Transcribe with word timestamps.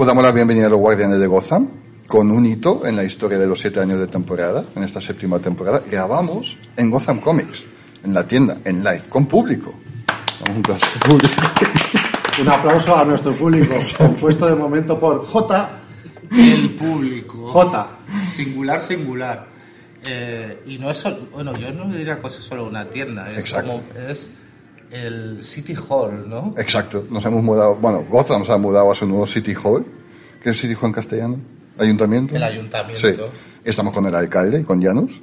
Pues 0.00 0.06
damos 0.06 0.24
la 0.24 0.32
bienvenida 0.32 0.64
a 0.64 0.70
los 0.70 0.78
Guardianes 0.78 1.20
de 1.20 1.26
Gotham 1.26 1.68
con 2.06 2.30
un 2.30 2.46
hito 2.46 2.86
en 2.86 2.96
la 2.96 3.04
historia 3.04 3.36
de 3.36 3.46
los 3.46 3.60
siete 3.60 3.80
años 3.80 4.00
de 4.00 4.06
temporada, 4.06 4.64
en 4.74 4.82
esta 4.82 4.98
séptima 4.98 5.38
temporada. 5.40 5.82
Grabamos 5.86 6.56
en 6.74 6.90
Gotham 6.90 7.20
Comics, 7.20 7.66
en 8.02 8.14
la 8.14 8.26
tienda, 8.26 8.56
en 8.64 8.82
live, 8.82 9.02
con 9.10 9.26
público. 9.26 9.74
Un 10.48 10.60
aplauso 10.60 10.86
al 10.94 11.00
público. 11.00 11.42
Un 12.40 12.48
aplauso 12.48 12.96
a 12.96 13.04
nuestro 13.04 13.34
público, 13.34 13.74
compuesto 13.98 14.46
de 14.46 14.54
momento 14.54 14.98
por 14.98 15.26
J. 15.26 15.70
el 16.32 16.70
público. 16.76 17.50
J. 17.52 17.88
Singular, 18.32 18.80
singular. 18.80 19.48
Eh, 20.08 20.62
y 20.64 20.78
no 20.78 20.92
es 20.92 20.96
solo, 20.96 21.28
bueno, 21.30 21.52
yo 21.58 21.72
no 21.72 21.92
diría 21.92 22.18
que 22.18 22.26
es 22.26 22.32
solo 22.32 22.66
una 22.66 22.88
tienda, 22.88 23.30
es 23.30 23.40
Exacto. 23.40 23.70
como, 23.72 23.82
es 24.08 24.30
el 24.90 25.42
City 25.44 25.74
Hall, 25.88 26.28
¿no? 26.28 26.54
Exacto, 26.58 27.04
nos 27.10 27.24
hemos 27.24 27.42
mudado, 27.42 27.76
bueno, 27.76 28.04
Gotham 28.08 28.44
se 28.44 28.52
ha 28.52 28.58
mudado 28.58 28.90
a 28.90 28.94
su 28.94 29.06
nuevo 29.06 29.26
City 29.26 29.54
Hall. 29.62 29.84
¿Qué 30.42 30.50
es 30.50 30.60
City 30.60 30.74
Hall 30.74 30.86
en 30.88 30.92
castellano? 30.92 31.36
¿Ayuntamiento? 31.78 32.36
El 32.36 32.42
ayuntamiento. 32.42 33.00
Sí. 33.00 33.14
Estamos 33.64 33.94
con 33.94 34.06
el 34.06 34.14
alcalde, 34.14 34.64
con 34.64 34.82
Janus. 34.82 35.20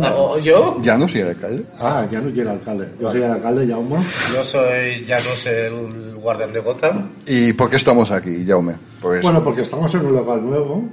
Ah, 0.00 0.14
¿O 0.16 0.38
yo? 0.38 0.80
Janus 0.82 1.14
y 1.14 1.18
el 1.18 1.28
alcalde. 1.28 1.64
Ah, 1.78 2.06
ya 2.10 2.20
no 2.20 2.30
llega 2.30 2.52
el 2.52 2.58
alcalde. 2.58 2.88
Yo 3.00 3.10
soy 3.12 3.22
el 3.22 3.30
alcalde, 3.30 3.66
Jaume. 3.68 3.96
Yo 4.34 4.44
soy, 4.44 5.04
ya 5.06 5.16
no 5.16 5.30
sé, 5.36 5.66
el 5.66 6.14
guardián 6.16 6.52
de 6.52 6.60
Gotham. 6.60 7.10
¿Y 7.26 7.52
por 7.52 7.68
qué 7.68 7.76
estamos 7.76 8.10
aquí, 8.10 8.44
Jaume? 8.46 8.74
Pues 9.00 9.22
Bueno, 9.22 9.42
porque 9.44 9.62
estamos 9.62 9.94
en 9.94 10.06
un 10.06 10.14
local 10.14 10.42
nuevo. 10.42 10.84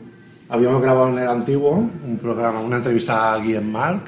Habíamos 0.50 0.82
grabado 0.82 1.10
en 1.10 1.20
el 1.20 1.28
antiguo 1.28 1.72
un 1.72 2.18
programa, 2.22 2.60
una 2.60 2.78
entrevista 2.78 3.34
a 3.34 3.38
Guillem 3.38 3.72
Marc. 3.72 4.08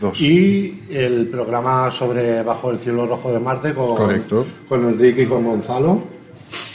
Dos. 0.00 0.20
Y 0.20 0.82
el 0.90 1.26
programa 1.28 1.90
sobre 1.90 2.42
Bajo 2.42 2.70
el 2.70 2.78
cielo 2.78 3.06
rojo 3.06 3.32
de 3.32 3.40
Marte 3.40 3.74
con, 3.74 3.96
Correcto. 3.96 4.46
con 4.68 4.84
Enrique 4.88 5.22
y 5.22 5.26
con 5.26 5.44
Gonzalo. 5.44 5.98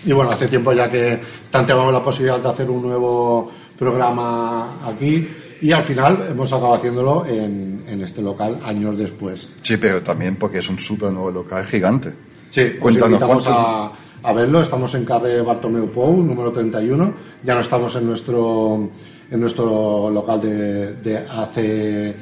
Y 0.05 0.11
bueno, 0.11 0.31
hace 0.31 0.47
tiempo 0.47 0.73
ya 0.73 0.91
que 0.91 1.19
tanteábamos 1.49 1.93
la 1.93 2.03
posibilidad 2.03 2.39
de 2.39 2.49
hacer 2.49 2.69
un 2.69 2.81
nuevo 2.83 3.49
programa 3.79 4.79
aquí. 4.87 5.27
Y 5.61 5.71
al 5.71 5.83
final 5.83 6.27
hemos 6.29 6.51
acabado 6.51 6.73
haciéndolo 6.75 7.25
en, 7.25 7.83
en 7.87 8.01
este 8.01 8.21
local 8.21 8.59
años 8.63 8.97
después. 8.97 9.49
sí, 9.61 9.77
pero 9.77 10.01
también 10.01 10.35
porque 10.35 10.59
es 10.59 10.69
un 10.69 10.77
súper 10.77 11.11
nuevo 11.11 11.31
local 11.31 11.65
gigante. 11.65 12.13
Sí, 12.49 12.61
os 12.75 12.79
Cuéntanos, 12.79 13.23
¿cuántos- 13.23 13.47
a, 13.47 13.91
a 14.23 14.33
verlo. 14.33 14.61
Estamos 14.61 14.93
en 14.95 15.05
carre 15.05 15.41
Bartomeu 15.41 15.89
Pou, 15.89 16.17
número 16.21 16.51
31. 16.51 17.13
Ya 17.45 17.55
no 17.55 17.61
estamos 17.61 17.95
en 17.95 18.05
nuestro 18.07 18.89
en 19.31 19.39
nuestro 19.39 20.09
local 20.09 20.41
de, 20.41 20.93
de 20.95 21.17
hace 21.17 22.15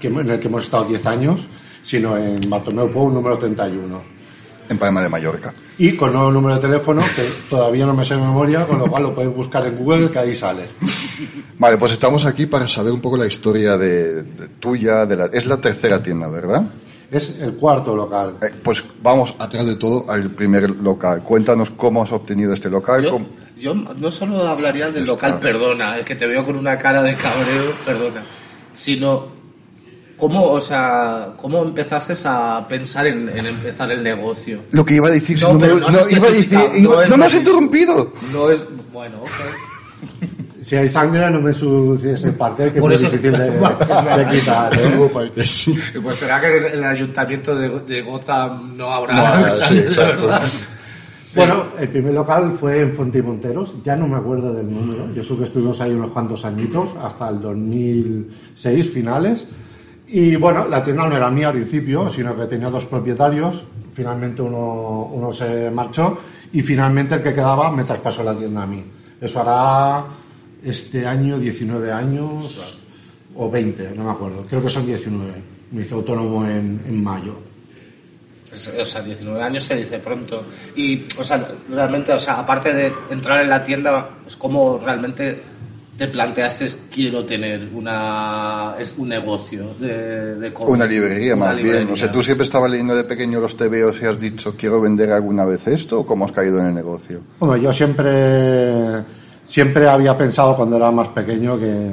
que, 0.00 0.08
en 0.08 0.30
el 0.30 0.38
que 0.40 0.48
hemos 0.48 0.64
estado 0.64 0.84
10 0.84 1.06
años, 1.06 1.46
sino 1.82 2.16
en 2.16 2.48
Bartomeu 2.48 2.90
Pou, 2.90 3.10
número 3.10 3.38
31. 3.38 4.14
En 4.68 4.78
Palma 4.78 5.02
de 5.02 5.08
Mallorca. 5.10 5.52
Y 5.76 5.92
con 5.94 6.12
nuevo 6.12 6.30
número 6.30 6.54
de 6.54 6.60
teléfono, 6.62 7.02
que 7.14 7.22
todavía 7.50 7.84
no 7.84 7.92
me 7.94 8.04
sé 8.04 8.14
de 8.14 8.20
memoria, 8.22 8.64
con 8.66 8.78
lo 8.78 8.86
cual 8.86 9.02
lo 9.02 9.14
podéis 9.14 9.34
buscar 9.36 9.66
en 9.66 9.76
Google, 9.76 10.10
que 10.10 10.18
ahí 10.18 10.34
sale. 10.34 10.68
Vale, 11.58 11.76
pues 11.76 11.92
estamos 11.92 12.24
aquí 12.24 12.46
para 12.46 12.66
saber 12.66 12.92
un 12.92 13.00
poco 13.00 13.16
la 13.18 13.26
historia 13.26 13.76
de, 13.76 14.22
de 14.22 14.48
tuya. 14.58 15.04
De 15.04 15.16
la, 15.16 15.26
es 15.26 15.44
la 15.44 15.58
tercera 15.58 16.02
tienda, 16.02 16.28
¿verdad? 16.28 16.62
Es 17.10 17.34
el 17.40 17.52
cuarto 17.54 17.94
local. 17.94 18.36
Eh, 18.40 18.54
pues 18.62 18.82
vamos 19.02 19.34
atrás 19.38 19.66
de 19.66 19.76
todo 19.76 20.06
al 20.10 20.30
primer 20.30 20.70
local. 20.70 21.20
Cuéntanos 21.22 21.70
cómo 21.70 22.02
has 22.02 22.12
obtenido 22.12 22.54
este 22.54 22.70
local. 22.70 23.04
Yo, 23.04 23.10
cómo- 23.10 23.26
yo 23.60 23.74
no 23.74 24.10
solo 24.10 24.46
hablaría 24.48 24.86
del 24.86 25.02
Está. 25.02 25.12
local, 25.12 25.40
perdona, 25.40 25.98
es 25.98 26.06
que 26.06 26.14
te 26.16 26.26
veo 26.26 26.42
con 26.44 26.56
una 26.56 26.78
cara 26.78 27.02
de 27.02 27.14
cabreo, 27.14 27.70
perdona, 27.84 28.22
sino 28.74 29.26
cómo, 30.28 30.42
o 30.52 30.60
sea, 30.60 31.34
cómo 31.36 31.62
empezaste 31.62 32.14
a 32.24 32.64
pensar 32.66 33.06
en, 33.06 33.28
en 33.28 33.44
empezar 33.46 33.90
el 33.92 34.02
negocio. 34.02 34.60
Lo 34.70 34.82
que 34.84 34.94
iba 34.94 35.08
a 35.08 35.10
decir, 35.10 35.38
si 35.38 35.44
No, 35.44 35.52
no, 35.52 35.58
me- 35.58 35.68
no 35.80 35.86
has 35.86 35.92
no, 36.10 36.16
iba 36.16 36.28
a 36.28 36.30
decir, 36.30 36.58
iba- 36.76 37.06
no 37.06 37.16
me 37.18 37.26
has 37.26 37.34
interrumpido. 37.34 38.10
No 38.32 38.48
es, 38.50 38.64
bueno, 38.92 39.16
ok. 39.22 39.28
Si 40.64 40.76
hay 40.76 40.88
sangre, 40.88 41.30
no 41.30 41.42
me 41.42 41.52
sucies 41.52 42.24
el 42.24 42.32
parque, 42.36 42.72
que 42.72 42.80
Por 42.80 42.90
es 42.94 43.00
muy 43.02 43.08
eso- 43.08 43.16
difícil 43.18 43.38
de, 43.38 43.50
de 44.24 44.30
quitar. 44.30 44.72
¿eh? 44.74 45.30
Sí. 45.44 45.78
Pues 46.02 46.18
será 46.18 46.40
que 46.40 46.56
en 46.56 46.64
el 46.78 46.84
ayuntamiento 46.84 47.54
de, 47.54 47.68
de 47.80 48.00
Gotham 48.00 48.74
no 48.74 48.90
habrá 48.90 49.40
No 49.40 49.48
sí, 49.50 49.56
sangre, 49.60 49.88
verdad. 49.94 50.42
Bueno, 51.34 51.64
el 51.78 51.88
primer 51.88 52.14
local 52.14 52.56
fue 52.58 52.80
en 52.80 52.94
Fonte 52.94 53.18
y 53.18 53.22
Monteros, 53.22 53.74
ya 53.84 53.94
no 53.96 54.06
me 54.06 54.16
acuerdo 54.16 54.54
del 54.54 54.70
número, 54.70 55.12
yo 55.12 55.22
sé 55.24 55.36
que 55.36 55.44
estuvimos 55.44 55.80
ahí 55.80 55.90
unos 55.90 56.12
cuantos 56.12 56.44
añitos, 56.44 56.90
hasta 57.02 57.28
el 57.28 57.42
2006, 57.42 58.88
finales, 58.90 59.46
y 60.06 60.36
bueno, 60.36 60.68
la 60.68 60.84
tienda 60.84 61.08
no 61.08 61.16
era 61.16 61.30
mía 61.30 61.48
al 61.48 61.54
principio, 61.54 62.10
sino 62.12 62.36
que 62.36 62.46
tenía 62.46 62.70
dos 62.70 62.84
propietarios, 62.84 63.66
finalmente 63.94 64.42
uno, 64.42 65.10
uno 65.12 65.32
se 65.32 65.70
marchó, 65.70 66.18
y 66.52 66.62
finalmente 66.62 67.16
el 67.16 67.22
que 67.22 67.32
quedaba 67.34 67.70
me 67.70 67.84
traspasó 67.84 68.22
la 68.22 68.34
tienda 68.34 68.62
a 68.62 68.66
mí. 68.66 68.84
Eso 69.20 69.40
hará 69.40 70.04
este 70.62 71.06
año 71.06 71.38
19 71.38 71.92
años, 71.92 72.78
o 73.36 73.50
20, 73.50 73.92
no 73.96 74.04
me 74.04 74.10
acuerdo, 74.10 74.46
creo 74.48 74.62
que 74.62 74.70
son 74.70 74.86
19, 74.86 75.32
me 75.72 75.82
hice 75.82 75.94
autónomo 75.94 76.44
en, 76.46 76.80
en 76.86 77.02
mayo. 77.02 77.34
O 78.54 78.84
sea, 78.84 79.02
19 79.02 79.42
años 79.42 79.64
se 79.64 79.74
dice 79.74 79.98
pronto. 79.98 80.44
Y, 80.76 81.02
o 81.18 81.24
sea, 81.24 81.44
realmente, 81.68 82.12
o 82.12 82.20
sea, 82.20 82.38
aparte 82.38 82.72
de 82.72 82.92
entrar 83.10 83.40
en 83.42 83.48
la 83.48 83.64
tienda, 83.64 84.10
es 84.26 84.36
como 84.36 84.78
realmente 84.78 85.42
te 85.96 86.08
planteaste 86.08 86.68
quiero 86.92 87.24
tener 87.24 87.68
una 87.72 88.74
es 88.78 88.98
un 88.98 89.08
negocio 89.08 89.74
de, 89.78 90.34
de. 90.36 90.52
Una 90.58 90.86
librería, 90.86 91.36
Una 91.36 91.46
más 91.46 91.56
bien. 91.56 91.88
O 91.90 91.96
sea, 91.96 92.10
tú 92.10 92.22
siempre 92.22 92.44
estabas 92.44 92.70
leyendo 92.70 92.96
de 92.96 93.04
pequeño 93.04 93.40
los 93.40 93.56
TVOs 93.56 94.02
y 94.02 94.06
has 94.06 94.20
dicho, 94.20 94.54
quiero 94.56 94.80
vender 94.80 95.12
alguna 95.12 95.44
vez 95.44 95.66
esto, 95.68 96.00
o 96.00 96.06
cómo 96.06 96.24
has 96.24 96.32
caído 96.32 96.58
en 96.60 96.66
el 96.66 96.74
negocio. 96.74 97.20
Bueno, 97.38 97.56
yo 97.56 97.72
siempre, 97.72 99.04
siempre 99.44 99.88
había 99.88 100.18
pensado 100.18 100.56
cuando 100.56 100.76
era 100.76 100.90
más 100.90 101.08
pequeño 101.08 101.58
que, 101.58 101.90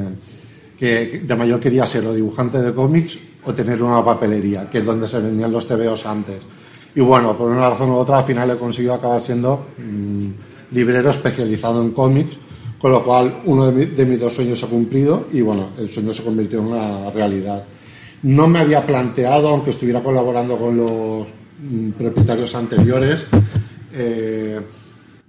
que 0.78 1.20
de 1.24 1.36
mayor 1.36 1.60
quería 1.60 1.86
ser 1.86 2.06
o 2.08 2.14
dibujante 2.14 2.60
de 2.60 2.74
cómics 2.74 3.20
o 3.44 3.54
tener 3.54 3.82
una 3.84 4.04
papelería, 4.04 4.68
que 4.70 4.80
es 4.80 4.86
donde 4.86 5.08
se 5.08 5.20
vendían 5.20 5.52
los 5.52 5.68
TVOs 5.68 6.06
antes. 6.08 6.38
Y 6.96 7.02
bueno, 7.02 7.38
por 7.38 7.50
una 7.50 7.70
razón 7.70 7.92
u 7.92 7.96
otra, 7.96 8.18
al 8.18 8.24
final 8.24 8.50
he 8.50 8.58
conseguido 8.58 8.96
acabar 8.96 9.22
siendo 9.22 9.68
mm, 9.78 10.30
librero 10.72 11.12
especializado 11.12 11.82
en 11.82 11.92
cómics, 11.92 12.36
con 12.82 12.92
lo 12.92 13.04
cual 13.04 13.42
uno 13.46 13.66
de, 13.68 13.72
mi- 13.72 13.92
de 13.94 14.06
mis 14.06 14.20
dos 14.20 14.34
sueños 14.34 14.60
se 14.60 14.66
ha 14.66 14.70
cumplido 14.70 15.28
y 15.32 15.42
bueno, 15.42 15.70
el 15.78 15.90
sueño 15.90 16.14
se 16.14 16.24
convirtió 16.24 16.60
en 16.60 16.66
una 16.66 17.12
realidad. 17.12 17.64
No 18.24 18.48
me 18.48 18.60
había 18.60 18.86
planteado, 18.86 19.50
aunque 19.50 19.70
estuviera 19.72 20.02
colaborando 20.02 20.58
con 20.58 20.78
los 20.78 21.28
mm, 21.62 21.92
propietarios 21.92 22.54
anteriores, 22.56 23.26
eh, 23.94 24.60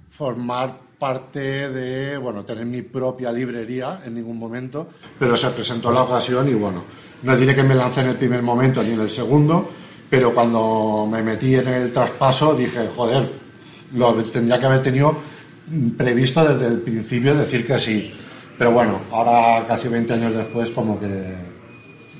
formar 0.08 0.78
parte 0.98 1.68
de, 1.70 2.16
bueno, 2.16 2.44
tener 2.44 2.64
mi 2.64 2.82
propia 2.82 3.32
librería 3.32 4.00
en 4.06 4.14
ningún 4.14 4.38
momento, 4.38 4.88
pero 5.18 5.36
se 5.36 5.50
presentó 5.50 5.90
la 5.90 6.02
ocasión 6.04 6.48
y 6.48 6.54
bueno, 6.54 6.84
no 7.24 7.36
diré 7.36 7.54
que 7.54 7.64
me 7.64 7.74
lancé 7.74 8.02
en 8.02 8.08
el 8.08 8.16
primer 8.16 8.40
momento 8.42 8.82
ni 8.82 8.90
en 8.92 9.00
el 9.00 9.10
segundo, 9.10 9.68
pero 10.08 10.32
cuando 10.32 11.08
me 11.10 11.22
metí 11.22 11.54
en 11.56 11.66
el 11.68 11.92
traspaso 11.92 12.54
dije, 12.54 12.88
joder, 12.94 13.28
lo 13.94 14.14
tendría 14.24 14.60
que 14.60 14.66
haber 14.66 14.82
tenido 14.82 15.16
previsto 15.96 16.44
desde 16.44 16.66
el 16.66 16.80
principio 16.80 17.34
decir 17.34 17.66
que 17.66 17.78
sí. 17.78 18.12
Pero 18.58 18.72
bueno, 18.72 19.00
ahora 19.10 19.66
casi 19.66 19.88
20 19.88 20.12
años 20.12 20.34
después 20.34 20.70
como 20.70 20.98
que 21.00 21.34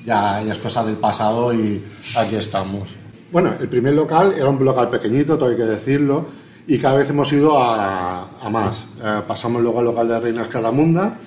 ya, 0.05 0.41
ya 0.43 0.51
es 0.51 0.57
cosa 0.57 0.83
del 0.83 0.95
pasado 0.95 1.53
y 1.53 1.83
aquí 2.17 2.35
estamos. 2.35 2.89
Bueno, 3.31 3.53
el 3.59 3.67
primer 3.67 3.93
local 3.93 4.33
era 4.37 4.49
un 4.49 4.63
local 4.63 4.89
pequeñito, 4.89 5.37
todo 5.37 5.49
hay 5.49 5.57
que 5.57 5.63
decirlo, 5.63 6.27
y 6.67 6.77
cada 6.77 6.97
vez 6.97 7.09
hemos 7.09 7.31
ido 7.33 7.61
a, 7.61 8.29
a 8.39 8.49
más. 8.49 8.83
Eh, 9.03 9.21
pasamos 9.27 9.61
luego 9.61 9.79
al 9.79 9.85
local 9.85 10.07
de 10.07 10.19
Reina 10.19 10.43
Escaramunda. 10.43 11.17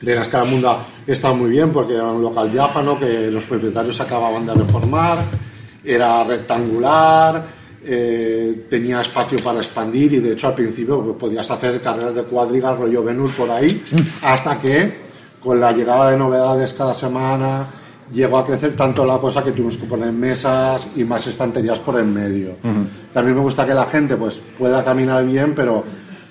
Reina 0.00 0.22
Escaramunda 0.22 0.78
está 1.06 1.32
muy 1.32 1.50
bien 1.50 1.72
porque 1.72 1.94
era 1.94 2.06
un 2.06 2.22
local 2.22 2.50
diáfano 2.50 2.98
que 2.98 3.30
los 3.30 3.44
propietarios 3.44 4.00
acababan 4.00 4.46
de 4.46 4.54
reformar, 4.54 5.24
era 5.84 6.22
rectangular, 6.24 7.44
eh, 7.90 8.66
tenía 8.68 9.00
espacio 9.00 9.38
para 9.38 9.60
expandir 9.60 10.12
y 10.12 10.18
de 10.18 10.32
hecho 10.32 10.48
al 10.48 10.54
principio 10.54 11.02
pues, 11.02 11.16
podías 11.16 11.50
hacer 11.50 11.80
carreras 11.80 12.14
de 12.14 12.22
cuadrigas 12.24 12.78
rollo 12.78 13.02
Venus 13.02 13.32
por 13.32 13.50
ahí, 13.50 13.82
hasta 14.20 14.60
que 14.60 14.92
con 15.42 15.58
la 15.58 15.72
llegada 15.72 16.10
de 16.10 16.18
novedades 16.18 16.74
cada 16.74 16.92
semana 16.92 17.66
llegó 18.12 18.36
a 18.36 18.44
crecer 18.44 18.76
tanto 18.76 19.06
la 19.06 19.16
cosa 19.16 19.42
que 19.42 19.52
tuvimos 19.52 19.78
que 19.78 19.86
poner 19.86 20.12
mesas 20.12 20.86
y 20.96 21.04
más 21.04 21.26
estanterías 21.28 21.78
por 21.78 21.98
en 21.98 22.12
medio. 22.12 22.56
También 23.10 23.36
me 23.36 23.42
gusta 23.42 23.64
que 23.64 23.72
la 23.72 23.86
gente 23.86 24.16
pues 24.16 24.38
pueda 24.58 24.84
caminar 24.84 25.24
bien, 25.24 25.54
pero 25.54 25.82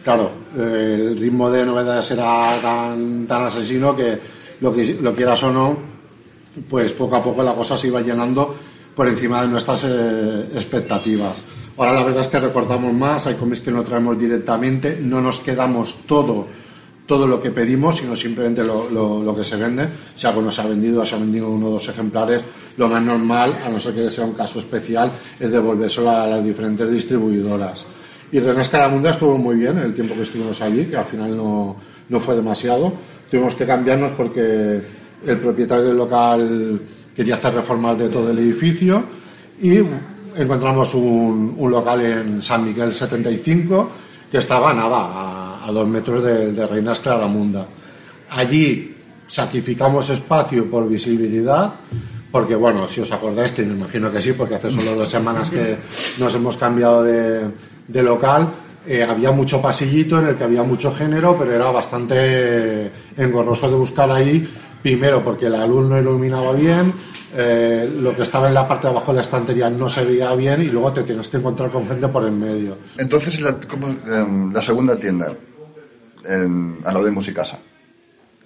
claro, 0.03 0.29
eh, 0.55 1.07
el 1.09 1.17
ritmo 1.17 1.49
de 1.49 1.65
novedades 1.65 2.11
era 2.11 2.59
tan, 2.61 3.25
tan 3.25 3.45
asesino 3.45 3.95
que 3.95 4.19
lo, 4.61 4.75
que 4.75 4.97
lo 5.01 5.15
quieras 5.15 5.41
o 5.41 5.51
no, 5.51 5.75
pues 6.69 6.93
poco 6.93 7.15
a 7.15 7.23
poco 7.23 7.41
la 7.41 7.55
cosa 7.55 7.79
se 7.79 7.87
iba 7.87 8.01
llenando 8.01 8.55
por 8.97 9.07
encima 9.07 9.43
de 9.43 9.47
nuestras 9.47 9.83
eh, 9.83 10.49
expectativas. 10.55 11.37
Ahora 11.77 11.93
la 11.93 12.03
verdad 12.03 12.21
es 12.21 12.27
que 12.27 12.39
recortamos 12.39 12.91
más, 12.91 13.27
hay 13.27 13.35
cómics 13.35 13.61
que 13.61 13.69
no 13.69 13.83
traemos 13.83 14.17
directamente, 14.17 14.97
no 14.99 15.21
nos 15.21 15.39
quedamos 15.39 15.99
todo 16.07 16.47
todo 17.05 17.25
lo 17.25 17.41
que 17.41 17.51
pedimos, 17.51 17.99
sino 17.99 18.17
simplemente 18.17 18.65
lo, 18.65 18.89
lo, 18.89 19.33
que 19.33 19.45
se 19.45 19.55
vende. 19.55 19.87
Si 20.13 20.27
algo 20.27 20.41
no 20.41 20.51
se 20.51 20.61
ha 20.61 20.65
vendido, 20.65 21.05
se 21.05 21.15
ha 21.15 21.17
vendido 21.17 21.49
uno 21.49 21.67
o 21.67 21.69
dos 21.69 21.87
ejemplares, 21.87 22.41
lo 22.75 22.89
más 22.89 23.01
normal, 23.01 23.57
a 23.65 23.69
no 23.69 23.79
ser 23.79 23.95
que 23.95 24.09
sea 24.09 24.25
un 24.25 24.33
caso 24.33 24.59
especial, 24.59 25.09
es 25.39 25.49
devolvérselo 25.49 26.09
a 26.09 26.27
las 26.27 26.43
diferentes 26.43 26.91
distribuidoras. 26.91 27.85
Y 28.29 28.41
René 28.41 28.61
Escaramunda 28.61 29.11
estuvo 29.11 29.37
muy 29.37 29.55
bien 29.55 29.77
el 29.77 29.93
tiempo 29.93 30.15
que 30.15 30.23
estuvimos 30.23 30.59
allí, 30.59 30.83
que 30.87 30.97
al 30.97 31.05
final 31.05 31.37
no, 31.37 31.77
no 32.09 32.19
fue 32.19 32.35
demasiado. 32.35 32.91
Tuvimos 33.31 33.55
que 33.55 33.65
cambiarnos 33.65 34.11
porque 34.11 34.81
el 35.25 35.37
propietario 35.37 35.85
del 35.85 35.97
local 35.97 36.81
quería 37.17 37.35
hacer 37.35 37.55
reformas 37.55 37.97
de 37.97 38.09
todo 38.09 38.29
el 38.29 38.37
edificio 38.37 39.03
y 39.59 39.79
encontramos 40.35 40.93
un, 40.93 41.55
un 41.57 41.71
local 41.71 41.99
en 42.05 42.43
San 42.43 42.63
Miguel 42.63 42.93
75 42.93 43.89
que 44.31 44.37
estaba 44.37 44.71
nada 44.71 45.65
a 45.65 45.71
dos 45.71 45.87
metros 45.87 46.23
de, 46.23 46.53
de 46.53 46.67
Reinas 46.67 46.99
Claramunda. 46.99 47.65
Allí 48.29 48.95
sacrificamos 49.25 50.09
espacio 50.11 50.69
por 50.69 50.87
visibilidad, 50.87 51.73
porque 52.31 52.55
bueno, 52.55 52.87
si 52.87 53.01
os 53.01 53.11
acordáis, 53.11 53.51
que 53.51 53.63
me 53.63 53.73
imagino 53.73 54.11
que 54.11 54.21
sí, 54.21 54.33
porque 54.33 54.55
hace 54.55 54.69
solo 54.69 54.93
dos 54.93 55.09
semanas 55.09 55.49
que 55.49 55.75
nos 56.19 56.35
hemos 56.35 56.55
cambiado 56.55 57.03
de, 57.03 57.49
de 57.87 58.03
local, 58.03 58.47
eh, 58.85 59.03
había 59.03 59.31
mucho 59.31 59.61
pasillito 59.61 60.19
en 60.19 60.27
el 60.27 60.35
que 60.35 60.43
había 60.43 60.63
mucho 60.63 60.93
género, 60.93 61.35
pero 61.37 61.51
era 61.51 61.71
bastante 61.71 62.91
engorroso 63.17 63.69
de 63.69 63.75
buscar 63.75 64.09
ahí, 64.11 64.47
primero 64.87 65.21
porque 65.21 65.49
la 65.49 65.67
luz 65.67 65.85
no 65.85 65.99
iluminaba 65.99 66.53
bien, 66.53 66.93
eh, 67.35 67.91
lo 67.93 68.15
que 68.15 68.21
estaba 68.21 68.47
en 68.47 68.53
la 68.53 68.65
parte 68.65 68.87
de 68.87 68.91
abajo 68.91 69.11
de 69.11 69.17
la 69.17 69.21
estantería 69.21 69.69
no 69.69 69.89
se 69.89 70.05
veía 70.05 70.33
bien 70.33 70.61
y 70.61 70.67
luego 70.67 70.93
te 70.93 71.03
tienes 71.03 71.27
que 71.27 71.35
encontrar 71.35 71.69
con 71.69 71.85
gente 71.85 72.07
por 72.07 72.23
en 72.23 72.39
medio. 72.39 72.77
Entonces, 72.97 73.41
la, 73.41 73.59
como, 73.59 73.93
la 74.53 74.61
segunda 74.61 74.95
tienda, 74.95 75.27
en, 76.23 76.79
a 76.85 76.93
lo 76.93 77.03
de 77.03 77.11
Musicasa, 77.11 77.57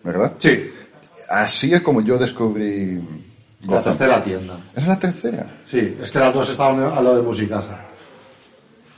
¿verdad? 0.04 0.34
Sí, 0.40 0.72
Así 1.30 1.74
es 1.74 1.82
como 1.82 2.02
yo 2.02 2.18
descubrí 2.18 3.00
la 3.68 3.82
tercera 3.82 4.24
tienda. 4.24 4.60
¿Esa 4.74 4.82
es 4.82 4.88
la 4.88 5.00
tercera? 5.00 5.62
Sí, 5.64 5.96
es 6.02 6.12
que 6.12 6.20
las 6.20 6.34
dos 6.34 6.50
estaban 6.50 6.84
a 6.84 7.00
lo 7.02 7.16
de 7.16 7.22
Musicasa. 7.22 7.86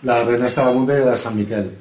La 0.01 0.19
de 0.19 0.25
René 0.25 0.48
Escalabunda 0.48 0.98
y 0.98 1.00
la 1.01 1.12
de 1.12 1.18
San 1.18 1.36
Miguel, 1.36 1.78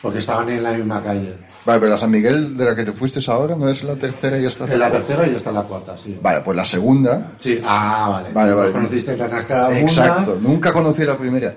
porque 0.00 0.20
estaban 0.20 0.48
en 0.48 0.62
la 0.62 0.72
misma 0.72 1.02
calle. 1.02 1.36
Vale, 1.64 1.78
pero 1.78 1.90
la 1.92 1.98
San 1.98 2.10
Miguel 2.10 2.56
de 2.56 2.64
la 2.64 2.74
que 2.74 2.84
te 2.84 2.92
fuiste 2.92 3.20
ahora 3.30 3.54
no 3.54 3.68
es 3.68 3.84
la 3.84 3.94
tercera 3.94 4.36
y 4.38 4.44
esta 4.46 4.64
es 4.64 4.70
la 4.70 4.88
cuarta? 4.90 4.98
tercera 5.06 5.26
y 5.32 5.36
esta 5.36 5.52
la 5.52 5.62
cuarta, 5.62 5.96
sí. 5.96 6.18
Vale, 6.20 6.40
pues 6.40 6.56
la 6.56 6.64
segunda. 6.64 7.32
Sí, 7.38 7.60
ah, 7.64 8.08
vale. 8.10 8.32
Vale, 8.32 8.54
vale. 8.54 8.72
Conociste 8.72 9.14
René 9.14 9.38
Escalabunda. 9.38 9.80
Exacto, 9.80 10.38
nunca 10.40 10.72
conocí 10.72 11.04
la 11.04 11.16
primera. 11.16 11.54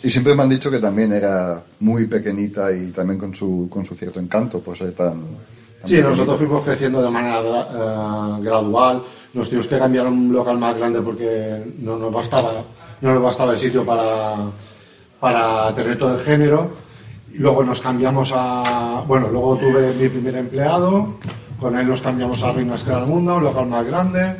Y 0.00 0.10
siempre 0.10 0.34
me 0.36 0.42
han 0.44 0.48
dicho 0.48 0.70
que 0.70 0.78
también 0.78 1.12
era 1.12 1.60
muy 1.80 2.06
pequeñita 2.06 2.70
y 2.70 2.92
también 2.92 3.18
con 3.18 3.34
su, 3.34 3.66
con 3.68 3.84
su 3.84 3.96
cierto 3.96 4.20
encanto, 4.20 4.60
pues 4.60 4.78
tan. 4.78 4.92
tan 4.94 5.14
Sí, 5.84 5.96
pequeñita. 5.96 6.10
nosotros 6.10 6.36
fuimos 6.38 6.64
creciendo 6.64 7.02
de 7.02 7.10
manera 7.10 7.40
eh, 7.40 8.42
gradual. 8.42 9.02
Nos 9.34 9.48
tuvimos 9.48 9.66
que 9.66 9.78
cambiar 9.78 10.06
a 10.06 10.08
un 10.08 10.32
local 10.32 10.56
más 10.56 10.76
grande 10.78 11.00
porque 11.02 11.74
no 11.80 11.96
nos 11.98 12.12
bastaba, 12.12 12.52
no 13.00 13.14
nos 13.14 13.22
bastaba 13.24 13.52
el 13.54 13.58
sitio 13.58 13.84
para, 13.84 14.36
para 15.18 15.74
tener 15.74 15.98
todo 15.98 16.14
el 16.16 16.24
género. 16.24 16.70
Luego 17.38 17.62
nos 17.62 17.80
cambiamos 17.80 18.32
a. 18.34 19.04
Bueno, 19.06 19.28
luego 19.28 19.56
tuve 19.56 19.94
mi 19.94 20.08
primer 20.08 20.36
empleado. 20.36 21.14
Con 21.60 21.78
él 21.78 21.86
nos 21.86 22.02
cambiamos 22.02 22.42
a 22.42 22.52
Reina 22.52 22.74
Escala 22.74 23.00
del 23.00 23.08
Mundo, 23.08 23.36
un 23.36 23.44
local 23.44 23.66
más 23.66 23.86
grande. 23.86 24.36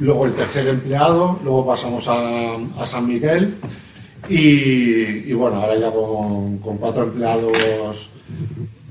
Luego 0.00 0.26
el 0.26 0.34
tercer 0.34 0.66
empleado. 0.66 1.38
Luego 1.44 1.66
pasamos 1.66 2.08
a, 2.08 2.56
a 2.78 2.86
San 2.86 3.06
Miguel. 3.06 3.56
Y, 4.28 5.32
bueno, 5.34 5.60
ahora 5.60 5.76
ya 5.76 5.90
con, 5.90 6.58
con 6.58 6.78
cuatro 6.78 7.04
empleados 7.04 8.10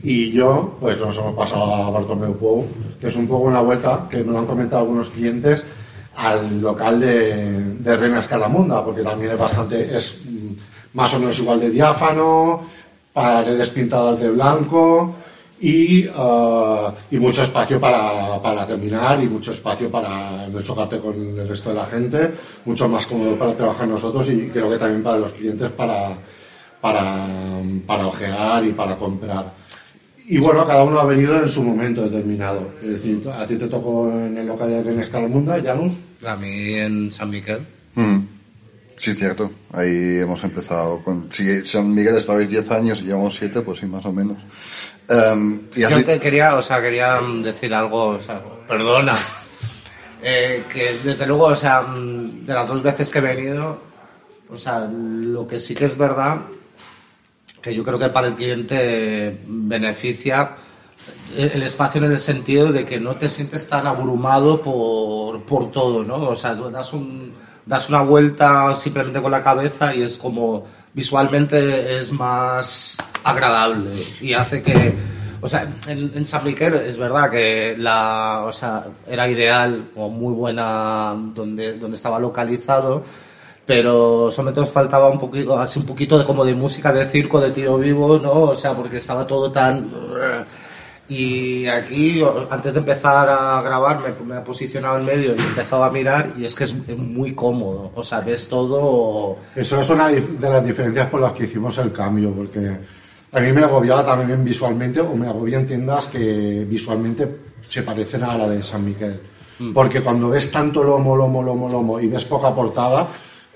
y 0.04 0.32
yo, 0.32 0.78
pues 0.80 1.00
nos 1.00 1.18
hemos 1.18 1.34
pasado 1.34 1.74
a 1.74 1.90
Bartomeu 1.90 2.38
Pou, 2.38 2.68
que 3.00 3.08
es 3.08 3.16
un 3.16 3.28
poco 3.28 3.48
una 3.48 3.62
vuelta 3.62 4.08
que 4.10 4.24
me 4.24 4.32
lo 4.32 4.40
han 4.40 4.46
comentado 4.46 4.84
algunos 4.84 5.10
clientes 5.10 5.66
al 6.18 6.62
local 6.62 7.00
de, 7.00 7.76
de 7.80 7.98
Reina 7.98 8.20
Escalamunda, 8.20 8.84
porque 8.84 9.02
también 9.02 9.32
es 9.32 9.40
bastante, 9.40 9.98
es 9.98 10.22
mm, 10.26 10.54
más 10.94 11.14
o 11.16 11.20
menos 11.20 11.40
igual 11.40 11.60
de 11.60 11.72
diáfano, 11.72 12.64
paredes 13.13 13.69
pintadas 13.69 14.19
de 14.19 14.31
blanco 14.31 15.15
y, 15.62 16.06
eh, 16.06 16.88
y 17.12 17.19
mucho 17.19 17.44
espacio 17.44 17.80
para, 17.80 18.42
para 18.42 18.68
caminar 18.68 19.24
y 19.24 19.27
mucho 19.27 19.54
espacio 19.54 19.89
para 19.89 20.48
no 20.48 20.62
chocarte 20.62 21.00
con 21.00 21.15
el 21.39 21.48
resto 21.48 21.69
de 21.69 21.75
la 21.75 21.86
gente, 21.86 22.31
mucho 22.65 22.89
más 22.89 23.07
cómodo 23.07 23.38
para 23.38 23.54
trabajar 23.54 23.88
nosotros 23.88 24.27
y 24.30 24.50
creo 24.50 24.69
que 24.69 24.77
también 24.77 25.04
para 25.04 25.18
los 25.19 25.33
clientes 25.33 25.71
para, 25.71 26.18
para, 26.81 27.27
para 27.86 28.07
ojear 28.07 28.65
y 28.65 28.74
para 28.74 28.95
comprar. 28.98 29.54
Y 30.25 30.38
bueno, 30.39 30.66
cada 30.66 30.83
uno 30.83 31.00
ha 31.00 31.06
venido 31.06 31.36
en 31.36 31.50
su 31.50 31.63
momento 31.63 32.04
determinado. 32.04 32.71
Es 32.81 32.94
decir, 32.94 33.21
a 33.30 33.45
ti 33.45 33.57
te 33.57 33.68
tocó 33.68 34.09
en 34.09 34.38
el 34.38 34.48
local 34.48 34.69
de 34.69 34.81
René 34.81 35.01
Escalamunda, 35.01 35.62
Janus. 35.62 35.94
A 36.25 36.36
mí 36.38 36.74
en 36.75 37.12
San 37.12 37.30
Miguel. 37.30 37.59
Sí, 39.04 39.14
cierto. 39.16 39.52
Ahí 39.74 40.20
hemos 40.22 40.42
empezado 40.46 41.02
con. 41.04 41.28
Si 41.30 41.66
San 41.68 41.94
Miguel 41.94 42.16
estabais 42.16 42.48
10 42.48 42.72
años 42.72 43.02
y 43.02 43.04
llevamos 43.04 43.36
7, 43.36 43.60
pues 43.60 43.80
sí, 43.80 43.86
más 43.86 44.06
o 44.06 44.14
menos. 44.14 44.38
Y 45.76 45.84
así- 45.84 45.96
Yo 45.96 46.06
te 46.06 46.22
quería, 46.22 46.56
o 46.56 46.62
sea, 46.62 46.82
quería 46.82 47.20
decir 47.44 47.74
algo, 47.74 48.06
o 48.06 48.22
sea, 48.22 48.42
perdona. 48.66 49.14
Eh, 50.26 50.64
que 50.72 51.00
desde 51.04 51.28
luego, 51.28 51.48
o 51.48 51.56
sea, 51.58 51.82
mm, 51.82 52.46
de 52.46 52.54
las 52.54 52.66
dos 52.66 52.82
veces 52.82 53.12
que 53.12 53.18
he 53.20 53.22
venido, 53.22 53.78
o 54.50 54.56
sea, 54.56 54.88
lo 54.90 55.46
que 55.46 55.60
sí 55.60 55.76
que 55.76 55.84
es 55.84 55.98
verdad, 55.98 56.38
que 57.62 57.76
yo 57.76 57.84
creo 57.84 58.00
que 58.00 58.08
para 58.08 58.28
el 58.28 58.36
cliente 58.36 59.38
beneficia 59.46 60.52
el 61.36 61.52
el 61.52 61.64
espacio 61.64 62.02
en 62.06 62.10
el 62.14 62.20
sentido 62.20 62.72
de 62.72 62.86
que 62.86 63.02
no 63.02 63.18
te 63.18 63.28
sientes 63.28 63.68
tan 63.68 63.86
abrumado 63.86 64.62
por, 64.62 65.42
por 65.44 65.70
todo, 65.72 66.06
¿no? 66.06 66.16
O 66.30 66.36
sea, 66.38 66.56
tú 66.56 66.70
das, 66.70 66.94
un, 66.94 67.34
das 67.65 67.89
una 67.89 68.01
vuelta 68.01 68.75
simplemente 68.75 69.21
con 69.21 69.31
la 69.31 69.42
cabeza 69.42 69.95
y 69.95 70.01
es 70.01 70.18
como 70.18 70.65
visualmente 70.94 71.97
es 71.97 72.11
más 72.11 72.97
agradable 73.23 73.90
y 74.21 74.33
hace 74.33 74.61
que, 74.61 74.94
o 75.42 75.49
sea, 75.49 75.68
en, 75.88 76.11
en 76.16 76.26
San 76.26 76.44
Miguel 76.44 76.76
es 76.76 76.97
verdad 76.97 77.31
que 77.31 77.76
la, 77.78 78.44
o 78.45 78.52
sea, 78.52 78.85
era 79.07 79.28
ideal 79.28 79.85
o 79.95 80.09
muy 80.09 80.33
buena 80.33 81.16
donde, 81.33 81.78
donde 81.78 81.97
estaba 81.97 82.19
localizado, 82.19 83.04
pero 83.66 84.30
sobre 84.30 84.54
todo 84.54 84.68
faltaba 84.68 85.09
un 85.09 85.19
poquito, 85.19 85.57
así 85.59 85.80
un 85.80 85.85
poquito 85.85 86.19
de 86.19 86.26
como 86.26 86.44
de 86.45 86.54
música 86.54 86.92
de 86.92 87.06
circo, 87.06 87.40
de 87.40 87.52
tiro 87.52 87.78
vivo, 87.78 88.19
¿no? 88.19 88.33
O 88.33 88.56
sea, 88.56 88.73
porque 88.73 88.97
estaba 88.97 89.26
todo 89.26 89.52
tan... 89.52 89.90
Y 91.10 91.68
aquí, 91.68 92.24
antes 92.50 92.74
de 92.74 92.80
empezar 92.80 93.28
a 93.30 93.62
grabar, 93.62 94.00
me, 94.00 94.33
me 94.33 94.40
he 94.40 94.44
posicionado 94.44 95.00
en 95.00 95.06
medio 95.06 95.36
y 95.36 95.40
he 95.40 95.45
empezado 95.45 95.83
a 95.83 95.92
mirar 95.92 96.33
y 96.38 96.45
es 96.45 96.56
que 96.56 96.64
es 96.64 96.74
muy 96.98 97.36
cómodo. 97.36 97.92
O 97.94 98.04
sea, 98.04 98.22
ves 98.22 98.48
todo... 98.48 99.38
Eso 99.56 99.81
es 99.81 99.90
una 99.90 100.07
de 100.07 100.50
las 100.50 100.66
diferencias 100.66 101.10
por 101.10 101.19
las 101.19 101.33
que 101.33 101.44
hicimos 101.44 101.78
el 101.78 101.92
cambio, 101.92 102.31
porque 102.31 102.78
a 103.33 103.40
mí 103.40 103.52
me 103.52 103.64
agobiaba 103.64 104.06
también 104.06 104.44
visualmente, 104.45 105.02
o 105.02 105.14
me 105.16 105.28
agobian 105.28 105.68
tiendas 105.68 106.07
que 106.07 106.66
visualmente 106.69 107.28
se 107.66 107.83
parecen 107.83 108.24
a 108.24 108.38
la 108.38 108.48
de 108.48 108.64
San 108.64 108.86
Miguel. 108.86 109.19
Porque 109.74 110.02
cuando 110.02 110.30
ves 110.30 110.52
tanto 110.52 110.83
lomo, 110.83 111.16
lomo, 111.16 111.42
lomo, 111.42 111.69
lomo 111.69 112.00
y 112.00 112.07
ves 112.07 112.26
poca 112.26 112.54
portada, 112.54 113.07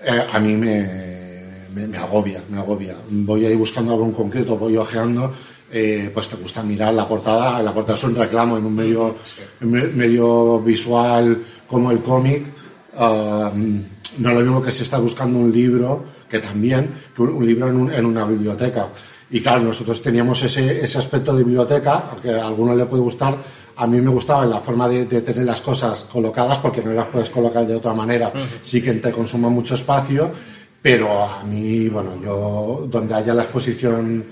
eh, 0.02 0.28
a 0.32 0.40
mí 0.40 0.56
me, 0.56 1.17
me, 1.78 1.88
me 1.88 1.98
agobia, 1.98 2.42
me 2.50 2.58
agobia. 2.58 2.96
Voy 3.10 3.46
ahí 3.46 3.56
buscando 3.56 3.94
algo 3.94 4.06
en 4.06 4.12
concreto, 4.12 4.58
voy 4.58 4.76
ojeando, 4.78 5.32
eh, 5.72 6.10
pues 6.14 6.28
te 6.30 6.36
gusta 6.38 6.64
mirar 6.64 6.94
la 6.94 7.08
portada, 7.08 7.62
la 7.62 7.74
portada 7.74 7.98
es 7.98 8.04
un 8.04 8.16
reclamo 8.16 8.58
en 8.58 8.66
un 8.66 8.76
medio, 8.76 9.16
en 9.62 9.72
me- 9.72 9.88
medio 9.88 10.60
visual 10.60 11.44
como 11.68 11.92
el 11.92 12.00
cómic. 12.00 12.44
no 12.98 14.34
lo 14.34 14.40
mismo 14.40 14.62
que 14.62 14.72
si 14.72 14.84
está 14.84 14.98
buscando 14.98 15.38
un 15.38 15.52
libro, 15.52 16.06
que 16.30 16.40
también, 16.40 16.90
que 17.16 17.22
un, 17.22 17.30
un 17.30 17.46
libro 17.46 17.70
en, 17.70 17.76
un- 17.78 17.92
en 17.92 18.06
una 18.06 18.26
biblioteca. 18.26 18.88
Y 19.30 19.42
claro, 19.42 19.62
nosotros 19.62 20.02
teníamos 20.02 20.42
ese, 20.44 20.84
ese 20.84 20.98
aspecto 20.98 21.36
de 21.36 21.44
biblioteca, 21.44 22.16
que 22.22 22.32
a 22.34 22.48
algunos 22.48 22.76
le 22.78 22.86
puede 22.86 23.04
gustar, 23.04 23.38
a 23.76 23.86
mí 23.86 24.02
me 24.02 24.10
gustaba 24.10 24.46
la 24.46 24.60
forma 24.60 24.88
de, 24.90 25.06
de 25.06 25.22
tener 25.22 25.46
las 25.46 25.62
cosas 25.62 26.06
colocadas, 26.12 26.58
porque 26.60 26.82
no 26.82 26.92
las 26.94 27.08
puedes 27.08 27.30
colocar 27.30 27.68
de 27.68 27.76
otra 27.76 27.94
manera, 27.94 28.32
sí 28.64 28.82
que 28.82 28.94
te 28.94 29.12
consuma 29.12 29.50
mucho 29.50 29.76
espacio, 29.76 30.32
pero 30.88 31.22
a 31.22 31.44
mí, 31.44 31.90
bueno, 31.90 32.16
yo, 32.24 32.88
donde 32.90 33.14
haya 33.14 33.34
la 33.34 33.44
exposición, 33.44 34.24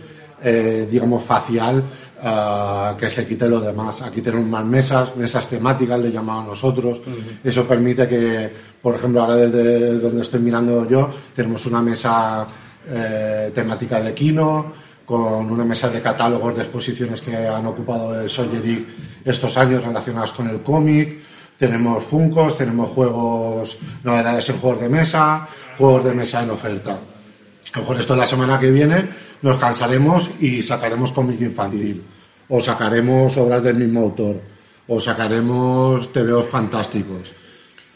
eh, 0.41 0.88
digamos, 0.89 1.21
facial, 1.21 1.83
ah, 2.24 2.95
que 2.97 3.09
se 3.09 3.27
quite 3.27 3.50
lo 3.50 3.59
demás. 3.59 4.01
Aquí 4.03 4.21
tenemos 4.21 4.47
más 4.47 4.63
mesas, 4.63 5.17
mesas 5.17 5.50
temáticas, 5.50 6.00
le 6.00 6.13
llamamos 6.13 6.47
nosotros. 6.47 7.01
Eso 7.43 7.67
permite 7.67 8.07
que, 8.07 8.50
por 8.81 8.95
ejemplo, 8.95 9.24
ahora 9.24 9.35
desde 9.35 10.00
donde 10.00 10.21
estoy 10.21 10.39
mirando 10.39 10.88
yo, 10.88 11.09
tenemos 11.35 11.65
una 11.65 11.81
mesa 11.81 12.47
eh, 12.88 13.51
temática 13.53 14.00
de 14.00 14.13
Kino, 14.13 14.71
con 15.03 15.51
una 15.51 15.65
mesa 15.65 15.89
de 15.89 16.00
catálogos 16.00 16.55
de 16.55 16.62
exposiciones 16.62 17.19
que 17.19 17.35
han 17.35 17.65
ocupado 17.65 18.21
el 18.21 18.29
Solderic 18.29 18.88
estos 19.25 19.57
años 19.57 19.83
relacionadas 19.83 20.31
con 20.31 20.47
el 20.50 20.62
cómic. 20.62 21.19
Tenemos 21.57 22.03
Funcos, 22.03 22.57
tenemos 22.57 22.89
juegos, 22.89 23.77
novedades 24.03 24.50
en 24.50 24.57
juegos 24.57 24.81
de 24.81 24.89
mesa, 24.89 25.47
juegos 25.77 26.03
de 26.03 26.13
mesa 26.13 26.43
en 26.43 26.50
oferta. 26.50 26.91
A 26.91 27.77
lo 27.77 27.81
mejor 27.81 28.00
esto 28.00 28.15
la 28.15 28.25
semana 28.25 28.59
que 28.59 28.71
viene 28.71 29.07
nos 29.41 29.57
cansaremos 29.57 30.31
y 30.39 30.62
sacaremos 30.62 31.12
cómic 31.12 31.39
infantil, 31.41 32.03
o 32.50 32.59
sacaremos 32.59 33.38
obras 33.38 33.63
del 33.63 33.75
mismo 33.77 34.01
autor, 34.01 34.41
o 34.88 35.00
sacaremos 35.00 36.12
TVOs 36.12 36.47
fantásticos. 36.47 37.31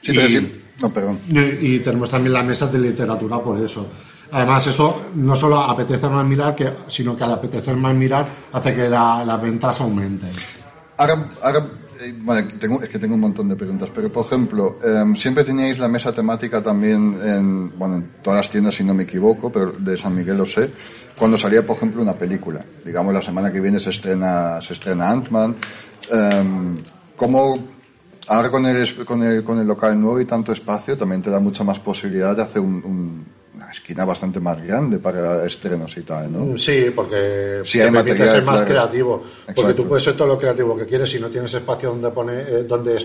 Sí, 0.01 0.13
pero 0.13 0.27
Y- 0.27 0.31
sí. 0.31 0.61
No, 0.81 0.89
perdón. 0.93 1.19
y, 1.29 1.75
y 1.75 1.79
tenemos 1.79 2.09
también 2.09 2.31
las 2.33 2.45
mesas 2.45 2.71
de 2.71 2.79
literatura 2.79 3.39
por 3.39 3.57
eso. 3.59 3.85
Además, 4.31 4.65
eso 4.67 5.07
no 5.15 5.35
solo 5.35 5.59
apetece 5.59 6.07
más 6.07 6.25
mirar, 6.25 6.55
que, 6.55 6.71
sino 6.87 7.17
que 7.17 7.23
al 7.25 7.33
apetecer 7.33 7.75
más 7.75 7.93
mirar 7.93 8.25
hace 8.53 8.73
que 8.73 8.87
la- 8.87 9.25
las 9.25 9.41
ventas 9.41 9.81
aumenten. 9.81 10.29
Ahora, 10.97 11.25
ahora 11.41 11.65
eh, 11.99 12.13
bueno, 12.21 12.47
tengo, 12.59 12.81
es 12.81 12.89
que 12.89 12.99
tengo 12.99 13.15
un 13.15 13.21
montón 13.21 13.49
de 13.49 13.55
preguntas, 13.55 13.89
pero 13.93 14.11
por 14.11 14.25
ejemplo, 14.25 14.77
em, 14.83 15.15
siempre 15.15 15.43
teníais 15.43 15.77
la 15.79 15.87
mesa 15.87 16.11
temática 16.13 16.61
también 16.61 17.17
en, 17.23 17.77
bueno, 17.77 17.95
en 17.97 18.09
todas 18.21 18.37
las 18.37 18.49
tiendas, 18.49 18.75
si 18.75 18.83
no 18.83 18.93
me 18.93 19.03
equivoco, 19.03 19.51
pero 19.51 19.71
de 19.73 19.97
San 19.97 20.15
Miguel 20.15 20.37
lo 20.37 20.45
sé, 20.45 20.69
cuando 21.17 21.37
salía, 21.37 21.65
por 21.65 21.75
ejemplo, 21.77 22.01
una 22.01 22.13
película. 22.13 22.63
Digamos, 22.85 23.13
la 23.13 23.21
semana 23.21 23.51
que 23.51 23.59
viene 23.59 23.79
se 23.79 23.89
estrena, 23.89 24.61
se 24.61 24.73
estrena 24.73 25.09
Ant-Man. 25.11 25.55
Em, 26.11 26.75
¿Cómo, 27.15 27.59
ahora 28.29 28.49
con 28.49 28.65
el, 28.65 29.05
con, 29.05 29.21
el, 29.23 29.43
con 29.43 29.59
el 29.59 29.67
local 29.67 29.99
nuevo 29.99 30.19
y 30.21 30.25
tanto 30.25 30.53
espacio, 30.53 30.95
también 30.95 31.21
te 31.21 31.29
da 31.29 31.39
mucha 31.39 31.63
más 31.65 31.79
posibilidad 31.79 32.35
de 32.35 32.43
hacer 32.43 32.61
un- 32.61 33.25
esquina 33.71 34.05
bastante 34.05 34.39
más 34.39 34.61
grande 34.61 34.99
para 34.99 35.45
estrenos 35.45 35.95
y 35.97 36.01
tal, 36.01 36.31
¿no? 36.31 36.57
Sí, 36.57 36.91
porque 36.95 37.61
Sí, 37.63 37.79
te 37.79 37.91
permite 37.91 38.27
ser 38.27 38.43
más 38.43 38.57
claro. 38.61 38.67
creativo. 38.67 39.23
Porque 39.55 39.73
tú 39.73 39.87
puedes 39.87 40.03
ser 40.03 40.15
todo 40.15 40.27
lo 40.27 40.37
creativo 40.37 40.77
que 40.77 40.85
quieres, 40.85 41.09
si 41.09 41.19
no 41.19 41.29
tienes 41.29 41.53
espacio 41.53 41.89
donde 41.89 42.09
poner, 42.11 42.47
eh, 42.49 42.63
donde 42.63 42.97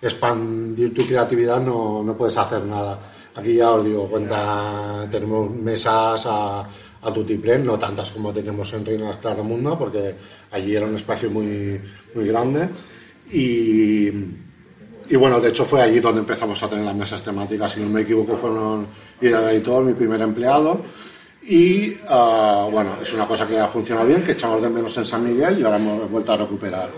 expandir 0.00 0.92
tu 0.94 1.06
creatividad, 1.06 1.60
no, 1.60 2.02
no 2.02 2.16
puedes 2.16 2.36
hacer 2.36 2.62
nada. 2.64 2.98
Aquí 3.36 3.54
ya 3.54 3.70
os 3.72 3.84
digo, 3.84 4.06
cuenta, 4.06 5.08
tenemos 5.10 5.50
mesas 5.50 6.24
a, 6.26 6.60
a 7.02 7.12
tutiplén, 7.12 7.64
no 7.66 7.78
tantas 7.78 8.10
como 8.10 8.32
teníamos 8.32 8.72
en 8.74 8.84
Reinas 8.84 9.16
Claramundo, 9.16 9.76
porque 9.78 10.14
allí 10.52 10.76
era 10.76 10.86
un 10.86 10.96
espacio 10.96 11.30
muy, 11.30 11.80
muy 12.14 12.26
grande. 12.28 12.68
Y, 13.32 14.08
y 15.08 15.16
bueno, 15.16 15.40
de 15.40 15.48
hecho 15.48 15.64
fue 15.64 15.82
allí 15.82 15.98
donde 16.00 16.20
empezamos 16.20 16.62
a 16.62 16.68
tener 16.68 16.84
las 16.84 16.94
mesas 16.94 17.22
temáticas, 17.22 17.72
si 17.72 17.80
no 17.80 17.88
me 17.88 18.02
equivoco, 18.02 18.36
fueron 18.36 18.86
idea 19.28 19.40
de 19.40 19.56
editor, 19.56 19.84
mi 19.84 19.94
primer 19.94 20.20
empleado. 20.20 20.80
Y 21.46 21.96
ah, 22.08 22.68
bueno, 22.70 22.96
es 23.02 23.12
una 23.12 23.26
cosa 23.26 23.46
que 23.46 23.58
ha 23.58 23.68
funcionado 23.68 24.06
bien, 24.06 24.22
que 24.22 24.32
echamos 24.32 24.62
de 24.62 24.70
menos 24.70 24.96
en 24.96 25.04
San 25.04 25.24
Miguel 25.24 25.58
y 25.58 25.62
ahora 25.62 25.76
hemos 25.76 26.10
vuelto 26.10 26.32
a 26.32 26.36
recuperar. 26.38 26.90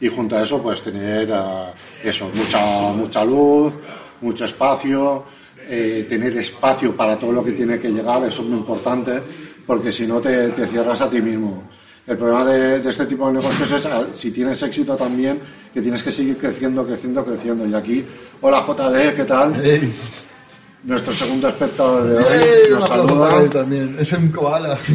Y 0.00 0.08
junto 0.08 0.36
a 0.36 0.42
eso, 0.42 0.62
pues 0.62 0.82
tener 0.82 1.30
ah, 1.32 1.72
eso, 2.02 2.30
mucha, 2.34 2.92
mucha 2.92 3.24
luz, 3.24 3.72
mucho 4.20 4.44
espacio, 4.44 5.24
eh, 5.68 6.06
tener 6.08 6.36
espacio 6.36 6.96
para 6.96 7.18
todo 7.18 7.32
lo 7.32 7.44
que 7.44 7.52
tiene 7.52 7.78
que 7.78 7.88
llegar, 7.88 8.22
eso 8.24 8.42
es 8.42 8.48
muy 8.48 8.58
importante, 8.58 9.20
porque 9.66 9.90
si 9.90 10.06
no 10.06 10.20
te, 10.20 10.50
te 10.50 10.66
cierras 10.66 11.00
a 11.00 11.10
ti 11.10 11.20
mismo. 11.20 11.64
El 12.06 12.18
problema 12.18 12.44
de, 12.44 12.80
de 12.80 12.90
este 12.90 13.06
tipo 13.06 13.26
de 13.26 13.34
negocios 13.34 13.70
es, 13.72 13.86
ah, 13.86 14.06
si 14.12 14.30
tienes 14.30 14.62
éxito 14.62 14.94
también, 14.94 15.40
que 15.72 15.80
tienes 15.80 16.02
que 16.02 16.12
seguir 16.12 16.36
creciendo, 16.36 16.86
creciendo, 16.86 17.24
creciendo. 17.24 17.66
Y 17.66 17.74
aquí, 17.74 18.04
hola 18.40 18.64
JD, 18.64 19.16
¿qué 19.16 19.24
tal? 19.24 19.60
Nuestro 20.84 21.12
segundo 21.12 21.48
espectador 21.48 22.04
de 22.04 22.16
hoy 22.16 22.70
nos 22.70 22.88
saluda. 22.88 23.48
también. 23.50 23.96
Es 23.98 24.12
un 24.12 24.28
koala. 24.28 24.78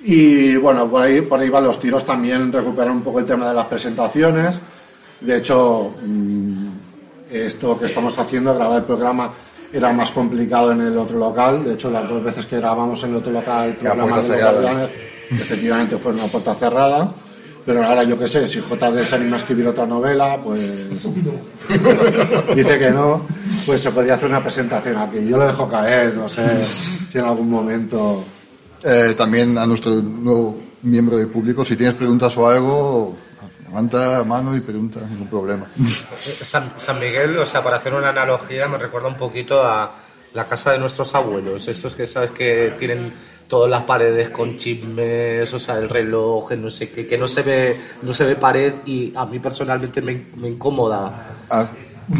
Y 0.00 0.56
bueno, 0.56 0.88
por 0.88 1.02
ahí, 1.02 1.20
por 1.20 1.38
ahí 1.38 1.50
van 1.50 1.64
los 1.64 1.78
tiros 1.78 2.02
también, 2.02 2.50
recuperar 2.50 2.90
un 2.90 3.02
poco 3.02 3.18
el 3.18 3.26
tema 3.26 3.46
de 3.46 3.54
las 3.54 3.66
presentaciones. 3.66 4.54
De 5.20 5.36
hecho, 5.36 5.92
mm, 6.02 6.68
esto 7.30 7.78
que 7.78 7.84
estamos 7.84 8.18
haciendo, 8.18 8.54
grabar 8.54 8.78
el 8.78 8.84
programa, 8.84 9.34
era 9.70 9.92
más 9.92 10.10
complicado 10.12 10.72
en 10.72 10.80
el 10.80 10.96
otro 10.96 11.18
local. 11.18 11.62
De 11.62 11.74
hecho, 11.74 11.90
las 11.90 12.08
dos 12.08 12.24
veces 12.24 12.46
que 12.46 12.56
grabamos 12.56 13.04
en 13.04 13.10
el 13.10 13.16
otro 13.16 13.32
local 13.32 13.68
el 13.68 13.74
programa 13.74 14.16
de 14.16 14.22
los 14.22 14.26
cerrada. 14.28 14.52
Guardianes, 14.52 14.90
efectivamente 15.30 15.98
fue 15.98 16.12
una 16.12 16.24
puerta 16.24 16.54
cerrada. 16.54 17.12
Pero 17.68 17.84
ahora 17.84 18.02
yo 18.02 18.18
qué 18.18 18.26
sé, 18.26 18.48
si 18.48 18.60
JD 18.60 19.04
se 19.04 19.16
anima 19.16 19.36
a 19.36 19.40
escribir 19.40 19.66
otra 19.68 19.84
novela, 19.84 20.40
pues 20.42 20.88
dice 22.56 22.78
que 22.78 22.90
no, 22.90 23.26
pues 23.66 23.82
se 23.82 23.90
podría 23.90 24.14
hacer 24.14 24.30
una 24.30 24.42
presentación 24.42 24.96
aquí. 24.96 25.18
Yo 25.28 25.36
lo 25.36 25.46
dejo 25.46 25.68
caer, 25.68 26.14
no 26.14 26.30
sé 26.30 26.64
si 26.64 27.18
en 27.18 27.26
algún 27.26 27.50
momento... 27.50 28.24
Eh, 28.82 29.12
también 29.14 29.58
a 29.58 29.66
nuestro 29.66 29.96
nuevo 29.96 30.58
miembro 30.80 31.18
del 31.18 31.26
público, 31.26 31.62
si 31.62 31.76
tienes 31.76 31.94
preguntas 31.94 32.34
o 32.38 32.48
algo, 32.48 33.14
levanta 33.66 34.24
mano 34.24 34.56
y 34.56 34.60
pregunta, 34.60 35.00
ningún 35.06 35.28
problema. 35.28 35.66
San, 36.18 36.72
San 36.78 36.98
Miguel, 36.98 37.36
o 37.36 37.44
sea, 37.44 37.62
para 37.62 37.76
hacer 37.76 37.92
una 37.92 38.08
analogía, 38.08 38.66
me 38.66 38.78
recuerda 38.78 39.08
un 39.08 39.18
poquito 39.18 39.62
a 39.62 39.94
la 40.32 40.44
casa 40.46 40.72
de 40.72 40.78
nuestros 40.78 41.14
abuelos. 41.14 41.68
Estos 41.68 41.94
que 41.94 42.06
sabes 42.06 42.30
que 42.30 42.76
tienen 42.78 43.12
todas 43.48 43.70
las 43.70 43.82
paredes 43.84 44.28
con 44.30 44.56
chismes, 44.58 45.52
o 45.54 45.58
sea, 45.58 45.76
el 45.78 45.88
reloj, 45.88 46.48
que 46.50 46.56
no 46.56 46.68
sé 46.70 46.90
qué, 46.90 47.06
que 47.06 47.16
no 47.18 47.26
se 47.26 47.42
ve, 47.42 47.76
no 48.02 48.12
se 48.12 48.26
ve 48.26 48.36
pared 48.36 48.72
y 48.86 49.12
a 49.16 49.24
mí 49.26 49.38
personalmente 49.38 50.00
me, 50.02 50.26
me 50.36 50.48
incomoda. 50.50 51.26
Ah, 51.50 51.66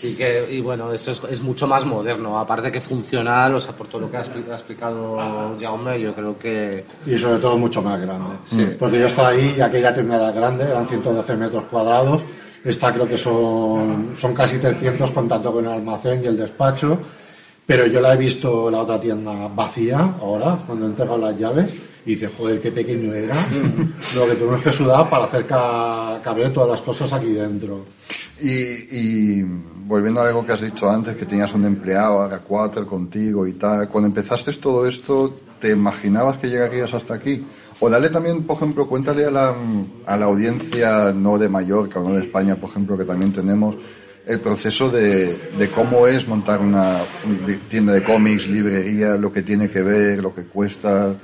Y, 0.00 0.14
que, 0.14 0.46
y 0.52 0.60
bueno, 0.60 0.92
esto 0.92 1.10
es, 1.10 1.20
es 1.28 1.40
mucho 1.42 1.66
más 1.66 1.84
moderno, 1.84 2.38
aparte 2.38 2.70
que 2.70 2.80
funcional, 2.80 3.52
o 3.56 3.60
sea, 3.60 3.72
por 3.74 3.88
todo 3.88 4.02
lo 4.02 4.08
que 4.10 4.16
ha 4.16 4.22
expli- 4.22 4.48
ha 4.48 4.54
explicado 4.54 5.56
Jaume, 5.60 6.00
yo 6.00 6.14
creo 6.14 6.38
que 6.38 6.84
y 7.04 7.18
sobre 7.18 7.38
todo 7.40 7.58
mucho 7.58 7.82
más 7.82 8.00
grande. 8.00 8.36
Porque 8.78 9.00
yo 9.00 9.06
estaba 9.08 9.30
ahí 9.30 9.56
y 9.58 9.60
aquella 9.60 9.92
tienda 9.92 10.14
era 10.14 10.30
grande, 10.30 10.66
eran 10.70 10.86
112 10.86 11.36
metros 11.36 11.64
cuadrados. 11.64 12.22
Esta 12.64 12.92
creo 12.92 13.08
que 13.08 13.18
son, 13.18 14.10
son 14.16 14.34
casi 14.34 14.58
300 14.58 15.10
contando 15.10 15.52
con 15.52 15.64
el 15.64 15.72
almacén 15.72 16.22
y 16.22 16.28
el 16.28 16.36
despacho. 16.36 16.96
Pero 17.68 17.86
yo 17.86 18.00
la 18.00 18.14
he 18.14 18.16
visto 18.16 18.70
la 18.70 18.78
otra 18.80 18.98
tienda 18.98 19.46
vacía 19.54 19.98
ahora, 20.22 20.58
cuando 20.66 20.86
he 20.86 20.88
entregado 20.88 21.18
las 21.18 21.38
llaves. 21.38 21.66
Y 22.06 22.12
dice, 22.14 22.28
joder, 22.38 22.58
qué 22.62 22.72
pequeño 22.72 23.12
era. 23.12 23.34
Lo 24.16 24.26
que 24.26 24.34
tuvimos 24.36 24.62
que 24.62 24.72
sudar 24.72 25.10
para 25.10 25.24
hacer 25.26 25.44
ca- 25.46 26.18
caber 26.24 26.50
todas 26.54 26.70
las 26.70 26.80
cosas 26.80 27.12
aquí 27.12 27.26
dentro. 27.32 27.84
y, 28.40 28.48
y 28.50 29.42
volviendo 29.86 30.20
a 30.22 30.26
algo 30.28 30.46
que 30.46 30.52
has 30.52 30.62
dicho 30.62 30.88
antes, 30.88 31.14
que 31.16 31.26
tenías 31.26 31.52
un 31.52 31.66
empleado, 31.66 32.22
ahora 32.22 32.38
cuatro 32.38 32.86
contigo 32.86 33.46
y 33.46 33.52
tal, 33.54 33.88
cuando 33.90 34.08
empezaste 34.08 34.50
todo 34.54 34.86
esto, 34.86 35.36
¿te 35.60 35.70
imaginabas 35.72 36.38
que 36.38 36.48
llegarías 36.48 36.94
hasta 36.94 37.12
aquí? 37.14 37.44
O 37.80 37.90
dale 37.90 38.08
también, 38.08 38.44
por 38.44 38.56
ejemplo, 38.56 38.88
cuéntale 38.88 39.26
a 39.26 39.30
la, 39.30 39.54
a 40.06 40.16
la 40.16 40.24
audiencia, 40.24 41.12
no 41.12 41.36
de 41.38 41.48
Mallorca 41.50 42.00
o 42.00 42.08
no 42.08 42.14
de 42.16 42.22
España, 42.22 42.56
por 42.56 42.70
ejemplo, 42.70 42.96
que 42.96 43.04
también 43.04 43.32
tenemos, 43.32 43.76
el 44.28 44.40
proceso 44.40 44.90
de, 44.90 45.52
de 45.56 45.70
cómo 45.70 46.06
es 46.06 46.28
montar 46.28 46.60
una 46.60 47.00
tienda 47.68 47.94
de 47.94 48.04
cómics, 48.04 48.46
librería, 48.46 49.16
lo 49.16 49.32
que 49.32 49.42
tiene 49.42 49.70
que 49.70 49.82
ver, 49.82 50.20
lo 50.20 50.34
que 50.34 50.44
cuesta. 50.44 51.14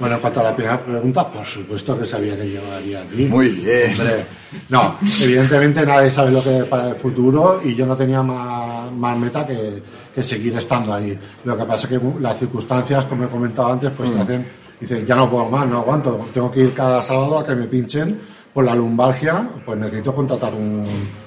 Bueno, 0.00 0.16
en 0.16 0.20
cuanto 0.20 0.40
a 0.40 0.42
la 0.42 0.56
primera 0.56 0.84
pregunta, 0.84 1.30
por 1.30 1.46
supuesto 1.46 1.96
que 1.96 2.04
sabía 2.04 2.36
que 2.36 2.48
llegaría 2.48 3.02
aquí. 3.02 3.26
Muy 3.26 3.50
bien. 3.50 3.92
Hombre, 3.92 4.24
no, 4.68 4.96
evidentemente 5.22 5.86
nadie 5.86 6.10
sabe 6.10 6.32
lo 6.32 6.42
que 6.42 6.58
es 6.58 6.64
para 6.64 6.88
el 6.88 6.96
futuro 6.96 7.60
y 7.64 7.76
yo 7.76 7.86
no 7.86 7.96
tenía 7.96 8.20
más, 8.20 8.90
más 8.90 9.16
meta 9.16 9.46
que, 9.46 9.80
que 10.12 10.24
seguir 10.24 10.56
estando 10.58 10.92
ahí. 10.92 11.16
Lo 11.44 11.56
que 11.56 11.64
pasa 11.64 11.86
es 11.86 12.00
que 12.00 12.20
las 12.20 12.36
circunstancias, 12.36 13.04
como 13.04 13.26
he 13.26 13.28
comentado 13.28 13.72
antes, 13.72 13.92
pues 13.96 14.12
te 14.12 14.20
hacen, 14.20 14.44
dices, 14.80 15.06
ya 15.06 15.14
no 15.14 15.30
puedo 15.30 15.48
más, 15.48 15.68
no 15.68 15.78
aguanto, 15.78 16.26
tengo 16.34 16.50
que 16.50 16.60
ir 16.62 16.74
cada 16.74 17.00
sábado 17.00 17.38
a 17.38 17.46
que 17.46 17.54
me 17.54 17.68
pinchen 17.68 18.18
por 18.52 18.64
la 18.64 18.74
lumbalgia, 18.74 19.48
pues 19.64 19.78
necesito 19.78 20.14
contratar 20.14 20.52
un- 20.54 20.84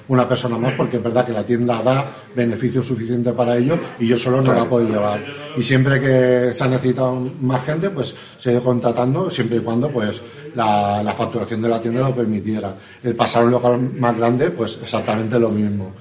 una 0.08 0.28
persona 0.28 0.58
más 0.58 0.74
porque 0.74 0.98
es 0.98 1.02
verdad 1.02 1.24
que 1.24 1.32
la 1.32 1.42
tienda 1.42 1.80
da 1.82 2.04
beneficio 2.36 2.82
suficiente 2.82 3.32
para 3.32 3.56
ello 3.56 3.78
y 3.98 4.06
yo 4.08 4.18
solo 4.18 4.42
no 4.42 4.52
la 4.52 4.68
puedo 4.68 4.86
llevar. 4.86 5.24
Y 5.56 5.62
siempre 5.62 5.98
que 6.00 6.52
se 6.52 6.64
ha 6.64 6.68
necesitado 6.68 7.14
más 7.40 7.64
gente, 7.64 7.88
pues 7.88 8.14
se 8.38 8.50
ha 8.50 8.52
ido 8.52 8.62
contratando, 8.62 9.30
siempre 9.30 9.56
y 9.56 9.60
cuando 9.60 9.88
pues 9.90 10.20
la, 10.54 11.02
la 11.02 11.14
facturación 11.14 11.62
de 11.62 11.68
la 11.70 11.80
tienda 11.80 12.00
lo 12.08 12.14
permitiera. 12.14 12.74
El 13.02 13.14
pasar 13.16 13.42
a 13.42 13.44
un 13.46 13.50
local 13.52 13.78
más 13.98 14.16
grande, 14.16 14.50
pues 14.50 14.78
exactamente 14.82 15.38
lo 15.38 15.48
mismo. 15.48 15.92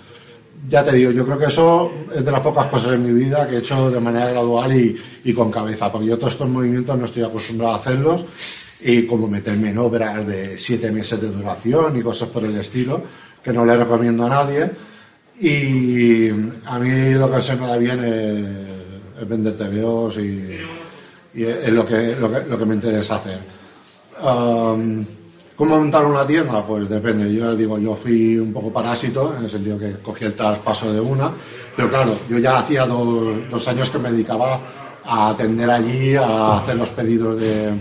Ya 0.67 0.83
te 0.83 0.95
digo, 0.95 1.11
yo 1.11 1.25
creo 1.25 1.37
que 1.37 1.45
eso 1.45 1.91
es 2.15 2.23
de 2.23 2.31
las 2.31 2.39
pocas 2.41 2.67
cosas 2.67 2.93
en 2.93 3.05
mi 3.05 3.11
vida 3.23 3.47
que 3.47 3.55
he 3.55 3.59
hecho 3.59 3.89
de 3.89 3.99
manera 3.99 4.29
gradual 4.29 4.73
y, 4.75 4.97
y 5.23 5.33
con 5.33 5.51
cabeza, 5.51 5.91
porque 5.91 6.07
yo 6.07 6.17
todos 6.17 6.33
estos 6.33 6.47
movimientos 6.49 6.97
no 6.97 7.05
estoy 7.05 7.23
acostumbrado 7.23 7.73
a 7.73 7.77
hacerlos 7.77 8.25
y 8.83 9.03
como 9.03 9.27
meterme 9.27 9.69
en 9.69 9.77
obras 9.77 10.25
de 10.27 10.57
siete 10.57 10.91
meses 10.91 11.19
de 11.21 11.29
duración 11.29 11.97
y 11.97 12.01
cosas 12.01 12.27
por 12.29 12.43
el 12.43 12.57
estilo, 12.57 13.01
que 13.43 13.53
no 13.53 13.65
le 13.65 13.77
recomiendo 13.77 14.25
a 14.25 14.29
nadie. 14.29 14.69
Y 15.39 16.29
a 16.65 16.79
mí 16.79 17.13
lo 17.13 17.31
que 17.31 17.41
se 17.41 17.55
me 17.55 17.67
da 17.67 17.77
bien 17.77 18.03
es, 18.03 19.21
es 19.21 19.27
vender 19.27 19.55
TVOs 19.55 20.17
y, 20.17 20.59
y 21.35 21.43
es 21.43 21.71
lo 21.71 21.85
que, 21.85 22.15
lo, 22.15 22.31
que, 22.31 22.49
lo 22.49 22.57
que 22.57 22.65
me 22.65 22.75
interesa 22.75 23.15
hacer. 23.15 23.39
Um, 24.21 25.05
¿Cómo 25.55 25.77
montar 25.77 26.05
una 26.05 26.25
tienda? 26.25 26.65
Pues 26.65 26.89
depende. 26.89 27.33
Yo 27.33 27.55
digo, 27.55 27.77
yo 27.77 27.95
fui 27.95 28.37
un 28.37 28.51
poco 28.51 28.73
parásito, 28.73 29.35
en 29.37 29.45
el 29.45 29.49
sentido 29.49 29.79
que 29.79 29.93
cogí 30.03 30.25
el 30.25 30.33
traspaso 30.33 30.91
de 30.91 30.99
una, 30.99 31.31
pero 31.75 31.89
claro, 31.89 32.17
yo 32.29 32.37
ya 32.37 32.57
hacía 32.57 32.85
dos, 32.85 33.49
dos 33.49 33.67
años 33.67 33.89
que 33.89 33.99
me 33.99 34.11
dedicaba 34.11 34.59
a 35.05 35.29
atender 35.29 35.69
allí, 35.69 36.15
a 36.15 36.57
hacer 36.57 36.75
los 36.75 36.89
pedidos 36.89 37.39
de, 37.39 37.71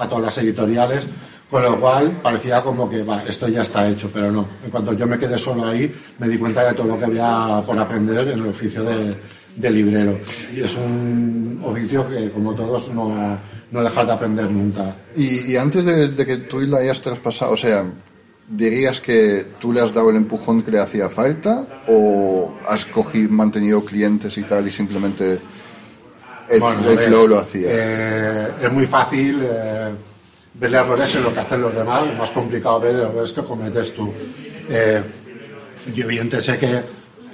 a 0.00 0.08
todas 0.08 0.24
las 0.24 0.38
editoriales, 0.38 1.06
con 1.50 1.62
lo 1.62 1.78
cual 1.80 2.20
parecía 2.22 2.62
como 2.62 2.88
que 2.88 3.02
va, 3.02 3.22
esto 3.24 3.48
ya 3.48 3.62
está 3.62 3.88
hecho, 3.88 4.10
pero 4.12 4.30
no. 4.30 4.46
En 4.64 4.70
cuanto 4.70 4.92
yo 4.92 5.06
me 5.06 5.18
quedé 5.18 5.38
solo 5.38 5.66
ahí, 5.66 5.92
me 6.18 6.28
di 6.28 6.38
cuenta 6.38 6.66
de 6.66 6.74
todo 6.74 6.86
lo 6.86 6.98
que 6.98 7.06
había 7.06 7.62
por 7.66 7.78
aprender 7.78 8.28
en 8.28 8.38
el 8.38 8.46
oficio 8.46 8.84
de, 8.84 9.16
de 9.56 9.70
librero. 9.70 10.18
Y 10.54 10.60
es 10.60 10.76
un 10.76 11.60
oficio 11.64 12.08
que, 12.08 12.30
como 12.30 12.54
todos, 12.54 12.92
no, 12.94 13.38
no 13.70 13.82
dejar 13.82 14.06
de 14.06 14.12
aprender 14.12 14.50
nunca. 14.50 14.94
Y, 15.16 15.52
y 15.52 15.56
antes 15.56 15.84
de, 15.84 16.08
de 16.08 16.26
que 16.26 16.36
tú 16.38 16.60
la 16.60 16.78
hayas 16.78 17.00
traspasado, 17.00 17.52
o 17.52 17.56
sea, 17.56 17.84
¿dirías 18.48 19.00
que 19.00 19.46
tú 19.58 19.72
le 19.72 19.80
has 19.80 19.92
dado 19.92 20.10
el 20.10 20.16
empujón 20.16 20.62
que 20.62 20.70
le 20.70 20.78
hacía 20.78 21.08
falta 21.08 21.66
o 21.88 22.54
has 22.68 22.86
cogido, 22.86 23.30
mantenido 23.30 23.84
clientes 23.84 24.38
y 24.38 24.42
tal 24.42 24.68
y 24.68 24.70
simplemente 24.70 25.40
el, 26.50 26.60
Bueno, 26.60 26.90
el 26.90 26.98
flow 26.98 27.26
lo 27.28 27.38
hacía? 27.38 27.68
eh, 27.70 28.48
es 28.62 28.72
muy 28.72 28.86
fácil 28.86 29.40
eh, 29.42 29.90
ver 30.54 30.74
errores 30.74 31.14
en 31.14 31.22
lo 31.22 31.32
que 31.32 31.40
hacen 31.40 31.60
los 31.62 31.74
demás, 31.74 32.06
lo 32.06 32.14
más 32.14 32.30
complicado 32.30 32.80
ver 32.80 32.96
errores 32.96 33.32
que 33.32 33.42
cometes 33.42 33.94
tú. 33.94 34.12
Eh, 34.68 35.02
yo 35.94 36.04
evidente 36.04 36.40
sé 36.42 36.58
que, 36.58 36.82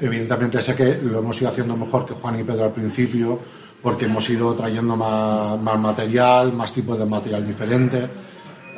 evidentemente 0.00 0.61
sé 0.61 0.75
que 0.75 0.99
lo 1.02 1.18
hemos 1.20 1.40
ido 1.40 1.50
haciendo 1.50 1.76
mejor 1.76 2.06
que 2.06 2.14
Juan 2.14 2.38
y 2.40 2.44
Pedro 2.44 2.64
al 2.66 2.73
principio, 2.73 3.38
porque 3.82 4.04
hemos 4.06 4.28
ido 4.30 4.54
trayendo 4.54 4.96
más, 4.96 5.61
más 5.61 5.78
material, 5.78 6.52
más 6.52 6.73
tipos 6.73 6.99
de 6.99 7.06
material 7.06 7.46
diferente. 7.46 8.06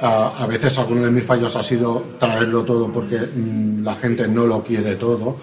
Ah, 0.00 0.34
a 0.38 0.46
veces 0.46 0.78
alguno 0.78 1.02
de 1.04 1.10
mis 1.10 1.24
fallos 1.24 1.56
ha 1.56 1.62
sido 1.62 2.04
traerlo 2.20 2.62
todo 2.62 2.92
porque 2.92 3.16
mm, 3.18 3.82
la 3.82 3.96
gente 3.96 4.28
no 4.28 4.46
lo 4.46 4.62
quiere 4.62 4.94
todo. 4.94 5.38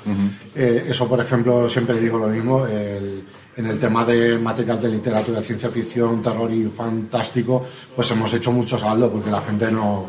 Eh, 0.56 0.86
eso, 0.88 1.08
por 1.10 1.20
ejemplo, 1.20 1.68
siempre 1.70 2.00
digo 2.00 2.18
lo 2.18 2.28
mismo. 2.28 2.66
el- 2.66 3.24
en 3.58 3.66
el 3.66 3.80
tema 3.80 4.04
de 4.04 4.38
material 4.38 4.82
de 4.82 4.90
literatura, 4.90 5.42
ciencia 5.42 5.70
ficción, 5.70 6.22
terror 6.22 6.52
y 6.52 6.66
fantástico, 6.66 7.66
pues 7.96 8.12
hemos 8.12 8.34
hecho 8.34 8.52
mucho 8.52 8.78
saldo 8.78 9.12
porque 9.12 9.32
la 9.32 9.42
gente 9.42 9.72
no, 9.72 10.06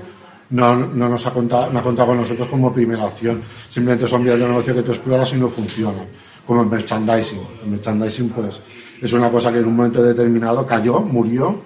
no, 0.50 0.76
no 0.76 1.08
nos 1.08 1.26
ha 1.26 1.30
contado, 1.32 1.70
no 1.72 1.78
ha 1.78 1.82
contado 1.82 2.08
con 2.08 2.18
nosotros 2.18 2.48
como 2.48 2.72
primera 2.72 3.04
opción. 3.04 3.40
Simplemente 3.70 4.08
son 4.08 4.24
vías 4.24 4.38
de 4.38 4.48
negocio 4.48 4.74
que 4.74 4.82
tú 4.82 4.92
exploras 4.92 5.32
y 5.32 5.36
no 5.36 5.48
funcionan. 5.48 6.06
Como 6.46 6.62
el 6.62 6.68
merchandising. 6.68 7.40
El 7.64 7.70
merchandising, 7.70 8.30
pues, 8.30 8.60
es 9.00 9.12
una 9.12 9.30
cosa 9.30 9.52
que 9.52 9.58
en 9.58 9.66
un 9.66 9.76
momento 9.76 10.02
determinado 10.02 10.66
cayó, 10.66 11.00
murió, 11.00 11.60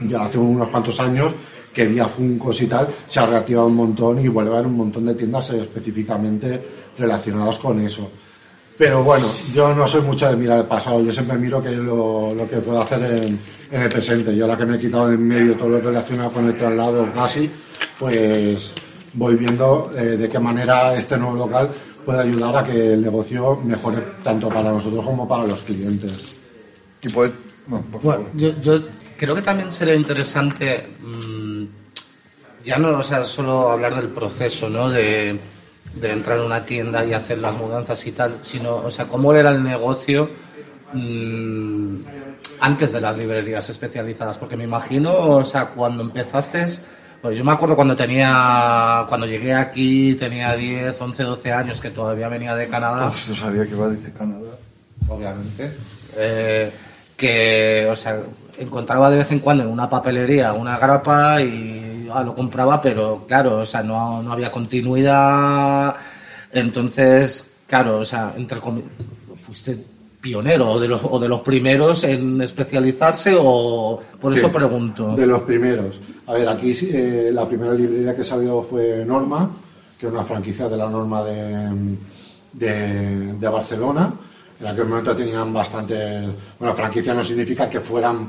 ya 0.00 0.22
hace 0.22 0.38
unos 0.38 0.68
cuantos 0.68 0.98
años 1.00 1.32
que 1.72 1.82
había 1.82 2.06
Funcos 2.06 2.60
y 2.62 2.66
tal, 2.66 2.88
se 3.06 3.20
ha 3.20 3.26
reactivado 3.26 3.66
un 3.66 3.76
montón 3.76 4.18
y 4.18 4.28
vuelve 4.28 4.50
a 4.50 4.54
haber 4.54 4.66
un 4.66 4.76
montón 4.76 5.04
de 5.04 5.14
tiendas 5.14 5.50
específicamente 5.50 6.62
relacionadas 6.98 7.58
con 7.58 7.78
eso. 7.80 8.10
Pero 8.78 9.02
bueno, 9.02 9.26
yo 9.54 9.74
no 9.74 9.88
soy 9.88 10.02
mucho 10.02 10.28
de 10.28 10.36
mirar 10.36 10.58
el 10.60 10.66
pasado, 10.66 11.00
yo 11.02 11.12
siempre 11.12 11.38
miro 11.38 11.62
que 11.62 11.70
lo, 11.70 12.34
lo 12.34 12.48
que 12.48 12.56
puedo 12.58 12.80
hacer 12.82 13.02
en, 13.02 13.40
en 13.70 13.82
el 13.82 13.88
presente. 13.88 14.36
Yo 14.36 14.44
ahora 14.44 14.58
que 14.58 14.66
me 14.66 14.76
he 14.76 14.78
quitado 14.78 15.08
de 15.08 15.14
en 15.14 15.26
medio 15.26 15.54
todo 15.56 15.70
lo 15.70 15.80
relacionado 15.80 16.30
con 16.30 16.46
el 16.46 16.56
traslado 16.58 17.10
casi, 17.14 17.50
pues 17.98 18.74
voy 19.14 19.34
viendo 19.36 19.90
eh, 19.96 20.02
de 20.18 20.28
qué 20.28 20.38
manera 20.38 20.94
este 20.94 21.16
nuevo 21.16 21.36
local 21.36 21.70
puede 22.04 22.20
ayudar 22.20 22.54
a 22.58 22.64
que 22.64 22.92
el 22.94 23.02
negocio 23.02 23.58
mejore 23.64 23.98
tanto 24.22 24.48
para 24.50 24.70
nosotros 24.70 25.04
como 25.04 25.26
para 25.26 25.46
los 25.46 25.62
clientes. 25.62 26.36
Y 27.02 27.08
puede- 27.08 27.32
no, 27.68 27.80
por 27.80 28.00
Bueno, 28.02 28.24
favor. 28.24 28.36
yo, 28.36 28.60
yo 28.60 28.80
creo 29.16 29.34
que 29.34 29.42
también 29.42 29.72
sería 29.72 29.94
interesante 29.94 30.86
mm, 31.00 31.64
ya 32.64 32.78
no 32.78 32.98
o 32.98 33.02
sea, 33.02 33.24
solo 33.24 33.70
hablar 33.72 33.96
del 33.96 34.08
proceso, 34.08 34.68
¿no? 34.68 34.90
De, 34.90 35.36
de 35.96 36.12
entrar 36.12 36.38
en 36.38 36.44
una 36.44 36.64
tienda 36.64 37.04
y 37.04 37.12
hacer 37.12 37.38
las 37.38 37.54
mudanzas 37.54 38.06
y 38.06 38.12
tal, 38.12 38.38
sino, 38.42 38.76
o 38.76 38.90
sea, 38.90 39.06
cómo 39.06 39.32
era 39.32 39.50
el 39.50 39.62
negocio 39.62 40.28
mm, 40.92 41.96
antes 42.60 42.92
de 42.92 43.00
las 43.00 43.16
librerías 43.16 43.68
especializadas, 43.68 44.38
porque 44.38 44.56
me 44.56 44.64
imagino, 44.64 45.12
o 45.12 45.44
sea, 45.44 45.66
cuando 45.66 46.02
empezaste, 46.02 46.66
pues 47.22 47.36
yo 47.36 47.44
me 47.44 47.52
acuerdo 47.52 47.76
cuando 47.76 47.96
tenía, 47.96 49.04
cuando 49.08 49.26
llegué 49.26 49.54
aquí, 49.54 50.14
tenía 50.14 50.54
10, 50.54 51.00
11, 51.00 51.22
12 51.22 51.52
años, 51.52 51.80
que 51.80 51.90
todavía 51.90 52.28
venía 52.28 52.54
de 52.54 52.68
Canadá 52.68 53.08
Uf, 53.08 53.28
yo 53.28 53.34
sabía 53.34 53.64
que 53.64 53.72
iba 53.72 53.86
a 53.86 53.90
decir 53.90 54.12
Canadá. 54.12 54.50
obviamente, 55.08 55.72
eh, 56.16 56.70
que, 57.16 57.88
o 57.90 57.96
sea, 57.96 58.20
encontraba 58.58 59.10
de 59.10 59.16
vez 59.16 59.32
en 59.32 59.40
cuando 59.40 59.64
en 59.64 59.70
una 59.70 59.88
papelería 59.88 60.52
una 60.52 60.78
grapa 60.78 61.40
y 61.42 61.95
ah, 62.12 62.22
lo 62.22 62.34
compraba, 62.34 62.80
pero 62.80 63.24
claro, 63.26 63.58
o 63.58 63.66
sea, 63.66 63.82
no, 63.82 64.22
no 64.22 64.32
había 64.32 64.50
continuidad, 64.50 65.96
entonces, 66.52 67.56
claro, 67.66 67.98
o 67.98 68.04
sea, 68.04 68.34
entre 68.36 68.58
fuiste 69.36 69.78
pionero 70.20 70.72
o 70.72 70.80
de 70.80 70.88
los, 70.88 71.00
o 71.04 71.20
de 71.20 71.28
los 71.28 71.40
primeros 71.42 72.02
en 72.04 72.40
especializarse 72.40 73.36
o 73.38 74.00
por 74.20 74.34
eso 74.34 74.50
pregunto. 74.50 75.14
De 75.14 75.26
los 75.26 75.42
primeros. 75.42 76.00
A 76.26 76.34
ver, 76.34 76.48
aquí 76.48 76.74
eh, 76.82 77.30
la 77.32 77.46
primera 77.46 77.74
librería 77.74 78.16
que 78.16 78.24
salió 78.24 78.62
fue 78.62 79.04
Norma, 79.06 79.50
que 79.98 80.06
es 80.06 80.12
una 80.12 80.24
franquicia 80.24 80.68
de 80.68 80.76
la 80.76 80.88
Norma 80.90 81.22
de, 81.22 81.96
de, 82.52 83.32
de 83.34 83.48
Barcelona. 83.48 84.12
En 84.58 84.66
aquel 84.66 84.86
momento 84.86 85.14
tenían 85.14 85.52
bastante. 85.52 85.94
Bueno, 86.58 86.74
franquicia 86.74 87.14
no 87.14 87.22
significa 87.22 87.70
que 87.70 87.80
fueran 87.80 88.28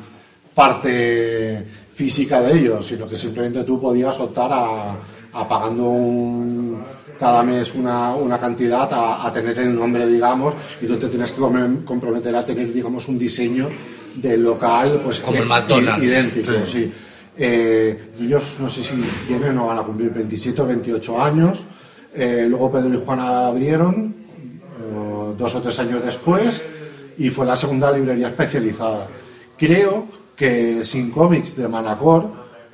parte 0.54 1.66
física 1.98 2.42
de 2.42 2.54
ellos, 2.60 2.86
sino 2.86 3.08
que 3.10 3.18
simplemente 3.18 3.64
tú 3.64 3.82
podías 3.82 4.20
optar 4.20 4.52
a, 4.54 4.96
a 5.34 5.48
pagando 5.48 5.86
un- 5.90 6.78
cada 7.20 7.42
mes 7.42 7.74
una, 7.74 8.14
una 8.14 8.38
cantidad 8.38 8.88
a, 8.94 9.26
a 9.26 9.34
tener 9.34 9.58
el 9.58 9.74
nombre, 9.76 10.06
digamos, 10.06 10.54
y 10.80 10.86
tú 10.86 10.96
te 10.98 11.08
tienes 11.08 11.32
que 11.32 11.42
com- 11.42 11.84
comprometer 11.84 12.36
a 12.36 12.46
tener, 12.46 12.72
digamos, 12.72 13.08
un 13.08 13.18
diseño 13.18 13.68
del 14.16 14.44
local, 14.44 15.02
pues 15.04 15.20
Como 15.22 15.38
el 15.42 15.48
McDonald's. 15.48 16.04
idéntico, 16.06 16.52
Sí. 16.52 16.72
sí. 16.72 16.94
Eh, 17.40 18.12
ellos 18.22 18.58
no 18.60 18.70
sé 18.70 18.84
si 18.84 18.94
tienen 19.28 19.58
o 19.58 19.66
van 19.68 19.80
a 19.80 19.84
cumplir 19.84 20.12
27 20.12 20.62
o 20.62 20.68
28 20.68 21.20
años. 21.22 21.60
Eh, 22.14 22.46
luego 22.50 22.72
Pedro 22.72 22.94
y 22.94 23.02
Juana 23.04 23.48
abrieron 23.48 24.16
eh, 24.80 25.34
dos 25.38 25.56
o 25.56 25.62
tres 25.62 25.80
años 25.80 26.04
después 26.06 26.62
y 27.18 27.30
fue 27.32 27.46
la 27.48 27.56
segunda 27.58 27.92
librería 27.92 28.28
especializada. 28.30 29.08
Creo 29.58 30.06
que 30.38 30.86
Sin 30.86 31.12
Comics 31.12 31.58
de 31.58 31.68
Manacor 31.68 32.30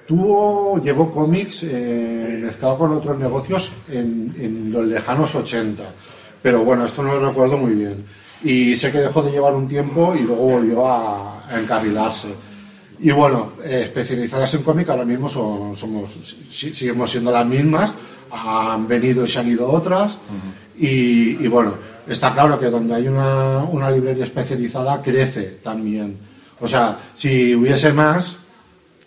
tuvo, 0.05 0.79
llevó 0.83 1.11
cómics 1.11 1.63
eh, 1.63 2.37
mezclado 2.43 2.77
con 2.77 2.91
otros 2.91 3.17
negocios 3.17 3.71
en, 3.89 4.35
en 4.37 4.71
los 4.71 4.85
lejanos 4.85 5.33
80. 5.33 5.83
Pero 6.41 6.63
bueno, 6.65 6.85
esto 6.85 7.01
no 7.01 7.15
lo 7.15 7.29
recuerdo 7.29 7.57
muy 7.57 7.73
bien. 7.73 8.03
Y 8.43 8.75
sé 8.75 8.91
que 8.91 8.99
dejó 8.99 9.21
de 9.23 9.31
llevar 9.31 9.55
un 9.55 9.67
tiempo 9.67 10.13
y 10.13 10.23
luego 10.23 10.43
volvió 10.43 10.85
a, 10.87 11.47
a 11.47 11.59
encarrilarse. 11.59 12.27
Y 12.99 13.11
bueno, 13.11 13.53
eh, 13.63 13.81
especializadas 13.85 14.53
en 14.55 14.63
cómic 14.63 14.89
ahora 14.89 15.05
mismo 15.05 15.29
son, 15.29 15.75
somos, 15.77 16.09
si- 16.51 16.73
seguimos 16.75 17.09
siendo 17.11 17.31
las 17.31 17.45
mismas, 17.45 17.93
han 18.31 18.85
venido 18.87 19.25
y 19.25 19.29
se 19.29 19.39
han 19.39 19.47
ido 19.49 19.69
otras. 19.71 20.17
y, 20.77 21.37
y 21.43 21.47
bueno, 21.47 21.75
está 22.07 22.33
claro 22.33 22.59
que 22.59 22.69
donde 22.69 22.93
hay 22.95 23.07
una, 23.07 23.59
una 23.59 23.89
librería 23.89 24.25
especializada 24.25 25.01
crece 25.01 25.59
también. 25.63 26.17
O 26.63 26.67
sea, 26.67 26.97
si 27.15 27.53
hubiese 27.55 27.91
más, 27.91 28.37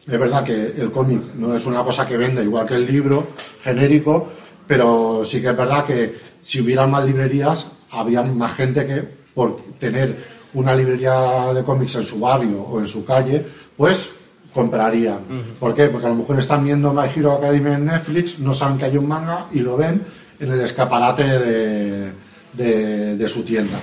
es 0.06 0.18
verdad 0.18 0.44
que 0.44 0.74
el 0.78 0.92
cómic 0.92 1.22
no 1.36 1.54
es 1.56 1.64
una 1.66 1.82
cosa 1.82 2.06
que 2.06 2.16
vende 2.16 2.42
igual 2.44 2.66
que 2.66 2.74
el 2.74 2.86
libro 2.86 3.28
genérico, 3.62 4.28
pero 4.66 5.24
sí 5.24 5.40
que 5.40 5.48
es 5.48 5.56
verdad 5.56 5.84
que 5.84 6.14
si 6.42 6.60
hubiera 6.60 6.86
más 6.86 7.04
librerías, 7.06 7.66
habría 7.90 8.22
más 8.22 8.54
gente 8.54 8.86
que 8.86 9.02
por 9.34 9.56
tener 9.80 10.36
una 10.54 10.74
librería 10.74 11.52
de 11.54 11.64
cómics 11.64 11.96
en 11.96 12.04
su 12.04 12.20
barrio 12.20 12.60
o 12.62 12.78
en 12.78 12.88
su 12.88 13.04
calle, 13.04 13.44
pues 13.76 14.10
comprarían. 14.54 15.18
¿Por 15.58 15.74
qué? 15.74 15.86
Porque 15.88 16.06
a 16.06 16.10
lo 16.10 16.16
mejor 16.16 16.38
están 16.38 16.64
viendo 16.64 16.92
My 16.92 17.08
Hero 17.14 17.32
Academia 17.32 17.74
en 17.74 17.84
Netflix, 17.86 18.38
no 18.38 18.54
saben 18.54 18.78
que 18.78 18.84
hay 18.86 18.96
un 18.96 19.06
manga 19.08 19.46
y 19.52 19.60
lo 19.60 19.76
ven 19.76 20.02
en 20.40 20.52
el 20.52 20.60
escaparate 20.60 21.24
de, 21.24 22.12
de- 22.54 23.16
de 23.16 23.28
su 23.28 23.42
tienda. 23.42 23.78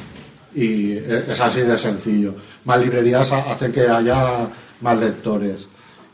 Y 0.56 0.94
e- 0.94 1.26
es 1.30 1.40
así 1.42 1.62
de 1.62 1.78
sencillo. 1.78 2.36
Más 2.66 2.80
librerías 2.80 3.32
ha- 3.32 3.52
hacen 3.52 3.72
que 3.72 3.82
haya 3.88 4.48
más 4.82 4.98
lectores. 4.98 5.68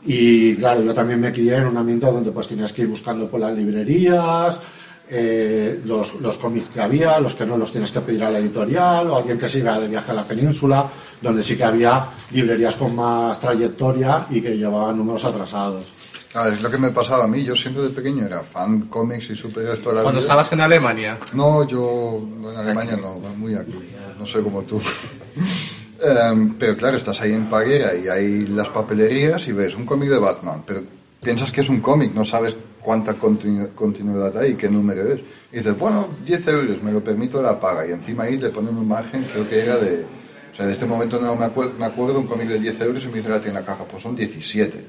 Y 0.04 0.54
claro, 0.56 0.82
yo 0.82 0.94
también 0.94 1.20
me 1.20 1.32
crié 1.32 1.56
en 1.56 1.66
un 1.66 1.76
ambiente 1.76 2.06
donde 2.06 2.30
pues 2.32 2.48
tenías 2.48 2.72
que 2.72 2.82
ir 2.82 2.88
buscando 2.88 3.28
por 3.28 3.38
las 3.40 3.52
librerías, 3.54 4.58
eh, 5.10 5.80
los, 5.84 6.14
los 6.20 6.38
cómics 6.38 6.68
que 6.68 6.80
había, 6.80 7.18
los 7.20 7.34
que 7.34 7.44
no 7.44 7.56
los 7.58 7.70
tienes 7.72 7.90
que 7.92 8.00
pedir 8.00 8.22
a 8.24 8.30
la 8.30 8.38
editorial, 8.38 9.10
o 9.10 9.16
alguien 9.16 9.38
que 9.38 9.48
se 9.48 9.58
iba 9.58 9.78
de 9.78 9.88
viaje 9.88 10.10
a 10.12 10.14
la 10.14 10.22
península, 10.24 10.86
donde 11.20 11.42
sí 11.42 11.56
que 11.56 11.64
había 11.64 12.06
librerías 12.30 12.76
con 12.76 12.94
más 12.94 13.38
trayectoria 13.40 14.26
y 14.30 14.40
que 14.40 14.56
llevaban 14.56 14.96
números 14.96 15.24
atrasados. 15.24 15.88
Claro, 16.30 16.50
es 16.52 16.62
lo 16.62 16.70
que 16.70 16.78
me 16.78 16.90
pasaba 16.92 17.24
a 17.24 17.26
mí. 17.26 17.42
Yo 17.42 17.56
siempre 17.56 17.82
de 17.82 17.88
pequeño 17.90 18.24
era 18.24 18.40
fan 18.44 18.82
cómics 18.82 19.30
y 19.30 19.36
superhéroes 19.36 19.82
toda 19.82 19.96
la 19.96 20.02
Cuando 20.02 20.20
vida. 20.20 20.26
estabas 20.28 20.52
en 20.52 20.60
Alemania. 20.60 21.18
No, 21.34 21.66
yo 21.66 22.22
en 22.22 22.56
Alemania 22.56 22.96
no, 22.96 23.16
muy 23.36 23.54
aquí, 23.56 23.72
no 24.20 24.26
soy 24.26 24.42
como 24.44 24.62
tú. 24.62 24.80
Em, 26.02 26.54
pero 26.54 26.74
claro, 26.78 26.96
estás 26.96 27.20
ahí 27.20 27.32
en 27.34 27.44
Paguera 27.50 27.94
y 27.94 28.08
hay 28.08 28.46
las 28.46 28.68
papelerías 28.68 29.46
y 29.48 29.52
ves 29.52 29.74
un 29.76 29.84
cómic 29.84 30.08
de 30.08 30.18
Batman, 30.18 30.62
pero 30.66 30.82
piensas 31.22 31.52
que 31.52 31.60
es 31.60 31.68
un 31.68 31.80
cómic, 31.82 32.14
no 32.14 32.24
sabes 32.24 32.56
cuánta 32.80 33.14
continu- 33.16 33.74
continuidad 33.74 34.34
hay, 34.38 34.54
qué 34.54 34.70
número 34.70 35.12
es. 35.12 35.20
Y 35.52 35.56
dices, 35.58 35.76
bueno, 35.78 36.08
10 36.24 36.48
euros, 36.48 36.82
me 36.82 36.90
lo 36.90 37.04
permito 37.04 37.42
la 37.42 37.60
paga. 37.60 37.86
Y 37.86 37.90
encima 37.92 38.22
ahí 38.24 38.38
le 38.38 38.48
ponen 38.48 38.74
un 38.78 38.88
margen, 38.88 39.26
creo 39.30 39.46
que 39.46 39.60
era 39.60 39.76
de... 39.76 40.06
O 40.50 40.56
sea, 40.56 40.64
en 40.64 40.70
este 40.70 40.86
momento 40.86 41.20
no 41.20 41.36
me 41.36 41.44
acuerdo, 41.44 41.74
me 41.78 41.84
acuerdo 41.84 42.18
un 42.18 42.26
cómic 42.26 42.48
de 42.48 42.58
10 42.60 42.80
euros 42.80 43.04
y 43.04 43.08
me 43.08 43.14
dice 43.16 43.28
la 43.28 43.40
tienda 43.42 43.62
caja, 43.62 43.84
pues 43.84 44.02
son 44.02 44.16
17. 44.16 44.82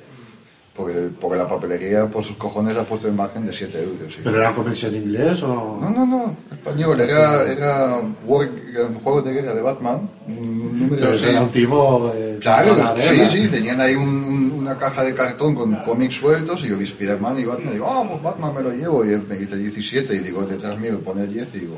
Porque, 0.76 1.10
porque 1.20 1.38
la 1.38 1.50
papelería, 1.50 2.06
por 2.06 2.24
sus 2.24 2.38
cojones, 2.38 2.78
ha 2.78 2.86
puesto 2.86 3.06
el 3.08 3.14
margen 3.14 3.46
de 3.46 3.52
7 3.52 3.78
euros. 3.84 4.18
¿Pero 4.24 4.38
era 4.38 4.54
cómics 4.56 4.86
en 4.86 4.96
inglés 4.96 5.44
o...? 5.44 5.78
no, 5.82 5.90
no, 5.90 6.06
no, 6.06 6.38
español, 6.50 6.98
era, 7.02 7.44
era, 7.52 8.02
War- 8.26 8.50
era 8.74 8.86
un 8.86 8.96
juego 8.96 9.22
de 9.22 9.34
guerra 9.34 9.54
de 9.54 9.62
Batman, 9.62 10.10
un 10.28 10.80
número 10.80 10.96
Pero 11.02 11.14
así. 11.16 11.26
era 11.26 11.42
un 11.42 11.50
tipo... 11.50 12.14
eh, 12.16 12.38
Claro, 12.40 12.74
sí, 12.96 13.08
arena. 13.10 13.30
sí, 13.30 13.48
tenían 13.50 13.82
ahí 13.82 13.96
un- 13.96 14.24
un- 14.24 14.52
una 14.62 14.78
caja 14.78 15.04
de 15.04 15.14
cartón 15.14 15.54
con 15.56 15.76
cómics 15.84 16.16
sueltos 16.16 16.64
y 16.64 16.70
yo 16.70 16.78
vi 16.78 16.86
Spider-Man 16.86 17.38
y 17.40 17.44
Batman 17.46 17.70
y 17.70 17.74
digo, 17.74 17.88
ah, 17.90 18.08
pues 18.10 18.24
Batman 18.24 18.54
me 18.56 18.62
lo 18.62 18.72
llevo 18.72 19.04
y 19.06 19.10
él 19.10 19.24
me 19.28 19.36
dice 19.38 19.58
17 19.58 20.16
y 20.16 20.20
digo, 20.20 20.44
detrás 20.46 20.80
mío 20.80 21.02
pone 21.04 21.28
10 21.28 21.54
y 21.56 21.60
digo, 21.60 21.76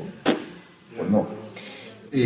pues 0.96 1.10
no. 1.10 1.26
Y, 2.12 2.20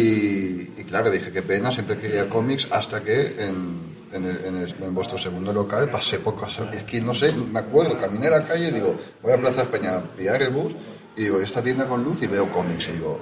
y 0.76 0.85
claro, 0.87 1.11
dije, 1.11 1.31
qué 1.33 1.40
pena, 1.40 1.72
siempre 1.72 1.96
quería 1.96 2.28
cómics 2.28 2.68
hasta 2.70 3.02
que 3.02 3.37
en, 3.38 3.88
en, 4.12 4.25
el- 4.25 4.44
en 4.44 4.57
el- 4.57 4.75
en 4.83 4.94
vuestro 4.94 5.18
segundo 5.18 5.53
local 5.53 5.90
pasé 5.90 6.18
por 6.18 6.38
casa. 6.38 6.68
Es 6.73 6.85
que 6.85 7.01
no 7.01 7.14
sé, 7.14 7.33
me 7.33 7.59
acuerdo, 7.61 7.97
caminé 7.99 8.27
a 8.29 8.31
la 8.31 8.44
calle 8.44 8.68
y 8.68 8.71
digo, 8.73 8.94
voy 9.23 9.33
a 9.33 9.38
Plaza 9.40 9.62
España 9.62 9.97
a 9.97 10.01
pillar 10.03 10.42
el 10.42 10.51
bus 10.51 10.73
y 11.16 11.23
digo, 11.23 11.40
esta 11.40 11.62
tienda 11.62 11.87
con 11.87 12.03
luz 12.05 12.23
y 12.23 12.27
veo 12.27 12.51
cómics 12.51 12.88
y 12.88 12.92
digo, 12.92 13.21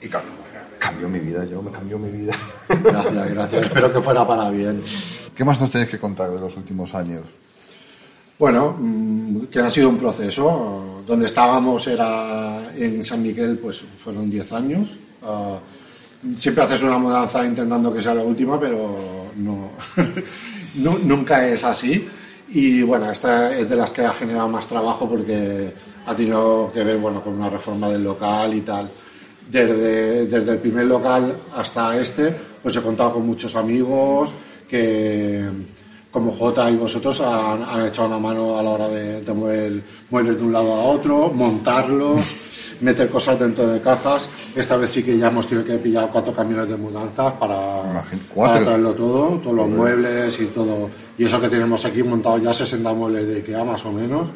y 0.00 0.08
cambió, 0.08 0.32
cambió 0.78 1.08
mi 1.08 1.18
vida, 1.20 1.44
yo 1.44 1.60
me 1.62 1.70
cambió 1.70 1.98
mi 1.98 2.10
vida. 2.10 2.34
Gracias, 2.68 3.30
gracias. 3.30 3.62
Espero 3.66 3.92
que 3.92 4.00
fuera 4.00 4.26
para 4.26 4.50
bien. 4.50 4.80
¿Qué 5.34 5.44
más 5.44 5.60
nos 5.60 5.70
tenéis 5.70 5.90
que 5.90 5.98
contar 5.98 6.30
de 6.30 6.40
los 6.40 6.56
últimos 6.56 6.94
años? 6.94 7.22
Bueno, 8.38 8.76
mm, 8.78 9.46
que 9.46 9.58
ha 9.60 9.70
sido 9.70 9.88
un 9.88 9.98
proceso. 9.98 11.02
Donde 11.06 11.26
estábamos 11.26 11.86
era 11.88 12.70
en 12.76 13.02
San 13.02 13.22
Miguel, 13.22 13.58
pues 13.58 13.80
fueron 13.80 14.28
10 14.30 14.52
años. 14.52 14.88
Ah, 15.22 15.58
siempre 16.36 16.64
haces 16.64 16.82
una 16.82 16.98
mudanza 16.98 17.44
intentando 17.44 17.92
que 17.92 18.02
sea 18.02 18.14
la 18.14 18.22
última, 18.22 18.60
pero 18.60 19.17
no, 19.38 19.70
Nu- 20.74 20.98
nunca 21.04 21.46
es 21.48 21.64
así. 21.64 22.06
Y 22.50 22.82
bueno, 22.82 23.10
esta 23.10 23.56
es 23.56 23.68
de 23.68 23.76
las 23.76 23.92
que 23.92 24.02
ha 24.04 24.12
generado 24.14 24.48
más 24.48 24.66
trabajo 24.66 25.08
porque 25.08 25.72
ha 26.06 26.14
tenido 26.14 26.70
que 26.72 26.82
ver 26.82 26.96
bueno, 26.98 27.20
con 27.22 27.34
una 27.34 27.50
reforma 27.50 27.88
del 27.90 28.04
local 28.04 28.54
y 28.54 28.60
tal. 28.62 28.88
Desde, 29.50 30.26
desde 30.26 30.52
el 30.52 30.58
primer 30.58 30.86
local 30.86 31.34
hasta 31.56 31.98
este, 31.98 32.34
pues 32.62 32.76
he 32.76 32.82
contado 32.82 33.14
con 33.14 33.26
muchos 33.26 33.54
amigos 33.56 34.30
que, 34.68 35.42
como 36.10 36.32
Jota 36.32 36.70
y 36.70 36.76
vosotros, 36.76 37.20
han, 37.22 37.62
han 37.62 37.86
echado 37.86 38.08
una 38.08 38.18
mano 38.18 38.58
a 38.58 38.62
la 38.62 38.70
hora 38.70 38.88
de, 38.88 39.22
de 39.22 39.34
mover 39.34 39.82
muebles 40.10 40.36
de 40.38 40.42
un 40.44 40.52
lado 40.52 40.72
a 40.74 40.84
otro, 40.84 41.30
montarlos, 41.30 42.20
meter 42.80 43.08
cosas 43.08 43.38
dentro 43.38 43.66
de 43.68 43.80
cajas. 43.80 44.28
Esta 44.54 44.76
vez 44.76 44.90
sí 44.90 45.02
que 45.02 45.16
ya 45.16 45.28
hemos 45.28 45.46
tenido 45.46 45.66
que 45.66 45.76
pillar 45.78 46.08
cuatro 46.12 46.32
camiones 46.32 46.68
de 46.68 46.76
mudanza 46.76 47.38
para, 47.38 48.04
para 48.34 48.64
traerlo 48.64 48.94
todo, 48.94 49.40
todos 49.42 49.56
los 49.56 49.68
muebles 49.68 50.40
y 50.40 50.46
todo. 50.46 50.90
Y 51.16 51.24
eso 51.24 51.40
que 51.40 51.48
tenemos 51.48 51.84
aquí 51.84 52.02
montado 52.02 52.38
ya 52.38 52.52
60 52.52 52.92
muebles 52.92 53.26
de 53.26 53.36
IKEA 53.36 53.64
más 53.64 53.84
o 53.84 53.92
menos, 53.92 54.28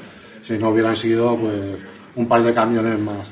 si 0.47 0.59
no 0.59 0.71
hubieran 0.71 0.97
sido 0.97 1.37
pues 1.37 1.55
un 2.17 2.27
par 2.27 2.43
de 2.43 2.53
camiones 2.53 2.99
más. 2.99 3.31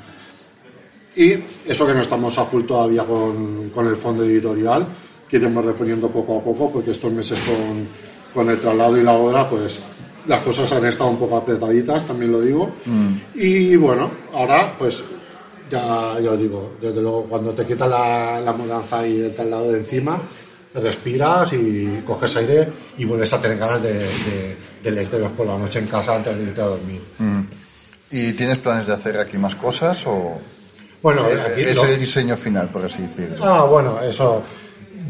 Y 1.17 1.35
eso 1.67 1.87
que 1.87 1.95
no 1.95 2.03
estamos 2.03 2.39
a 2.39 2.45
full 2.45 2.65
todavía 2.65 3.05
con, 3.05 3.71
con 3.71 3.87
el 3.87 3.97
fondo 3.97 4.25
editorial, 4.25 4.87
que 5.29 5.37
iremos 5.37 5.65
reponiendo 5.65 6.09
poco 6.09 6.39
a 6.39 6.45
poco, 6.45 6.71
porque 6.71 6.93
estos 6.93 7.13
meses 7.13 7.39
con, 7.41 7.89
con 8.33 8.49
el 8.49 8.61
traslado 8.61 8.97
y 8.97 9.03
la 9.03 9.13
obra, 9.13 9.49
pues 9.49 9.81
las 10.27 10.41
cosas 10.43 10.71
han 10.73 10.85
estado 10.85 11.11
un 11.11 11.19
poco 11.19 11.37
apretaditas, 11.37 12.07
también 12.07 12.33
lo 12.33 12.41
digo. 12.41 12.71
Y 13.35 13.77
bueno, 13.77 14.11
ahora 14.35 14.75
pues 14.79 15.03
ya, 15.71 16.19
ya 16.21 16.31
os 16.33 16.39
digo, 16.39 16.73
desde 16.81 17.01
luego 17.01 17.25
cuando 17.25 17.53
te 17.53 17.65
quitas 17.65 17.89
la, 17.89 18.41
la 18.41 18.53
mudanza 18.53 19.07
y 19.07 19.21
el 19.21 19.33
traslado 19.35 19.71
de 19.73 19.79
encima, 19.79 20.21
respiras 20.75 21.53
y 21.53 22.03
coges 22.07 22.37
aire 22.37 22.69
y 22.99 23.05
vuelves 23.05 23.33
a 23.33 23.41
tener 23.41 23.59
ganas 23.59 23.83
de, 23.83 23.93
de, 23.95 24.57
de 24.83 24.91
leerte 24.91 25.19
por 25.37 25.47
la 25.47 25.59
noche 25.59 25.79
en 25.81 25.87
casa 25.87 26.17
antes 26.17 26.37
de 26.37 26.43
irte 26.45 26.61
a 26.61 26.67
dormir. 26.67 27.01
¿Y 28.11 28.33
tienes 28.33 28.59
planes 28.59 28.87
de 28.87 28.93
hacer 28.93 29.19
aquí 29.19 29.39
más 29.39 29.55
cosas 29.55 30.03
o 30.07 30.39
Bueno, 31.03 31.29
eh, 31.29 31.41
aquí 31.41 31.61
es 31.63 31.77
lo- 31.77 31.85
el 31.87 31.99
diseño 31.99 32.37
final, 32.37 32.69
por 32.69 32.85
así 32.85 33.03
decirlo? 33.03 33.45
Ah, 33.45 33.65
bueno, 33.65 34.01
eso. 34.03 34.43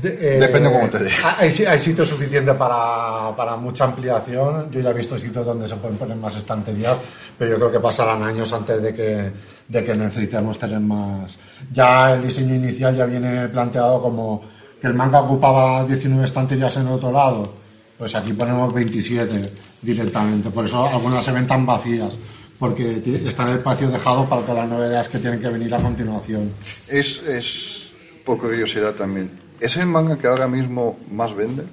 De- 0.00 0.37
eh, 0.37 0.40
Depende 0.40 0.70
cómo 0.72 0.88
te 0.90 0.98
diga. 1.05 1.37
Hay, 1.38 1.48
hay 1.50 1.79
sitio 1.79 2.05
suficiente 2.05 2.55
para, 2.55 3.35
para 3.37 3.57
mucha 3.57 3.85
ampliación. 3.85 4.70
Yo 4.70 4.81
ya 4.81 4.90
he 4.90 4.94
visto 4.94 5.16
sitios 5.18 5.44
donde 5.44 5.68
se 5.68 5.76
pueden 5.76 5.96
poner 5.96 6.16
más 6.16 6.37
estanterías, 6.37 6.96
pero 7.38 7.53
yo 7.53 7.57
creo 7.57 7.72
que 7.72 7.81
pasarán 7.81 8.22
años 8.22 8.53
antes 8.53 8.81
de 8.83 8.94
que, 8.94 9.33
de 9.68 9.85
que 9.85 9.94
necesitemos 9.94 10.59
tener 10.59 10.81
más. 10.81 11.37
Ya 11.72 12.14
el 12.14 12.22
diseño 12.22 12.55
inicial 12.55 12.96
ya 12.96 13.07
viene 13.07 13.48
planteado 13.48 14.00
como 14.03 14.42
que 14.81 14.87
el 14.87 14.94
manga 14.94 15.20
ocupaba 15.20 15.85
19 15.85 16.24
estanterías 16.24 16.76
en 16.76 16.87
el 16.87 16.92
otro 16.94 17.11
lado. 17.12 17.55
Pues 17.98 18.14
aquí 18.14 18.33
ponemos 18.33 18.72
27 18.72 19.53
directamente. 19.83 20.50
Por 20.50 20.64
eso 20.64 20.87
algunas 20.87 21.24
se 21.24 21.33
ven 21.33 21.46
tan 21.46 21.66
vacías. 21.66 22.14
Porque 22.59 23.03
está 23.26 23.44
el 23.50 23.57
espacio 23.59 23.88
dejado 23.88 24.26
para 24.29 24.42
todas 24.42 24.59
las 24.59 24.68
novedades 24.68 25.09
que 25.09 25.18
tienen 25.18 25.40
que 25.40 25.48
venir 25.48 25.74
a 25.74 25.79
continuación. 25.81 26.53
Es, 26.88 27.22
es 27.26 27.92
por 28.24 28.37
curiosidad 28.38 28.92
también. 28.92 29.31
¿Es 29.61 29.77
el 29.77 29.87
manga 29.87 30.16
que 30.18 30.27
ahora 30.27 30.49
mismo 30.49 30.99
más 31.12 31.35
vende? 31.35 31.64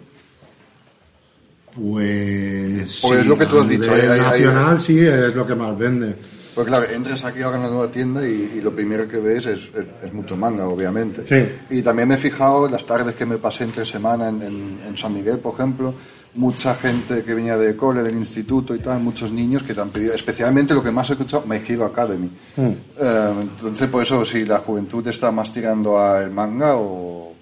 Pues. 1.76 3.00
Pues 3.02 3.20
es 3.20 3.26
lo 3.26 3.38
que 3.38 3.46
tú 3.46 3.60
has 3.60 3.70
dicho, 3.70 3.94
hay- 3.94 4.02
hay- 4.02 4.20
nacional 4.20 4.82
sí 4.82 5.00
es 5.00 5.36
lo 5.36 5.46
que 5.46 5.56
más 5.56 5.78
vende. 5.78 6.16
Pues 6.56 6.66
claro, 6.66 6.86
entras 6.92 7.24
aquí 7.24 7.44
ahora 7.44 7.58
en 7.58 7.64
la 7.64 7.70
nueva 7.70 7.92
tienda 7.92 8.28
y, 8.28 8.54
y 8.58 8.62
lo 8.62 8.72
primero 8.76 9.08
que 9.08 9.18
ves 9.18 9.46
es, 9.46 9.60
es- 9.60 10.06
es 10.06 10.14
mucho 10.14 10.36
manga, 10.36 10.66
obviamente. 10.68 11.24
Sí. 11.28 11.76
Y 11.78 11.82
también 11.84 12.08
me 12.08 12.16
he 12.16 12.18
fijado 12.18 12.68
las 12.68 12.84
tardes 12.84 13.16
que 13.16 13.28
me 13.28 13.38
pasé 13.38 13.64
entre 13.66 13.86
semana 13.86 14.30
en, 14.30 14.42
en- 14.42 14.80
en 14.88 14.98
San 14.98 15.14
Miguel, 15.14 15.38
por 15.38 15.54
ejemplo, 15.54 15.94
mucha 16.34 16.74
gente 16.74 17.22
que 17.24 17.36
venía 17.36 17.58
de 17.58 17.76
cole, 17.76 18.02
del 18.02 18.16
instituto 18.16 18.74
y 18.74 18.80
tal, 18.80 19.00
muchos 19.02 19.32
niños 19.32 19.62
que 19.62 19.76
te 19.76 19.82
han 19.82 19.90
pedido, 19.90 20.14
especialmente 20.16 20.74
lo 20.74 20.82
que 20.84 20.90
más 20.92 21.08
he 21.10 21.14
escuchado, 21.14 21.44
My 21.46 21.58
Hero 21.68 21.86
Academy. 21.86 22.30
Mm. 22.56 22.62
Eh, 23.00 23.34
entonces, 23.42 23.88
por 23.88 24.02
eso, 24.02 24.26
si 24.26 24.44
la 24.46 24.58
juventud 24.58 25.08
está 25.08 25.30
más 25.32 25.54
tirando 25.54 26.00
al 26.00 26.32
manga 26.32 26.76
o... 26.76 27.36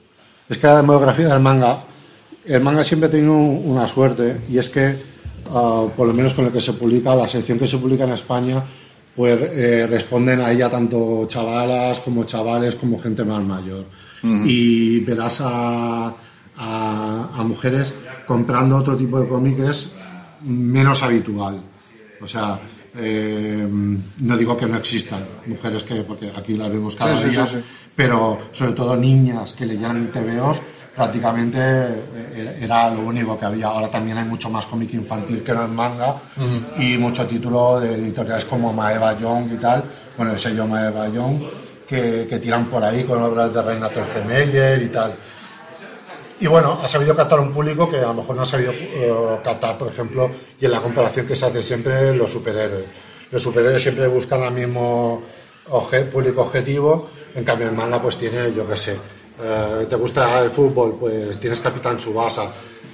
Es 0.50 0.58
que 0.58 0.68
la 0.68 0.78
demografía 0.78 1.28
del 1.28 1.40
manga, 1.40 1.84
el 2.46 2.62
manga 2.62 2.84
siempre 2.84 3.10
ha 3.10 3.12
tenido 3.12 3.34
una 3.34 3.88
suerte 3.88 4.42
y 4.50 4.58
es 4.58 4.70
que, 4.70 4.96
ah, 5.50 5.86
por 5.96 6.08
lo 6.08 6.14
menos 6.14 6.34
con 6.34 6.46
lo 6.46 6.54
que 6.54 6.62
se 6.62 6.74
publica, 6.74 7.16
la 7.16 7.28
sección 7.28 7.58
que 7.58 7.68
se 7.68 7.78
publica 7.78 8.04
en 8.04 8.12
España, 8.12 8.62
pues 9.16 9.40
eh, 9.42 9.88
responden 9.90 10.42
a 10.42 10.52
ella 10.52 10.70
tanto 10.70 11.26
chavalas 11.28 12.00
como 12.02 12.26
chavales 12.26 12.76
como 12.76 13.00
gente 13.00 13.24
más 13.24 13.44
mayor. 13.44 13.86
Y 14.44 15.02
verás 15.02 15.40
a, 15.42 16.08
a, 16.58 17.30
a 17.36 17.44
mujeres 17.44 17.94
comprando 18.26 18.78
otro 18.78 18.98
tipo 18.98 19.20
de 19.20 19.28
cómic 19.28 19.58
que 19.58 19.68
es 19.68 19.92
menos 20.42 21.04
habitual. 21.04 21.62
O 22.22 22.28
sea, 22.28 22.60
eh, 22.98 23.68
no 24.20 24.38
digo 24.38 24.56
que 24.58 24.66
no 24.68 24.78
existan 24.78 25.24
mujeres 25.48 25.84
que, 25.84 25.96
porque 26.04 26.32
aquí 26.36 26.56
las 26.56 26.70
vemos 26.70 26.96
cada 26.96 27.18
Sí, 27.18 27.30
día, 27.30 27.46
sí, 27.46 27.56
sí. 27.58 27.64
pero 27.96 28.38
sobre 28.52 28.72
todo 28.74 28.96
niñas 28.96 29.54
que 29.54 29.66
leían 29.66 30.08
TVOs, 30.12 30.58
prácticamente 30.96 31.58
eh, 31.60 32.60
era 32.62 32.90
lo 32.90 33.02
único 33.02 33.38
que 33.38 33.46
había. 33.46 33.68
Ahora 33.68 33.90
también 33.90 34.18
hay 34.18 34.26
mucho 34.26 34.50
más 34.50 34.66
cómic 34.66 34.94
infantil 34.94 35.44
que 35.44 35.54
no 35.54 35.66
en 35.66 35.76
manga 35.76 36.16
y 36.80 36.98
mucho 36.98 37.26
título 37.26 37.80
de 37.82 37.96
editoriales 37.96 38.46
como 38.46 38.72
Maeva 38.74 39.18
Young 39.20 39.52
y 39.54 39.58
tal, 39.58 39.84
bueno, 40.18 40.32
el 40.34 40.40
sello 40.40 40.66
Maeva 40.66 41.10
Young, 41.10 41.42
que, 41.88 42.26
que 42.30 42.40
tiran 42.40 42.66
por 42.66 42.84
ahí 42.84 43.04
con 43.04 43.22
obras 43.22 43.54
de 43.54 43.62
Reina 43.62 43.90
Tercemeyer 43.90 44.82
y 44.84 44.88
tal. 44.88 45.14
Y 46.46 46.48
bueno, 46.48 46.78
ha 46.80 46.88
sabido 46.88 47.16
captar 47.16 47.40
un 47.40 47.52
público 47.52 47.90
que 47.90 47.98
a 47.98 48.10
lo 48.10 48.14
mejor 48.14 48.36
no 48.36 48.44
ha 48.44 48.46
sabido 48.46 48.72
eh, 48.72 49.12
captar, 49.44 49.80
por 49.80 49.88
ejemplo, 49.88 50.30
y 50.62 50.66
en 50.66 50.72
la 50.72 50.80
comparación 50.80 51.26
que 51.26 51.36
se 51.36 51.48
hace 51.48 51.64
siempre 51.64 52.14
los 52.16 52.30
superhéroes. 52.30 52.86
Los 53.32 53.42
superhéroes 53.42 53.82
siempre 53.82 54.06
buscan 54.06 54.44
al 54.44 54.54
mismo 54.54 55.24
obje- 55.72 56.06
público 56.06 56.42
objetivo, 56.44 57.10
en 57.34 57.44
cambio 57.44 57.68
el 57.68 57.74
manga 57.74 58.00
pues 58.00 58.18
tiene, 58.18 58.54
yo 58.54 58.68
qué 58.70 58.78
sé, 58.78 58.92
eh, 59.44 59.88
te 59.90 59.96
gusta 59.96 60.40
el 60.44 60.52
fútbol, 60.52 60.96
pues 61.00 61.40
tienes 61.40 61.60
Capitán 61.62 62.00
Subasa, 62.00 62.52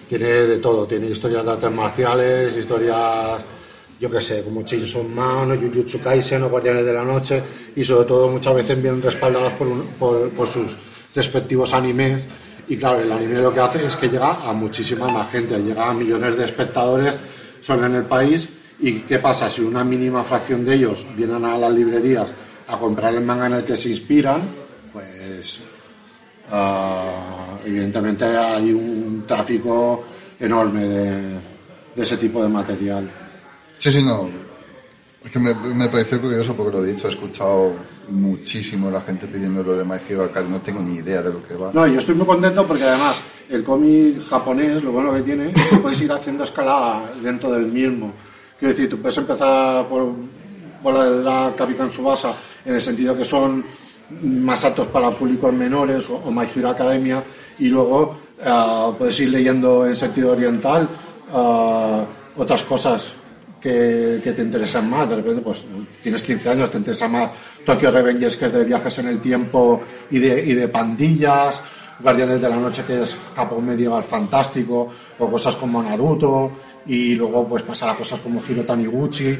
tiene 0.07 0.27
de 0.27 0.57
todo, 0.59 0.87
tiene 0.87 1.07
historias 1.07 1.43
de 1.43 1.51
artes 1.51 1.71
marciales, 1.71 2.55
historias, 2.55 3.41
yo 3.99 4.09
qué 4.09 4.21
sé, 4.21 4.45
como 4.45 4.63
Chainsaw 4.63 5.03
Man 5.03 5.51
o 5.51 5.55
Jujutsu 5.59 5.99
Kaisen 5.99 6.43
o 6.43 6.49
Guardianes 6.49 6.85
de 6.85 6.93
la 6.93 7.03
Noche, 7.03 7.43
y 7.75 7.83
sobre 7.83 8.05
todo 8.07 8.29
muchas 8.29 8.55
veces 8.55 8.81
vienen 8.81 9.01
respaldadas 9.01 9.51
por 9.59 10.47
sus 10.47 10.77
respectivos 11.13 11.73
animes. 11.73 12.23
Y 12.67 12.77
claro, 12.77 13.01
el 13.01 13.11
anime 13.11 13.39
lo 13.39 13.53
que 13.53 13.59
hace 13.59 13.85
es 13.85 13.95
que 13.95 14.07
llega 14.07 14.47
a 14.47 14.53
muchísima 14.53 15.07
más 15.09 15.29
gente, 15.31 15.57
llega 15.59 15.89
a 15.89 15.93
millones 15.93 16.37
de 16.37 16.45
espectadores 16.45 17.15
solo 17.61 17.85
en 17.85 17.95
el 17.95 18.03
país. 18.03 18.47
¿Y 18.79 18.99
qué 19.01 19.19
pasa? 19.19 19.49
Si 19.49 19.61
una 19.61 19.83
mínima 19.83 20.23
fracción 20.23 20.63
de 20.63 20.75
ellos 20.75 21.05
vienen 21.15 21.43
a 21.45 21.57
las 21.57 21.71
librerías 21.71 22.29
a 22.67 22.77
comprar 22.77 23.13
el 23.13 23.21
manga 23.21 23.47
en 23.47 23.53
el 23.53 23.63
que 23.63 23.77
se 23.77 23.89
inspiran, 23.89 24.41
pues 24.93 25.59
ah, 26.49 27.57
evidentemente 27.65 28.25
hay 28.25 28.71
un 28.71 29.23
tráfico 29.27 30.05
enorme 30.39 30.85
de, 30.85 31.21
de 31.95 32.03
ese 32.03 32.17
tipo 32.17 32.41
de 32.41 32.49
material. 32.49 33.11
Sí, 33.77 33.91
sí, 33.91 34.03
no. 34.03 34.50
Es 35.23 35.29
que 35.29 35.39
me, 35.39 35.53
me 35.53 35.87
pareció 35.87 36.19
curioso 36.19 36.55
porque 36.55 36.77
lo 36.77 36.83
he 36.83 36.93
dicho, 36.93 37.07
he 37.07 37.11
escuchado 37.11 37.73
muchísimo 38.09 38.89
la 38.89 39.01
gente 39.01 39.27
pidiendo 39.27 39.63
lo 39.63 39.77
de 39.77 39.85
My 39.85 39.97
Hero 40.07 40.23
Academia, 40.23 40.57
no 40.57 40.63
tengo 40.63 40.81
ni 40.81 40.95
idea 40.95 41.21
de 41.21 41.31
lo 41.31 41.43
que 41.43 41.53
va. 41.53 41.71
No, 41.73 41.85
yo 41.85 41.99
estoy 41.99 42.15
muy 42.15 42.25
contento 42.25 42.65
porque 42.65 42.83
además 42.83 43.21
el 43.49 43.63
cómic 43.63 44.25
japonés, 44.27 44.83
lo 44.83 44.91
bueno 44.91 45.13
que 45.13 45.21
tiene, 45.21 45.51
es 45.51 45.67
que 45.67 45.77
puedes 45.77 46.01
ir 46.01 46.11
haciendo 46.11 46.43
escala 46.43 47.11
dentro 47.21 47.51
del 47.51 47.67
mismo. 47.67 48.13
Quiero 48.57 48.73
decir, 48.73 48.89
tú 48.89 48.97
puedes 48.97 49.17
empezar 49.17 49.87
por, 49.87 50.11
por 50.81 50.93
la 50.93 51.05
de 51.05 51.23
la 51.23 51.53
Capitán 51.55 51.91
Subasa, 51.91 52.33
en 52.65 52.75
el 52.75 52.81
sentido 52.81 53.15
que 53.15 53.25
son 53.25 53.63
más 54.23 54.65
aptos 54.65 54.87
para 54.87 55.11
públicos 55.11 55.53
menores 55.53 56.09
o, 56.09 56.15
o 56.15 56.31
My 56.31 56.47
Hero 56.53 56.69
Academia, 56.69 57.23
y 57.59 57.69
luego 57.69 58.17
ah, 58.43 58.91
puedes 58.97 59.19
ir 59.19 59.29
leyendo 59.29 59.85
en 59.85 59.95
sentido 59.95 60.31
oriental 60.31 60.89
ah, 61.31 62.05
otras 62.35 62.63
cosas 62.63 63.13
que, 63.61 64.19
que 64.23 64.31
te 64.33 64.41
interesan 64.41 64.89
más. 64.89 65.07
De 65.09 65.17
repente, 65.17 65.41
pues 65.41 65.63
tienes 66.01 66.21
15 66.21 66.49
años, 66.49 66.71
te 66.71 66.77
interesa 66.77 67.07
más 67.07 67.29
Tokyo 67.65 67.91
Revengers, 67.91 68.37
que 68.37 68.47
es 68.47 68.53
de 68.53 68.63
viajes 68.65 68.99
en 68.99 69.07
el 69.07 69.21
tiempo 69.21 69.81
y 70.09 70.19
de, 70.19 70.43
y 70.43 70.53
de 70.53 70.67
pandillas, 70.67 71.61
Guardianes 71.99 72.41
de 72.41 72.49
la 72.49 72.55
Noche, 72.55 72.83
que 72.85 73.03
es 73.03 73.15
Japón 73.35 73.65
medieval 73.65 74.03
fantástico, 74.03 74.89
o 75.19 75.29
cosas 75.29 75.55
como 75.55 75.81
Naruto, 75.83 76.51
y 76.87 77.13
luego 77.15 77.47
pues 77.47 77.63
pasar 77.63 77.89
a 77.89 77.95
cosas 77.95 78.19
como 78.19 78.41
Hiro 78.47 78.63
Taniguchi, 78.63 79.37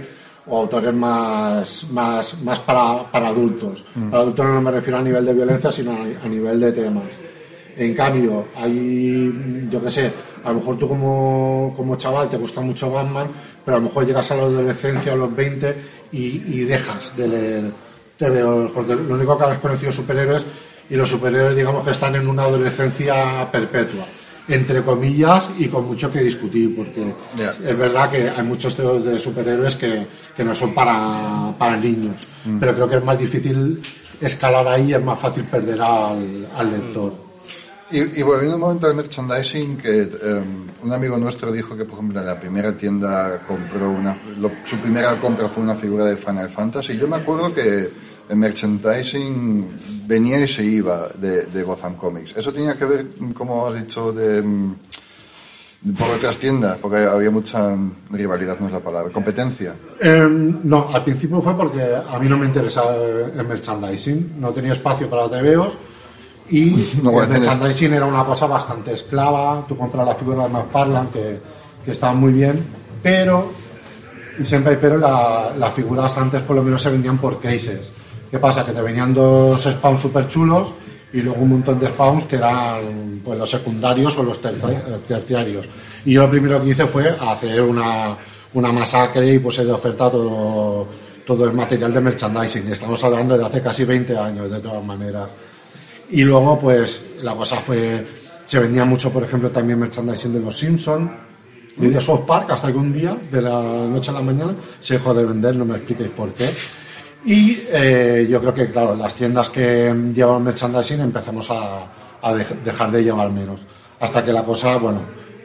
o 0.48 0.58
autores 0.58 0.94
más, 0.94 1.88
más, 1.92 2.42
más 2.44 2.60
para, 2.60 3.04
para 3.04 3.28
adultos. 3.28 3.84
Para 4.10 4.24
adultos 4.24 4.46
no 4.46 4.62
me 4.62 4.72
refiero 4.72 5.00
a 5.00 5.02
nivel 5.04 5.26
de 5.26 5.34
violencia, 5.34 5.72
sino 5.72 5.92
a, 5.92 6.26
a 6.26 6.28
nivel 6.28 6.60
de 6.60 6.72
temas. 6.72 7.06
En 7.78 7.94
cambio, 7.94 8.48
hay, 8.56 9.68
yo 9.70 9.82
qué 9.82 9.90
sé, 9.90 10.12
a 10.44 10.50
lo 10.50 10.60
mejor 10.60 10.78
tú 10.78 10.88
como, 10.88 11.74
como 11.76 11.96
chaval 11.96 12.30
te 12.30 12.38
gusta 12.38 12.62
mucho 12.62 12.92
Batman, 12.92 13.28
pero 13.64 13.78
a 13.78 13.80
lo 13.80 13.88
mejor 13.88 14.06
llegas 14.06 14.32
a 14.32 14.36
la 14.36 14.44
adolescencia 14.44 15.14
o 15.14 15.18
los 15.18 15.36
20 15.36 15.76
y, 16.12 16.20
y 16.48 16.60
dejas 16.66 17.16
de 17.16 17.28
leer 17.28 17.72
TVO, 18.18 18.72
porque 18.74 18.96
lo 18.96 19.16
único 19.16 19.38
que 19.38 19.44
has 19.46 19.60
conocido 19.60 19.92
superhéroes 19.92 20.46
y 20.90 20.96
los 20.96 21.10
superhéroes 21.10 21.56
digamos 21.56 21.84
que 21.84 21.92
están 21.92 22.16
en 22.16 22.28
una 22.28 22.44
adolescencia 22.44 23.50
perpetua, 23.52 24.06
entre 24.48 24.82
comillas 24.84 25.50
y 25.58 25.68
con 25.68 25.88
mucho 25.88 26.12
que 26.12 26.22
discutir, 26.22 26.76
porque 26.76 27.14
es 27.64 27.78
verdad 27.78 28.10
que 28.10 28.30
hay 28.30 28.44
muchos 28.44 28.76
teos 28.76 29.04
de 29.04 29.20
superhéroes 29.20 29.76
que, 29.76 30.06
que 30.36 30.44
no 30.44 30.54
son 30.54 30.74
para, 30.74 31.54
para 31.58 31.78
niños, 31.78 32.16
pero 32.60 32.74
creo 32.76 32.90
que 32.90 32.98
es 32.98 33.04
más 33.04 33.18
difícil 33.18 33.82
escalar 34.20 34.68
ahí, 34.68 34.94
es 34.94 35.04
más 35.04 35.18
fácil 35.18 35.46
perder 35.46 35.82
al, 35.82 36.48
al 36.56 36.72
lector. 36.72 37.31
Y, 37.92 38.20
y 38.20 38.24
volviendo 38.24 38.56
un 38.56 38.62
momento 38.62 38.88
al 38.88 38.96
merchandising, 38.96 39.78
que 39.78 40.02
eh, 40.04 40.44
un 40.84 40.94
amigo 40.94 41.18
nuestro 41.18 41.52
dijo 41.52 41.76
que, 41.76 41.86
por 41.86 41.96
ejemplo, 41.96 42.20
en 42.20 42.26
la 42.26 42.40
primera 42.40 42.72
tienda 42.74 43.42
compró 43.48 43.90
una. 43.92 44.18
lo- 44.40 44.52
su 44.64 44.78
primera 44.78 45.18
compra 45.20 45.48
fue 45.50 45.64
una 45.64 45.76
figura 45.76 46.06
de 46.06 46.16
Final 46.18 46.50
Fantasy. 46.50 46.98
Yo 46.98 47.08
me 47.08 47.18
acuerdo 47.18 47.54
que 47.54 47.90
el 48.30 48.38
merchandising 48.38 50.06
venía 50.08 50.40
y 50.40 50.48
se 50.48 50.64
iba 50.64 51.10
de, 51.16 51.46
de 51.48 51.64
Gotham 51.64 51.96
Comics. 51.96 52.36
Eso 52.38 52.52
tenía 52.54 52.76
que 52.78 52.86
ver, 52.86 53.08
como 53.34 53.68
has 53.68 53.76
dicho, 53.76 54.12
de. 54.12 54.42
mm, 54.42 54.76
por 55.98 56.10
otras 56.12 56.38
tiendas, 56.38 56.78
porque 56.80 56.98
había 56.98 57.32
mucha 57.32 57.76
rivalidad, 58.12 58.58
no 58.60 58.68
es 58.68 58.72
la 58.72 58.80
palabra, 58.80 59.12
competencia. 59.12 59.74
Eh, 60.00 60.28
no, 60.64 60.90
al 60.94 61.04
principio 61.04 61.42
fue 61.42 61.58
porque 61.58 61.82
a 62.08 62.20
mí 62.20 62.30
no 62.30 62.38
me 62.38 62.46
interesaba 62.46 62.96
el 62.96 63.48
merchandising, 63.48 64.36
no 64.40 64.52
tenía 64.52 64.74
espacio 64.74 65.10
para 65.10 65.28
TVOs 65.28 65.74
y 66.50 66.72
No 67.04 67.12
el 67.22 67.30
merchandising 67.30 67.94
era 67.94 68.06
una 68.06 68.24
cosa 68.26 68.46
bastante 68.48 68.94
esclava, 68.94 69.66
tú 69.68 69.78
compras 69.78 70.06
la 70.06 70.16
figura 70.16 70.44
de 70.44 70.50
McFarlane 70.50 71.10
que, 71.10 71.40
que 71.86 71.92
estaba 71.92 72.14
muy 72.14 72.34
bien, 72.34 72.66
pero, 73.02 73.52
y 74.40 74.46
siempre 74.46 74.74
hay 74.74 74.80
pero, 74.82 74.98
la- 74.98 75.54
las 75.58 75.74
figuras 75.74 76.18
antes 76.18 76.42
por 76.42 76.56
lo 76.56 76.64
menos 76.64 76.82
se 76.82 76.90
vendían 76.90 77.18
por 77.18 77.40
cases. 77.40 77.92
¿Qué 78.30 78.40
pasa? 78.40 78.66
Que 78.66 78.72
te 78.72 78.82
venían 78.82 79.14
dos 79.14 79.62
spawns 79.64 80.02
super 80.02 80.28
chulos 80.28 80.70
y 81.14 81.22
luego 81.22 81.42
un 81.42 81.50
montón 81.50 81.78
de 81.80 81.88
spawns 81.88 82.24
que 82.26 82.38
eran 82.38 83.22
pues, 83.24 83.38
los 83.38 83.50
secundarios 83.50 84.18
o 84.18 84.24
los 84.24 84.42
terci- 84.42 85.00
terciarios. 85.08 85.66
Y 86.06 86.14
yo 86.14 86.22
lo 86.22 86.30
primero 86.30 86.64
que 86.64 86.70
hice 86.70 86.88
fue 86.88 87.10
hacer 87.20 87.62
una, 87.62 88.16
una 88.54 88.72
masacre 88.72 89.34
y 89.34 89.40
puse 89.40 89.66
de 89.66 89.72
oferta 89.74 90.10
todo, 90.10 90.88
todo 91.26 91.44
el 91.46 91.52
material 91.54 91.94
de 91.94 92.00
merchandising. 92.02 92.68
Estamos 92.70 93.04
hablando 93.04 93.38
de 93.38 93.46
hace 93.46 93.62
casi 93.62 93.84
20 93.84 94.18
años, 94.18 94.50
de 94.50 94.60
todas 94.62 94.84
maneras. 94.84 95.28
Y 96.12 96.24
luego, 96.24 96.60
pues, 96.60 97.02
la 97.24 97.34
cosa 97.36 97.58
fue. 97.58 98.06
Se 98.46 98.60
vendía 98.60 98.84
mucho, 98.86 99.12
por 99.12 99.24
ejemplo, 99.24 99.50
también 99.50 99.80
merchandising 99.80 100.34
de 100.34 100.40
los 100.42 100.58
Simpsons 100.58 101.10
y 101.78 101.88
de 101.88 102.02
South 102.02 102.26
Park, 102.28 102.50
hasta 102.52 102.70
que 102.72 102.78
un 102.78 102.92
día, 102.92 103.18
de 103.32 103.42
la 103.42 103.62
noche 103.62 104.12
a 104.12 104.16
la 104.16 104.22
mañana, 104.22 104.54
se 104.82 104.96
dejó 104.96 105.14
de 105.14 105.24
vender, 105.26 105.56
no 105.56 105.64
me 105.64 105.78
expliquéis 105.78 106.10
por 106.10 106.34
qué. 106.34 106.50
Y 107.24 107.60
eh, 107.72 108.28
yo 108.30 108.42
creo 108.42 108.54
que, 108.54 108.70
claro, 108.72 108.96
las 108.96 109.16
tiendas 109.16 109.50
que 109.50 109.94
llevaban 110.14 110.44
merchandising 110.44 111.00
empezamos 111.00 111.50
a, 111.50 111.84
a 112.22 112.34
dej- 112.34 112.62
dejar 112.66 112.92
de 112.92 113.04
llevar 113.04 113.30
menos. 113.32 113.62
Hasta 114.02 114.26
que 114.26 114.34
la 114.34 114.44
cosa, 114.44 114.78
bueno, 114.78 115.00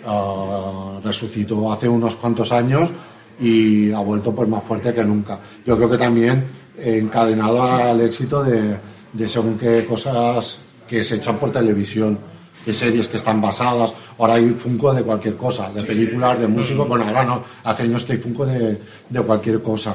ah, 0.04 0.98
resucitó 1.04 1.70
hace 1.72 1.88
unos 1.88 2.16
cuantos 2.16 2.50
años 2.50 2.90
y 3.38 3.92
ha 3.92 3.98
vuelto 4.00 4.34
pues 4.34 4.48
más 4.48 4.64
fuerte 4.64 4.92
que 4.94 5.04
nunca. 5.04 5.38
Yo 5.64 5.76
creo 5.76 5.90
que 5.90 5.98
también 5.98 6.44
encadenado 6.78 7.62
al 7.62 8.00
éxito 8.00 8.42
de, 8.42 8.76
de 9.16 9.28
según 9.28 9.58
qué 9.58 9.84
cosas 9.84 10.58
que 10.86 11.02
se 11.02 11.16
echan 11.16 11.38
por 11.38 11.50
televisión, 11.50 12.18
de 12.64 12.74
series 12.74 13.08
que 13.08 13.16
están 13.16 13.40
basadas. 13.40 13.92
Ahora 14.18 14.34
hay 14.34 14.50
Funko 14.50 14.92
de 14.92 15.02
cualquier 15.02 15.36
cosa, 15.36 15.70
de 15.72 15.82
películas, 15.82 16.38
de 16.38 16.48
músicos. 16.48 16.88
Bueno, 16.88 17.06
ahora 17.06 17.24
no, 17.24 17.44
hace 17.64 17.84
años 17.84 18.04
que 18.04 18.12
hay 18.14 18.18
Funko 18.18 18.44
de, 18.46 18.80
de 19.08 19.20
cualquier 19.22 19.62
cosa. 19.62 19.94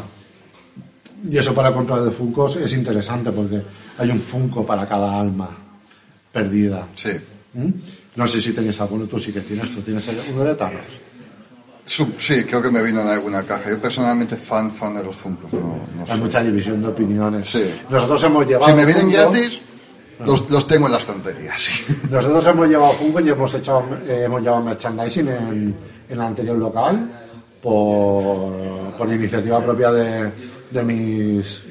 Y 1.29 1.37
eso 1.37 1.53
para 1.53 1.71
comprar 1.71 2.01
de 2.01 2.11
Funkos 2.11 2.55
es 2.55 2.73
interesante 2.73 3.31
porque 3.31 3.61
hay 3.97 4.09
un 4.09 4.21
Funko 4.21 4.65
para 4.65 4.87
cada 4.87 5.19
alma 5.19 5.49
perdida. 6.31 6.87
Sí. 6.95 7.11
¿Mm? 7.53 7.69
No 8.15 8.27
sé 8.27 8.41
si 8.41 8.53
tenéis 8.53 8.79
alguno, 8.81 9.05
tú 9.05 9.19
sí 9.19 9.31
que 9.31 9.41
tienes, 9.41 9.71
tú 9.71 9.81
tienes 9.81 10.07
uno 10.33 10.43
de 10.43 10.55
Thanos. 10.55 10.81
Sí, 12.19 12.43
creo 12.45 12.61
que 12.61 12.69
me 12.71 12.81
vino 12.81 13.01
en 13.01 13.07
alguna 13.09 13.43
caja. 13.43 13.69
Yo 13.69 13.79
personalmente 13.79 14.35
fan, 14.37 14.71
fan 14.71 14.93
de 14.95 15.03
los 15.03 15.15
Funko. 15.15 15.49
No, 15.51 15.59
no 15.59 16.01
Hay 16.07 16.07
sé. 16.07 16.15
mucha 16.23 16.41
división 16.43 16.81
de 16.81 16.87
opiniones. 16.87 17.49
Sí. 17.49 17.69
Nosotros 17.89 18.23
hemos 18.23 18.47
llevado. 18.47 18.67
Si 18.67 18.73
me 18.73 18.85
vienen 18.85 19.07
Funko- 19.09 19.11
gratis, 19.31 19.59
los, 20.25 20.49
los 20.49 20.67
tengo 20.67 20.85
en 20.87 20.93
las 20.93 21.05
tonterías. 21.05 21.61
sí. 21.61 21.85
Nosotros 22.09 22.45
hemos 22.47 22.67
llevado 22.69 22.91
Funko 22.93 23.19
y 23.19 23.29
hemos 23.29 23.53
hecho 23.55 23.83
eh, 24.07 24.21
hemos 24.25 24.41
llevado 24.41 24.63
merchandising 24.63 25.27
en, 25.27 25.37
en 25.47 25.75
el 26.09 26.21
anterior 26.21 26.57
local 26.57 27.09
por, 27.61 28.51
por 28.97 29.09
iniciativa 29.13 29.63
propia 29.63 29.91
de, 29.91 30.31
de 30.71 30.83
mis 30.83 31.63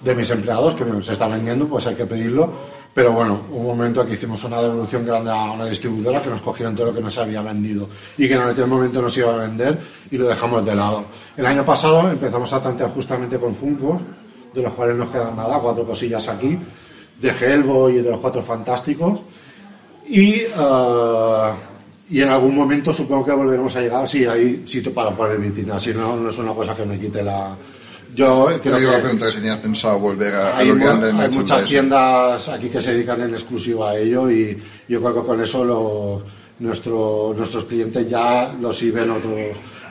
de 0.00 0.14
mis 0.14 0.30
empleados 0.30 0.74
que 0.74 0.84
se 1.02 1.12
está 1.12 1.26
vendiendo, 1.26 1.66
pues 1.68 1.86
hay 1.86 1.94
que 1.94 2.06
pedirlo. 2.06 2.50
Pero 2.96 3.12
bueno, 3.12 3.42
hubo 3.50 3.58
un 3.58 3.76
momento 3.76 4.06
que 4.06 4.14
hicimos 4.14 4.42
una 4.44 4.58
devolución 4.58 5.04
grande 5.04 5.30
a 5.30 5.52
una 5.52 5.66
distribuidora 5.66 6.22
que 6.22 6.30
nos 6.30 6.40
cogieron 6.40 6.74
todo 6.74 6.86
lo 6.86 6.94
que 6.94 7.02
no 7.02 7.10
se 7.10 7.20
había 7.20 7.42
vendido 7.42 7.86
y 8.16 8.26
que 8.26 8.32
en 8.32 8.40
aquel 8.40 8.66
momento 8.68 9.02
no 9.02 9.10
se 9.10 9.20
iba 9.20 9.34
a 9.34 9.36
vender 9.36 9.78
y 10.10 10.16
lo 10.16 10.26
dejamos 10.26 10.64
de 10.64 10.74
lado. 10.74 11.04
El 11.36 11.44
año 11.44 11.62
pasado 11.62 12.10
empezamos 12.10 12.50
a 12.54 12.62
tantear 12.62 12.88
justamente 12.92 13.36
con 13.36 13.54
Funkos, 13.54 14.00
de 14.54 14.62
los 14.62 14.72
cuales 14.72 14.96
nos 14.96 15.10
quedan 15.10 15.36
nada, 15.36 15.58
cuatro 15.58 15.84
cosillas 15.84 16.26
aquí, 16.28 16.58
de 17.20 17.28
Hellboy 17.28 17.98
y 17.98 18.00
de 18.00 18.12
los 18.12 18.20
cuatro 18.20 18.40
fantásticos. 18.40 19.20
Y, 20.08 20.36
eh, 20.56 21.50
y 22.08 22.22
en 22.22 22.30
algún 22.30 22.56
momento 22.56 22.94
supongo 22.94 23.26
que 23.26 23.32
volveremos 23.32 23.76
a 23.76 23.82
llegar, 23.82 24.08
sí, 24.08 24.24
ahí 24.24 24.62
sitio 24.64 24.94
para 24.94 25.10
poner 25.10 25.36
vitrina, 25.36 25.78
si 25.78 25.92
no, 25.92 26.16
no 26.16 26.30
es 26.30 26.38
una 26.38 26.54
cosa 26.54 26.74
que 26.74 26.86
me 26.86 26.98
quite 26.98 27.22
la... 27.22 27.54
Yo 28.16 28.46
creo 28.62 28.76
Te 28.76 28.82
iba 28.82 28.92
a 28.92 28.96
que 28.96 29.02
preguntar 29.02 29.28
si 29.30 29.36
tenías 29.36 29.58
pensado 29.58 29.98
volver 29.98 30.34
a, 30.34 30.48
a 30.52 30.58
hay, 30.58 30.68
lo 30.68 30.74
mu- 30.76 30.84
grande 30.84 31.06
del 31.08 31.20
hay 31.20 31.30
muchas 31.30 31.64
tiendas 31.66 32.48
aquí 32.48 32.68
que 32.70 32.80
se 32.80 32.94
dedican 32.94 33.20
en 33.20 33.34
exclusiva 33.34 33.90
a 33.90 33.96
ello 33.98 34.30
y 34.30 34.56
yo 34.88 35.00
creo 35.02 35.14
que 35.20 35.26
con 35.26 35.40
eso 35.42 35.64
lo- 35.64 36.22
nuestro- 36.60 37.34
nuestros 37.36 37.64
clientes 37.66 38.08
ya 38.08 38.54
lo 38.60 38.72
sirven 38.72 39.10
otros 39.10 39.34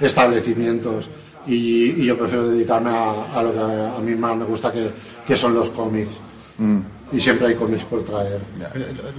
establecimientos. 0.02 1.10
Y, 1.48 2.02
y 2.02 2.06
yo 2.08 2.18
prefiero 2.18 2.48
dedicarme 2.48 2.90
a, 2.90 3.32
a 3.38 3.44
lo 3.44 3.54
que 3.54 3.60
a 3.60 4.00
mí 4.00 4.16
más 4.16 4.36
me 4.36 4.46
gusta 4.46 4.72
que, 4.72 4.90
que 5.28 5.38
son 5.38 5.54
los 5.54 5.70
cómics. 5.70 6.16
Y 7.12 7.20
siempre 7.20 7.50
hay 7.50 7.54
cómics 7.56 7.84
por 7.84 8.04
traer. 8.04 8.40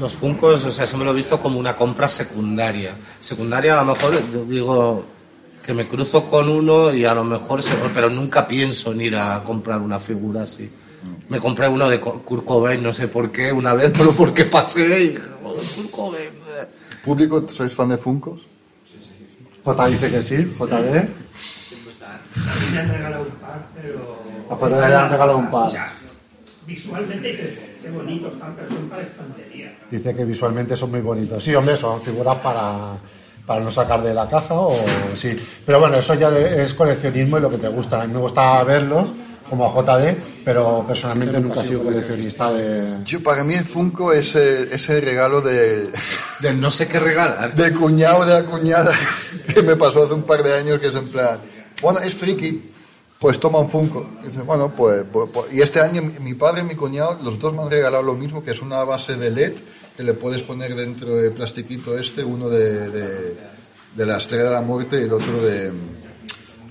Los 0.01 0.14
Funcos, 0.14 0.64
o 0.64 0.73
sea, 0.73 0.85
eso 0.87 0.97
me 0.97 1.05
lo 1.05 1.12
he 1.12 1.14
visto 1.14 1.38
como 1.40 1.61
una 1.61 1.77
compra 1.77 2.09
secundaria. 2.09 2.92
Secundaria 3.21 3.79
a 3.79 3.85
lo 3.85 3.92
mejor 3.95 4.14
digo 4.49 5.05
que 5.66 5.74
me 5.74 5.85
cruzo 5.87 6.24
con 6.24 6.48
uno 6.48 6.94
y 6.94 7.05
a 7.05 7.12
lo 7.14 7.24
mejor, 7.24 7.61
se- 7.61 7.74
pero 7.92 8.09
nunca 8.09 8.46
pienso 8.46 8.92
en 8.92 9.00
ir 9.00 9.16
a 9.16 9.42
comprar 9.42 9.81
una 9.81 9.98
figura 9.98 10.42
así. 10.42 10.70
Me 11.29 11.40
compré 11.40 11.68
uno 11.68 11.88
de 11.88 12.00
Kurt 12.00 12.44
Cobain, 12.44 12.81
no 12.83 12.92
sé 12.92 13.09
por 13.09 13.31
qué, 13.33 13.52
una 13.52 13.74
vez, 13.74 13.92
pero 13.96 14.12
porque 14.12 14.44
pasé 14.44 14.83
y 15.00 15.09
dije, 15.09 15.22
"Joder, 15.42 15.62
Kurt 15.74 15.90
Cobain. 15.90 16.29
eh". 16.29 16.66
¿Público, 17.05 17.46
sois 17.48 17.74
fan 17.74 17.88
de 17.88 17.98
Funkos? 17.98 18.40
J 19.64 19.87
dice 19.88 20.11
que 20.11 20.22
sí, 20.22 20.37
JD. 20.37 20.72
A 20.72 20.85
mí 22.55 22.66
me 22.72 22.79
han 22.79 22.88
regalado 22.88 23.24
un 23.24 23.31
par, 23.33 23.66
pero... 23.74 24.22
A 24.48 24.55
JD 24.57 24.88
le 24.88 24.94
han 24.94 25.11
regalado 25.11 25.38
un 25.38 25.50
par. 25.50 25.70
Visualmente 26.66 27.59
qué 27.83 27.90
bonitos 27.90 28.35
están, 28.35 28.55
pero 28.55 28.68
son 28.70 28.88
para 28.88 29.02
estantería. 29.02 29.74
Dice 29.90 30.14
que 30.14 30.24
visualmente 30.24 30.76
son 30.76 30.90
muy 30.92 31.00
bonitos. 31.00 31.42
Sí, 31.42 31.55
hombre, 31.55 31.76
son 31.76 32.00
figuras 32.02 32.37
para, 32.38 32.96
para 33.46 33.61
no 33.61 33.70
sacar 33.70 34.02
de 34.02 34.12
la 34.12 34.28
caja 34.28 34.54
o 34.54 34.74
sí. 35.14 35.35
Pero 35.64 35.78
bueno, 35.80 35.96
eso 35.96 36.14
ya 36.14 36.30
de- 36.30 36.62
es 36.62 36.74
coleccionismo 36.74 37.38
y 37.38 37.40
lo 37.40 37.50
que 37.50 37.59
te 37.59 37.68
gusta. 37.68 38.02
A 38.02 38.06
mí 38.06 38.12
me 38.12 38.18
gusta 38.20 38.62
verlos 38.64 39.09
como 39.48 39.64
a 39.64 39.72
JD, 39.72 40.16
pero 40.44 40.85
personalmente 40.87 41.38
nunca 41.38 41.61
he 41.62 41.66
sido 41.66 41.85
coleccionista 41.85 42.52
de... 42.52 43.04
Yo, 43.04 43.22
para 43.22 43.44
mí 43.44 43.54
el 43.54 43.64
Funko 43.64 44.12
es 44.12 44.35
el, 44.35 44.72
es 44.72 44.88
el 44.88 45.00
regalo 45.02 45.40
de, 45.40 45.90
Del 46.40 46.61
no 46.61 46.70
sé 46.72 46.88
qué 46.88 46.98
regalar. 46.98 47.54
de 47.54 47.72
cuñado 47.72 48.24
de 48.26 48.35
la 48.35 48.42
cuñada 48.42 48.92
que 49.54 49.62
me 49.62 49.76
pasó 49.76 50.04
hace 50.04 50.14
un 50.14 50.24
par 50.24 50.42
de 50.42 50.52
años 50.52 50.80
que 50.80 50.88
es 50.88 50.96
en 50.96 51.09
plan, 51.09 51.38
bueno, 51.80 52.00
es 52.00 52.12
friki, 52.14 52.72
pues 53.18 53.40
toma 53.40 53.59
un 53.61 53.68
Funko. 53.70 54.07
Y 54.22 54.26
dice, 54.26 54.42
bueno, 54.42 54.72
pues, 54.76 55.05
pues- 55.11 55.31
pues- 55.33 55.46
Y 55.52 55.61
este 55.62 55.81
año 55.81 56.02
mi- 56.20 56.35
padre 56.35 56.61
y 56.62 56.64
mi 56.64 56.74
cuñado, 56.74 57.18
los 57.22 57.38
dos 57.38 57.55
me 57.55 57.62
han 57.62 57.70
regalado 57.70 58.02
lo 58.02 58.14
mismo, 58.14 58.42
que 58.44 58.50
es 58.52 58.61
una 58.62 58.85
base 58.85 59.16
de 59.16 59.31
LED 59.31 59.52
que 59.96 60.02
le 60.02 60.12
puedes 60.14 60.42
poner 60.42 60.74
dentro 60.74 61.16
del 61.16 61.33
plastiquito 61.33 61.98
este, 61.98 62.22
uno 62.22 62.50
de, 62.50 62.90
de, 62.90 63.37
de 63.96 64.07
la 64.07 64.18
Estrella 64.18 64.44
de 64.44 64.50
la 64.50 64.61
Muerte 64.61 65.00
y 65.00 65.05
el 65.05 65.12
otro 65.12 65.42
de 65.42 65.72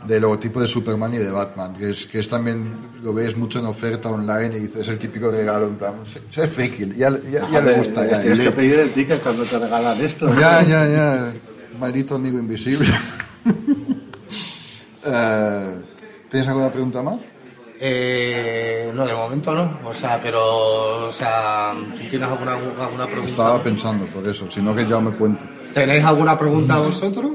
del 0.06 0.22
logotipo 0.22 0.62
de 0.62 0.68
Superman 0.68 1.16
y 1.16 1.18
de 1.18 1.32
Batman, 1.32 1.74
que 1.74 1.90
es, 1.90 2.06
que 2.06 2.20
es 2.20 2.30
también, 2.30 2.78
lo 3.02 3.12
ves 3.12 3.36
mucho 3.36 3.58
en 3.58 3.66
oferta 3.66 4.08
online 4.10 4.56
y 4.56 4.60
dices, 4.60 4.82
es 4.82 4.88
el 4.90 5.00
típico 5.00 5.32
regalo, 5.32 5.66
en 5.66 5.78
plan, 5.78 5.94
es 6.06 6.48
friki, 6.52 6.94
ya, 6.96 7.10
ya, 7.28 7.50
ya 7.50 7.60
le 7.60 7.74
gusta. 7.74 8.06
Ya, 8.06 8.22
Tienes 8.22 8.40
que 8.40 8.52
pedir 8.52 8.78
el 8.82 8.92
ticket 8.92 9.20
cuando 9.24 9.44
te 9.44 9.58
regalan 9.58 10.00
esto. 10.00 10.30
Ya, 10.40 10.62
ya, 10.62 10.88
ya. 10.88 11.34
Maldito 11.80 12.14
amigo 12.16 12.38
invisible. 12.38 12.88
Eh, 15.08 15.76
¿Tienes 16.36 16.50
alguna 16.50 16.70
pregunta 16.70 17.02
más? 17.02 17.16
Eh, 17.80 18.92
no, 18.94 19.06
de 19.08 19.14
momento 19.14 19.54
no. 19.56 19.80
O 19.86 19.94
sea, 19.94 20.20
pero, 20.22 21.08
o 21.08 21.12
sea, 21.14 21.74
¿tú 21.94 22.10
tienes 22.10 22.28
alguna, 22.28 22.56
alguna 22.56 23.06
pregunta? 23.06 23.30
Estaba 23.30 23.64
pensando 23.64 24.06
por 24.08 24.28
eso, 24.28 24.52
si 24.52 24.62
no 24.62 24.76
que 24.76 24.86
ya 24.86 25.00
me 25.00 25.12
cuente. 25.12 25.42
¿Tenéis 25.74 26.04
alguna 26.04 26.38
pregunta 26.38 26.76
vosotros? 26.76 27.32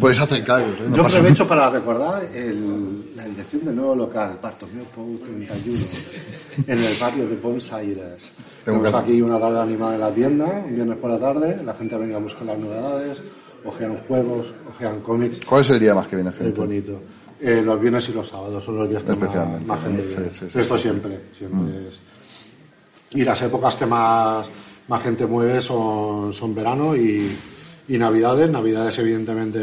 Puedes 0.00 0.18
acercaros, 0.20 0.68
¿eh? 0.80 0.84
No 0.88 0.96
Yo 0.96 1.06
aprovecho 1.06 1.46
para 1.46 1.68
recordar 1.68 2.22
el- 2.34 3.14
la 3.14 3.24
dirección 3.24 3.66
del 3.66 3.76
nuevo 3.76 3.94
local, 3.94 4.38
Bartomeu 4.40 4.84
Pou 4.86 5.18
31, 5.18 5.84
en 6.66 6.78
el 6.78 6.94
barrio 6.98 7.28
de 7.28 7.36
Buenos 7.36 7.70
Aires. 7.74 8.32
Tengo 8.64 8.78
Tenemos 8.80 8.90
que- 9.04 9.10
aquí 9.12 9.20
una 9.20 9.38
tarde 9.38 9.60
animada 9.60 9.94
en 9.96 10.00
la 10.00 10.10
tienda, 10.14 10.46
un 10.46 10.74
viernes 10.74 10.96
por 10.96 11.10
la 11.10 11.18
tarde, 11.18 11.60
la 11.62 11.74
gente 11.74 11.96
venga 11.98 12.16
a 12.16 12.20
buscar 12.20 12.44
las 12.46 12.58
novedades, 12.58 13.20
ojean 13.64 13.98
juegos, 14.06 14.46
ojean 14.68 15.00
cómics, 15.00 15.40
¿Cuál 15.46 15.62
es 15.62 15.70
el 15.70 15.80
día 15.80 15.94
más 15.94 16.06
que 16.06 16.16
viene 16.16 16.30
es 16.30 16.36
gente? 16.36 16.60
bonito. 16.60 17.00
Eh, 17.40 17.62
los 17.64 17.80
viernes 17.80 18.08
y 18.08 18.12
los 18.12 18.28
sábados 18.28 18.64
son 18.64 18.76
los 18.76 18.88
días 18.88 19.02
que 19.02 19.10
más, 19.10 19.18
Especialmente, 19.22 19.66
más 19.66 19.80
gente 19.82 20.02
¿no? 20.02 20.08
viene. 20.08 20.30
Sí, 20.34 20.46
sí. 20.50 20.58
Esto 20.58 20.76
siempre, 20.78 21.20
siempre 21.36 21.88
es. 21.88 21.98
Y 23.10 23.24
las 23.24 23.40
épocas 23.42 23.76
que 23.76 23.86
más, 23.86 24.46
más 24.88 25.02
gente 25.02 25.24
mueve 25.26 25.62
son, 25.62 26.32
son 26.32 26.54
verano 26.54 26.96
y, 26.96 27.36
y 27.88 27.96
navidades. 27.98 28.50
Navidades 28.50 28.98
evidentemente, 28.98 29.60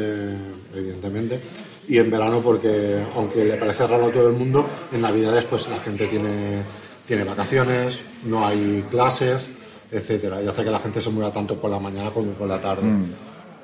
evidentemente. 0.74 1.40
Y 1.88 1.98
en 1.98 2.10
verano 2.10 2.40
porque, 2.40 3.04
aunque 3.16 3.44
le 3.46 3.58
parece 3.58 3.86
raro 3.86 4.06
a 4.06 4.12
todo 4.12 4.30
el 4.30 4.34
mundo, 4.36 4.66
en 4.92 5.02
navidades 5.02 5.44
pues 5.44 5.68
la 5.70 5.78
gente 5.80 6.08
tiene, 6.08 6.64
tiene 7.06 7.24
vacaciones, 7.24 8.02
no 8.24 8.46
hay 8.48 8.84
clases, 8.90 9.50
etcétera 9.92 10.42
Y 10.42 10.48
hace 10.48 10.64
que 10.64 10.72
la 10.72 10.80
gente 10.80 11.00
se 11.02 11.10
mueva 11.12 11.32
tanto 11.32 11.60
por 11.60 11.70
la 11.70 11.80
mañana 11.80 12.10
como 12.10 12.32
por 12.32 12.48
la 12.48 12.60
tarde. 12.60 12.88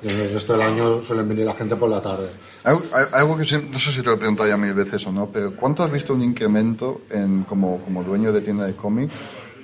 El 0.02 0.32
resto 0.32 0.52
del 0.54 0.62
año 0.62 1.02
suelen 1.02 1.28
venir 1.28 1.46
la 1.46 1.54
gente 1.54 1.76
por 1.76 1.88
la 1.88 2.00
tarde. 2.00 2.28
Algo, 2.64 2.82
algo 3.12 3.36
que 3.36 3.42
no 3.70 3.78
sé 3.78 3.92
si 3.92 3.98
te 3.98 4.04
lo 4.08 4.14
he 4.14 4.16
preguntado 4.16 4.48
ya 4.48 4.56
mil 4.56 4.74
veces 4.74 5.06
o 5.06 5.12
no, 5.12 5.26
pero 5.26 5.54
¿cuánto 5.54 5.82
has 5.84 5.92
visto 5.92 6.12
un 6.12 6.22
incremento 6.22 7.02
en, 7.10 7.44
como, 7.44 7.78
como 7.78 8.02
dueño 8.02 8.32
de 8.32 8.40
tienda 8.40 8.64
de 8.66 8.74
cómic 8.74 9.10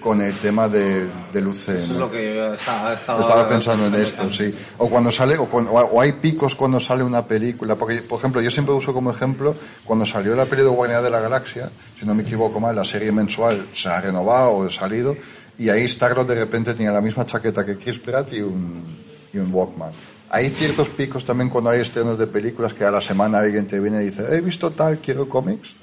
con 0.00 0.20
el 0.20 0.32
tema 0.34 0.68
de, 0.68 1.06
del 1.32 1.48
UCM? 1.48 1.76
Eso 1.76 1.92
es 1.92 1.98
lo 1.98 2.08
que 2.10 2.34
yo 2.36 2.54
estaba, 2.54 2.92
estaba, 2.94 3.20
Estaba 3.20 3.48
pensando 3.48 3.86
en 3.86 3.94
esto, 3.96 4.32
sí. 4.32 4.54
O 4.78 4.88
cuando 4.88 5.10
sale, 5.10 5.36
o, 5.38 5.46
cuando- 5.46 5.72
o 5.72 6.00
hay 6.00 6.12
picos 6.12 6.54
cuando 6.54 6.78
sale 6.78 7.02
una 7.02 7.26
película. 7.26 7.74
Porque, 7.74 8.02
por 8.02 8.18
ejemplo, 8.20 8.40
yo 8.40 8.50
siempre 8.52 8.72
uso 8.74 8.92
como 8.94 9.10
ejemplo 9.10 9.56
cuando 9.84 10.06
salió 10.06 10.36
la 10.36 10.44
peli 10.44 10.62
de 10.62 10.68
Guardianes 10.68 11.04
de 11.04 11.10
la 11.10 11.20
Galaxia, 11.20 11.68
si 11.98 12.06
no 12.06 12.14
me 12.14 12.22
equivoco 12.22 12.60
mal, 12.60 12.76
la 12.76 12.84
serie 12.84 13.10
mensual 13.10 13.66
se 13.74 13.88
ha 13.88 14.00
renovado 14.00 14.50
o 14.50 14.66
ha 14.66 14.70
salido, 14.70 15.16
y 15.58 15.68
ahí 15.68 15.82
Star-Lord 15.84 16.28
de 16.28 16.34
repente 16.36 16.74
tenía 16.74 16.92
la 16.92 17.00
misma 17.00 17.26
chaqueta 17.26 17.66
que 17.66 17.76
Chris 17.76 17.98
Pratt 17.98 18.32
y 18.34 18.40
un, 18.40 18.84
y 19.32 19.38
un 19.38 19.52
Walkman. 19.52 19.90
Hay 20.30 20.50
ciertos 20.50 20.88
picos 20.88 21.24
también 21.24 21.48
cuando 21.48 21.70
hay 21.70 21.80
estrenos 21.80 22.18
de 22.18 22.26
películas 22.26 22.74
que 22.74 22.84
a 22.84 22.90
la 22.90 23.00
semana 23.00 23.38
alguien 23.38 23.66
te 23.66 23.80
viene 23.80 24.02
y 24.02 24.06
dice, 24.06 24.26
he 24.30 24.40
visto 24.40 24.70
tal, 24.70 24.98
quiero 24.98 25.28
cómics. 25.28 25.74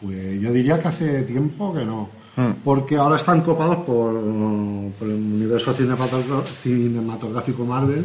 Pues 0.00 0.40
yo 0.40 0.52
diría 0.52 0.80
que 0.80 0.88
hace 0.88 1.22
tiempo 1.22 1.74
que 1.74 1.84
no. 1.84 2.08
Hmm. 2.36 2.52
Porque 2.64 2.96
ahora 2.96 3.16
están 3.16 3.40
copados 3.42 3.78
por, 3.78 4.12
por 4.98 5.08
el 5.08 5.14
universo 5.14 5.74
cinematográfico 5.74 7.64
Marvel 7.64 8.04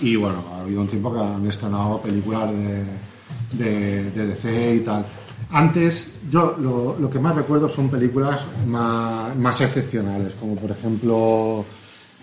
y 0.00 0.16
bueno, 0.16 0.44
ha 0.52 0.60
habido 0.60 0.80
un 0.82 0.88
tiempo 0.88 1.12
que 1.12 1.20
han 1.20 1.46
estrenado 1.46 2.00
películas 2.00 2.50
de, 2.52 2.84
de, 3.52 4.10
de 4.10 4.26
DC 4.26 4.74
y 4.76 4.80
tal. 4.80 5.04
Antes, 5.50 6.08
yo 6.30 6.56
lo, 6.58 6.96
lo 6.98 7.08
que 7.10 7.18
más 7.18 7.36
recuerdo 7.36 7.68
son 7.68 7.88
películas 7.88 8.44
más, 8.66 9.36
más 9.36 9.60
excepcionales, 9.60 10.34
como 10.34 10.56
por 10.56 10.70
ejemplo 10.70 11.64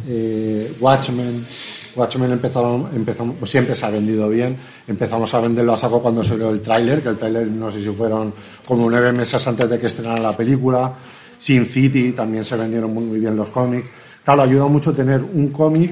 eh, 0.08 0.76
Watchmen. 0.80 1.46
Watchmen 1.96 2.32
empezaron, 2.32 2.88
pues 3.40 3.52
siempre 3.52 3.76
se 3.76 3.86
ha 3.86 3.90
vendido 3.90 4.28
bien. 4.30 4.58
Empezamos 4.88 5.34
a 5.34 5.40
venderlo 5.40 5.74
a 5.74 5.78
saco 5.78 6.02
cuando 6.02 6.24
salió 6.24 6.50
el 6.50 6.62
tráiler, 6.62 7.02
que 7.02 7.10
el 7.10 7.18
tráiler 7.18 7.48
no 7.48 7.72
sé 7.72 7.82
si 7.82 7.90
fueron 7.90 8.34
como 8.66 8.90
nueve 8.90 9.12
meses 9.12 9.46
antes 9.46 9.70
de 9.70 9.80
que 9.80 9.88
estrenaran 9.88 10.24
la 10.24 10.36
película. 10.36 10.94
Sin 11.38 11.66
City 11.66 12.14
también 12.14 12.44
se 12.46 12.56
vendieron 12.56 12.94
muy, 12.94 13.20
bien 13.20 13.36
los 13.36 13.50
cómics. 13.50 13.88
Claro, 14.24 14.42
ayuda 14.44 14.66
mucho 14.68 14.94
tener 14.94 15.22
un 15.22 15.50
cómic, 15.50 15.92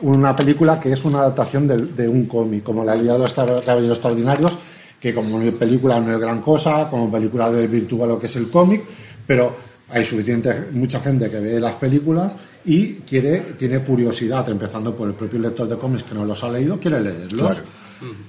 una 0.00 0.34
película 0.34 0.78
que 0.78 0.92
es 0.92 1.04
una 1.04 1.18
adaptación 1.18 1.66
de, 1.68 2.08
un 2.08 2.26
cómic, 2.26 2.62
como 2.62 2.84
La 2.84 2.94
Liga 2.94 3.14
de 3.14 3.18
los 3.18 3.34
Caballeros 3.34 3.98
Extraordinarios, 3.98 4.56
que 5.00 5.12
como 5.12 5.38
película 5.58 6.00
no 6.00 6.12
es 6.12 6.18
gran 6.18 6.40
cosa, 6.40 6.88
como 6.88 7.10
película 7.10 7.50
de 7.50 7.66
virtud 7.66 8.06
lo 8.06 8.18
que 8.18 8.26
es 8.26 8.36
el 8.36 8.48
cómic, 8.48 8.82
pero 9.26 9.54
hay 9.90 10.04
suficiente, 10.04 10.68
mucha 10.72 11.00
gente 11.00 11.28
que 11.30 11.40
ve 11.40 11.60
las 11.60 11.74
películas 11.74 12.32
y 12.64 12.94
quiere, 13.06 13.40
tiene 13.58 13.80
curiosidad, 13.80 14.48
empezando 14.48 14.94
por 14.94 15.08
el 15.08 15.14
propio 15.14 15.38
lector 15.38 15.68
de 15.68 15.76
cómics 15.76 16.04
que 16.04 16.14
no 16.14 16.24
los 16.24 16.42
ha 16.44 16.48
leído, 16.48 16.78
quiere 16.78 17.00
leerlos. 17.00 17.40
Claro. 17.40 17.62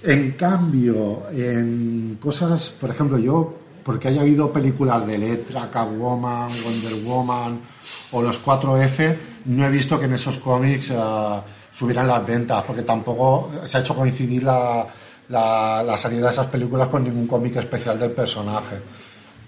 En 0.03 0.31
cambio, 0.31 1.23
en 1.31 2.17
cosas, 2.21 2.69
por 2.69 2.89
ejemplo, 2.89 3.17
yo, 3.17 3.55
porque 3.83 4.07
haya 4.07 4.21
habido 4.21 4.51
películas 4.51 5.05
de 5.05 5.17
Letra, 5.17 5.69
Catwoman, 5.71 6.49
Wonder 6.63 7.03
Woman 7.03 7.59
o 8.11 8.21
los 8.21 8.43
4F, 8.43 9.15
no 9.45 9.65
he 9.65 9.69
visto 9.69 9.99
que 9.99 10.05
en 10.05 10.13
esos 10.13 10.37
cómics 10.37 10.91
eh, 10.91 10.95
subieran 11.73 12.07
las 12.07 12.25
ventas, 12.25 12.63
porque 12.63 12.83
tampoco 12.83 13.51
se 13.65 13.77
ha 13.77 13.81
hecho 13.81 13.95
coincidir 13.95 14.43
la, 14.43 14.87
la, 15.29 15.83
la 15.83 15.97
salida 15.97 16.27
de 16.27 16.31
esas 16.31 16.47
películas 16.47 16.87
con 16.87 17.03
ningún 17.03 17.27
cómic 17.27 17.57
especial 17.57 17.99
del 17.99 18.11
personaje. 18.11 18.77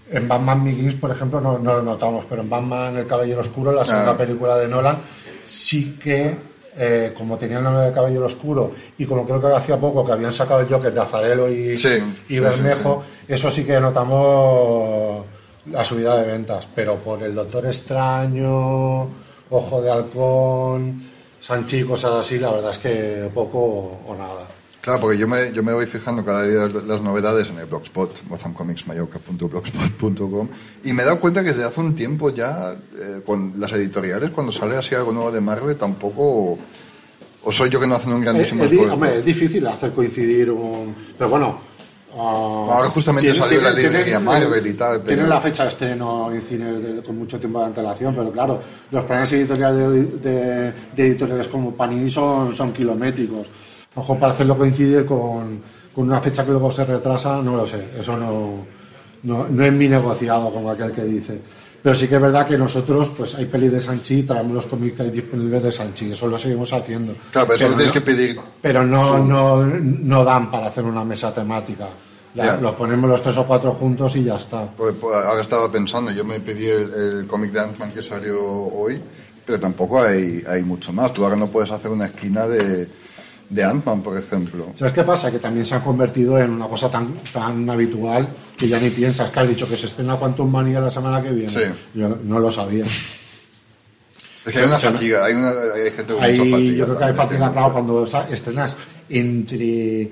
En 0.10 0.28
Batman 0.28 0.64
Begins, 0.64 0.96
por 0.96 1.12
ejemplo, 1.12 1.42
no, 1.42 1.60
no 1.60 1.74
lo 1.76 1.82
notamos, 1.82 2.26
pero 2.30 2.42
en 2.42 2.50
Batman 2.50 2.96
El 2.98 3.08
Caballero 3.08 3.42
Oscuro, 3.42 3.72
la 3.72 3.84
segunda 3.86 4.12
Ah. 4.12 4.18
película 4.18 4.58
de 4.58 4.68
Nolan, 4.68 4.98
sí 5.46 5.98
que, 6.02 6.34
eh, 6.78 7.14
como 7.18 7.38
tenía 7.38 7.58
el 7.58 7.64
nombre 7.64 7.84
de 7.86 7.92
Caballero 7.92 8.26
Oscuro 8.28 8.72
y 8.98 9.06
como 9.06 9.26
creo 9.26 9.42
que 9.42 9.48
hacía 9.48 9.78
poco 9.78 10.06
que 10.06 10.12
habían 10.14 10.32
sacado 10.34 10.62
el 10.62 10.68
Joker 10.68 10.94
de 10.94 11.02
Azarelo 11.02 11.50
y, 11.50 11.76
Sí, 11.76 11.90
y 12.30 12.36
sí, 12.36 12.40
Bermejo, 12.40 13.04
eso 13.28 13.50
sí 13.52 13.64
que 13.66 13.80
notamos 13.80 15.26
la 15.72 15.84
subida 15.84 16.16
de 16.22 16.28
ventas, 16.32 16.68
pero 16.74 16.96
por 16.96 17.22
el 17.24 17.36
Doctor 17.36 17.66
Extraño, 17.66 19.08
Ojo 19.50 19.82
de 19.82 19.92
Halcón, 19.92 21.02
Sanchi 21.42 21.78
y 21.80 21.84
cosas 21.84 22.12
así, 22.12 22.38
la 22.40 22.52
verdad 22.52 22.72
es 22.72 22.80
que 22.80 23.30
poco 23.34 23.60
o 24.08 24.16
nada. 24.18 24.46
Claro, 24.88 25.02
porque 25.02 25.18
yo 25.18 25.28
me, 25.28 25.52
yo 25.52 25.64
me 25.64 25.74
voy 25.74 25.86
fijando 25.86 26.24
cada 26.24 26.44
día 26.44 26.70
las 26.88 27.02
novedades 27.02 27.50
en 27.50 27.58
el 27.60 27.66
blogspot, 27.66 28.26
gothamcomicsmayoca.blogspot.com 28.30 30.48
y 30.86 30.94
me 30.94 31.02
he 31.04 31.06
dado 31.06 31.20
cuenta 31.20 31.42
que 31.44 31.50
desde 31.50 31.66
hace 31.66 31.82
un 31.82 31.94
tiempo 31.94 32.30
ya, 32.30 32.74
eh, 32.98 33.22
con 33.26 33.52
las 33.58 33.74
editoriales, 33.74 34.30
cuando 34.32 34.54
sale 34.54 34.78
así 34.78 34.96
algo 34.96 35.12
nuevo 35.12 35.30
de 35.32 35.42
Marvel, 35.42 35.76
tampoco... 35.76 36.58
O 37.44 37.52
soy 37.52 37.70
yo 37.70 37.80
que 37.82 37.88
no 37.88 37.96
hacen 37.96 38.14
un 38.14 38.22
grandísimo 38.22 38.62
Es, 38.64 38.68
es 38.68 38.72
di- 38.72 38.78
esfuerzo. 38.78 38.94
hombre, 38.96 39.18
es 39.20 39.26
difícil 39.26 39.68
hacer 39.68 39.92
coincidir 39.92 40.52
un... 40.52 40.96
Pero 41.18 41.30
bueno... 41.32 41.60
ah, 42.14 42.66
Ahora 42.70 42.88
justamente 42.90 43.34
salió 43.36 43.60
la 43.62 43.72
librería 43.72 44.20
Marvel 44.22 44.66
y 44.68 44.74
tal, 44.74 44.98
pero- 45.02 45.08
Tienen 45.08 45.28
la 45.30 45.42
fecha 45.42 45.64
de 45.64 45.70
estreno 45.70 46.32
en 46.32 46.42
cines 46.42 46.82
de- 46.82 47.04
con 47.04 47.18
mucho 47.18 47.38
tiempo 47.40 47.60
de 47.60 47.66
antelación, 47.66 48.16
pero 48.16 48.32
claro, 48.32 48.62
los 48.92 49.04
planes 49.04 49.34
editoriales 49.34 50.22
de, 50.22 50.30
de- 50.32 50.74
de 50.96 51.08
editoriales 51.08 51.50
como 51.50 51.74
Panini 51.76 52.10
son, 52.10 52.56
son 52.56 52.72
kilométricos. 52.72 53.48
A 53.98 54.00
lo 54.00 54.04
mejor 54.04 54.20
para 54.20 54.34
hacerlo 54.34 54.56
coincidir 54.56 55.06
con, 55.08 55.60
con 55.96 56.06
una 56.08 56.22
fecha 56.22 56.46
que 56.46 56.52
luego 56.52 56.72
se 56.72 56.86
retrasa, 56.86 57.42
no 57.42 57.56
lo 57.58 57.66
sé. 57.66 57.84
Eso 58.00 58.16
no, 58.16 58.60
no, 59.24 59.48
no 59.50 59.64
es 59.66 59.74
mi 59.74 59.88
negociado, 59.88 60.52
como 60.54 60.70
aquel 60.70 60.92
que 60.92 61.04
dice. 61.04 61.42
Pero 61.82 61.96
sí 61.96 62.08
que 62.08 62.16
es 62.16 62.22
verdad 62.22 62.46
que 62.46 62.60
nosotros, 62.60 63.10
pues 63.18 63.34
hay 63.36 63.46
pelis 63.46 63.72
de 63.72 63.82
Sanchi, 63.82 64.22
traemos 64.22 64.54
los 64.54 64.68
cómics 64.68 64.98
que 64.98 65.02
hay 65.04 65.10
disponibles 65.10 65.64
de 65.64 65.72
Sanchi, 65.72 66.12
eso 66.12 66.28
lo 66.28 66.38
seguimos 66.38 66.72
haciendo. 66.74 67.16
Claro, 67.32 67.48
pero 67.48 67.56
eso 67.56 67.70
lo 67.70 67.76
tienes 67.76 67.88
no- 67.88 67.94
que 67.94 68.02
pedir. 68.02 68.40
pero 68.62 68.86
no, 68.86 69.18
no, 69.18 69.66
no 69.66 70.24
dan 70.24 70.52
para 70.52 70.68
hacer 70.68 70.84
una 70.84 71.04
mesa 71.04 71.34
temática. 71.34 71.88
La-. 72.36 72.58
Los 72.58 72.76
ponemos 72.76 73.10
los 73.10 73.24
tres 73.24 73.36
o 73.38 73.48
cuatro 73.48 73.74
juntos 73.74 74.16
y 74.16 74.26
ya 74.26 74.36
está. 74.36 74.66
Pues, 74.78 74.94
pues, 75.02 75.16
ahora 75.16 75.42
estaba 75.42 75.72
pensando, 75.72 76.12
yo 76.12 76.24
me 76.24 76.40
pedí 76.40 76.68
el, 76.68 76.94
el 76.94 77.28
cómic 77.28 77.52
de 77.52 77.62
Ant-Man 77.62 77.92
que 77.92 78.04
salió 78.04 78.40
hoy 78.46 79.02
pero 79.44 79.62
tampoco 79.62 80.02
hay, 80.04 80.44
hay 80.46 80.62
mucho 80.62 80.92
más. 80.92 81.14
Tú 81.14 81.24
ahora 81.24 81.38
no 81.38 81.48
puedes 81.48 81.72
hacer 81.72 81.90
una 81.90 82.08
esquina 82.08 82.46
de, 82.48 82.86
de 83.50 83.64
Ant-Man, 83.64 84.02
por 84.02 84.18
ejemplo. 84.18 84.72
¿Sabes 84.76 84.94
qué 84.94 85.04
pasa? 85.04 85.32
Que 85.32 85.40
también 85.40 85.66
se 85.66 85.76
han 85.76 85.82
convertido 85.82 86.38
en 86.40 86.52
una 86.52 86.68
cosa 86.68 86.90
tan, 86.90 87.14
tan 87.32 87.70
habitual 87.70 88.28
que 88.58 88.68
ya 88.68 88.80
ni 88.80 88.90
piensas 88.90 89.32
que 89.32 89.40
has 89.40 89.48
dicho 89.48 89.68
que 89.70 89.78
se 89.78 89.86
estrena 89.86 90.16
Quantum 90.16 90.52
Mania 90.52 90.80
la 90.80 90.92
semana 90.92 91.22
que 91.22 91.32
viene. 91.32 91.52
Sí. 91.52 91.62
Yo 91.94 92.10
no, 92.10 92.40
lo 92.40 92.52
sabía. 92.52 92.86
Es 92.86 94.54
que 94.54 94.60
hay 94.60 94.66
una 94.66 94.80
fatiga, 94.80 95.26
hay, 95.26 95.34
una, 95.34 95.50
hay 95.50 95.92
gente 95.92 96.14
con 96.14 96.24
Ahí 96.24 96.38
mucha 96.38 96.52
fatiga. 96.52 96.78
yo 96.78 96.86
creo 96.86 96.98
que 96.98 97.04
hay 97.04 97.14
fatiga, 97.14 97.52
claro, 97.52 97.74
cuando 97.74 98.08
estrenas 98.32 98.76
entre 99.10 100.12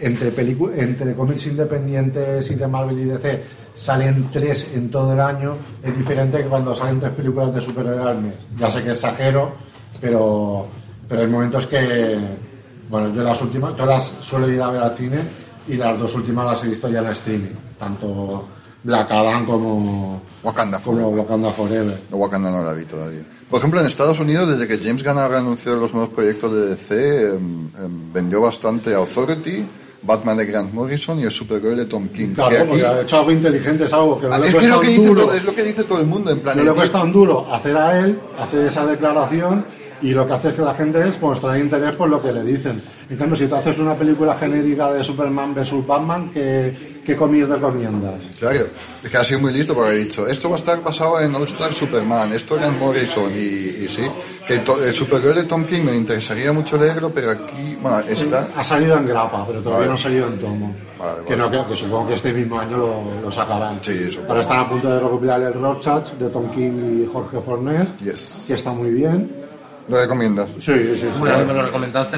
entre 0.00 0.28
entre 0.28 1.14
cómics 1.14 1.46
independientes 1.46 2.50
y 2.50 2.54
de 2.54 2.66
Marvel 2.66 2.98
y 3.00 3.04
DC 3.04 3.42
salen 3.76 4.28
tres 4.32 4.66
en 4.74 4.90
todo 4.90 5.12
el 5.12 5.20
año, 5.20 5.56
es 5.82 5.96
diferente 5.96 6.38
que 6.38 6.44
cuando 6.44 6.74
salen 6.74 6.98
tres 6.98 7.12
películas 7.12 7.54
de 7.54 7.60
superhéroes 7.60 8.06
al 8.06 8.22
mes. 8.22 8.34
Ya 8.58 8.70
sé 8.70 8.82
que 8.82 8.92
exagero, 8.92 9.52
pero, 10.00 10.66
pero 11.08 11.20
hay 11.20 11.26
momentos 11.26 11.66
que, 11.66 12.18
bueno, 12.88 13.14
yo 13.14 13.22
las 13.22 13.40
últimas, 13.42 13.72
todas 13.76 13.88
las 13.88 14.24
suelo 14.26 14.48
ir 14.48 14.60
a 14.62 14.70
ver 14.70 14.82
al 14.82 14.96
cine 14.96 15.18
y 15.68 15.74
las 15.74 15.98
dos 15.98 16.14
últimas 16.14 16.46
las 16.46 16.64
he 16.64 16.68
visto 16.68 16.88
ya 16.88 17.00
en 17.00 17.06
streaming, 17.06 17.54
tanto 17.78 18.46
Black 18.84 19.10
Adam 19.10 19.44
como, 19.44 20.22
Wakanda 20.44 20.78
como. 20.78 21.08
Wakanda 21.10 21.50
Forever. 21.50 21.98
No, 22.10 22.16
Wakanda 22.18 22.50
no 22.50 22.62
la 22.62 22.72
vi 22.72 22.84
todavía. 22.84 23.22
Por 23.50 23.58
ejemplo, 23.58 23.80
en 23.80 23.86
Estados 23.86 24.18
Unidos, 24.20 24.48
desde 24.48 24.68
que 24.68 24.78
James 24.84 25.02
Gunn 25.04 25.18
ha 25.18 25.24
anunciado 25.26 25.78
los 25.78 25.92
nuevos 25.92 26.12
proyectos 26.14 26.52
de 26.52 26.68
DC, 26.68 27.26
em, 27.34 27.68
em, 27.76 28.12
vendió 28.12 28.40
bastante 28.40 28.94
Authority, 28.94 29.64
Batman 30.02 30.36
de 30.36 30.46
Grant 30.46 30.72
Morrison 30.72 31.18
y 31.18 31.24
el 31.24 31.30
Supergirl 31.32 31.76
de 31.76 31.86
Tom 31.86 32.08
King. 32.08 32.28
Claro, 32.34 32.56
aquí- 32.56 32.64
porque 32.68 32.86
ha 32.86 33.00
hecho 33.00 33.18
algo 33.18 33.32
inteligente, 33.32 33.84
es 33.84 33.92
algo 33.92 34.20
que 34.20 34.28
no 34.28 34.38
le 34.38 34.46
es, 34.48 34.54
cuesta 34.54 34.74
lo 34.76 34.80
que 34.80 34.86
un 34.88 34.92
dice 34.94 35.06
duro. 35.08 35.22
todo, 35.26 35.34
es 35.34 35.44
lo 35.44 35.54
que 35.54 35.62
dice 35.64 35.84
todo 35.84 36.00
el 36.00 36.06
mundo, 36.06 36.30
en 36.30 36.40
plan... 36.40 36.56
No 36.56 36.62
le 36.64 36.72
cuesta 36.72 37.02
un 37.02 37.12
duro 37.12 37.52
hacer 37.52 37.76
a 37.76 37.98
él, 38.00 38.18
hacer 38.38 38.62
esa 38.66 38.86
declaración 38.86 39.64
y 40.02 40.10
lo 40.10 40.26
que 40.26 40.32
hace 40.34 40.48
es 40.50 40.54
que 40.54 40.62
la 40.62 40.74
gente 40.74 41.00
es 41.08 41.20
mostrar 41.20 41.58
interés 41.58 41.96
por 41.96 42.08
lo 42.08 42.20
que 42.22 42.32
le 42.32 42.42
dicen. 42.42 42.80
En 43.08 43.16
cambio, 43.16 43.36
si 43.36 43.46
tú 43.46 43.54
haces 43.54 43.78
una 43.78 43.94
película 43.94 44.36
genérica 44.36 44.92
de 44.92 45.02
Superman 45.04 45.54
vs 45.54 45.86
Batman, 45.86 46.30
¿qué, 46.32 47.00
qué 47.04 47.14
cómic 47.16 47.46
recomiendas? 47.48 48.14
Claro, 48.38 48.66
es 49.02 49.10
que 49.10 49.16
ha 49.16 49.24
sido 49.24 49.40
muy 49.40 49.52
listo 49.52 49.74
porque 49.74 49.90
ha 49.90 49.94
dicho, 49.94 50.26
esto 50.26 50.50
va 50.50 50.56
a 50.56 50.58
estar 50.58 50.82
basado 50.82 51.20
en 51.20 51.34
All 51.34 51.44
Star 51.44 51.72
Superman, 51.72 52.32
esto 52.32 52.56
era 52.56 52.66
en 52.66 52.78
Morrison 52.78 53.30
y, 53.34 53.84
y 53.84 53.88
sí, 53.88 54.02
que 54.46 54.58
to- 54.58 54.82
el 54.84 54.92
Supergirl 54.92 55.34
de 55.36 55.44
Tom 55.44 55.64
King 55.64 55.82
me 55.84 55.94
interesaría 55.96 56.52
mucho 56.52 56.76
leerlo, 56.76 57.10
pero 57.14 57.30
aquí, 57.30 57.78
bueno, 57.80 58.00
está... 58.00 58.48
Ha 58.56 58.64
salido 58.64 58.96
en 58.98 59.06
grapa, 59.06 59.44
pero 59.46 59.60
todavía 59.60 59.78
Vale. 59.86 59.88
no 59.90 59.94
ha 59.94 59.98
salido 59.98 60.26
en 60.28 60.38
tomo. 60.40 60.74
Vale, 60.98 61.12
Que, 61.28 61.36
vale. 61.36 61.56
no, 61.58 61.64
que, 61.64 61.70
que 61.70 61.76
supongo 61.76 62.08
que 62.08 62.14
este 62.14 62.32
mismo 62.32 62.58
año 62.58 62.76
lo, 62.76 63.20
lo 63.22 63.30
sacarán. 63.30 63.78
Sí, 63.82 64.10
supongo. 64.10 64.28
Ahora 64.30 64.40
están 64.42 64.58
a 64.60 64.68
punto 64.68 64.88
de 64.90 64.98
recopilar 65.00 65.40
el 65.42 65.52
Rorschach 65.54 66.10
de 66.14 66.28
Tom 66.30 66.50
King 66.50 67.02
y 67.04 67.08
Jorge 67.12 67.38
Fornés, 67.40 67.86
Yes. 68.02 68.44
que 68.48 68.54
está 68.54 68.72
muy 68.72 68.90
bien. 68.90 69.45
¿Lo 69.88 69.98
recomiendas? 70.00 70.48
Sí, 70.58 70.72
sí, 70.72 70.96
sí. 70.96 71.06
Bueno, 71.18 71.44
me 71.44 71.52
lo 71.52 71.62
recomendaste 71.62 72.16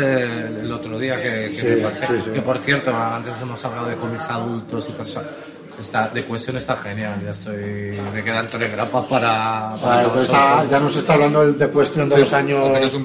el, 0.62 0.72
otro 0.72 0.98
día 0.98 1.16
que, 1.22 1.52
que 1.54 1.60
Sí, 1.60 1.66
me 1.66 1.76
pasé. 1.88 2.06
sí, 2.06 2.12
sí. 2.24 2.30
Que 2.32 2.40
por 2.42 2.58
cierto, 2.58 2.94
antes 2.96 3.34
hemos 3.42 3.62
hablado 3.64 3.88
de 3.88 3.96
cómics 3.96 4.30
adultos 4.30 4.88
y 4.88 4.92
personas. 4.92 5.30
Está, 5.78 6.08
de 6.08 6.22
cuestión 6.24 6.56
está 6.56 6.74
genial, 6.76 7.20
ya 7.24 7.30
estoy. 7.30 8.00
Me 8.12 8.24
quedan 8.24 8.48
tres 8.50 8.72
grapas 8.72 9.04
para. 9.06 9.74
Para 9.80 10.02
entonces 10.02 10.28
vosotros. 10.30 10.30
ah, 10.34 10.64
ya 10.70 10.80
nos 10.80 10.96
está 10.96 11.14
hablando 11.14 11.42
el 11.42 11.56
de 11.58 11.68
cuestión 11.68 12.08
de 12.08 12.18
los 12.18 12.32
años 12.32 13.00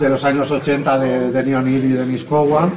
de 0.00 0.08
los 0.08 0.24
años 0.24 0.50
80 0.50 0.98
de, 0.98 1.30
de 1.30 1.42
Neon 1.44 1.68
Hill 1.68 1.84
y 1.84 1.92
Dennis 1.92 2.24
Cowan 2.24 2.72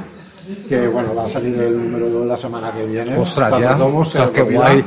que 0.68 0.86
bueno 0.88 1.14
va 1.14 1.24
a 1.24 1.28
salir 1.28 1.58
el 1.58 1.76
número 1.76 2.08
2 2.08 2.26
la 2.26 2.36
semana 2.36 2.70
que 2.72 2.86
viene 2.86 3.16
Ostras, 3.18 3.58
ya. 3.60 3.76
tomos, 3.76 4.08
Ostras, 4.08 4.30
qué 4.30 4.42
guay. 4.42 4.84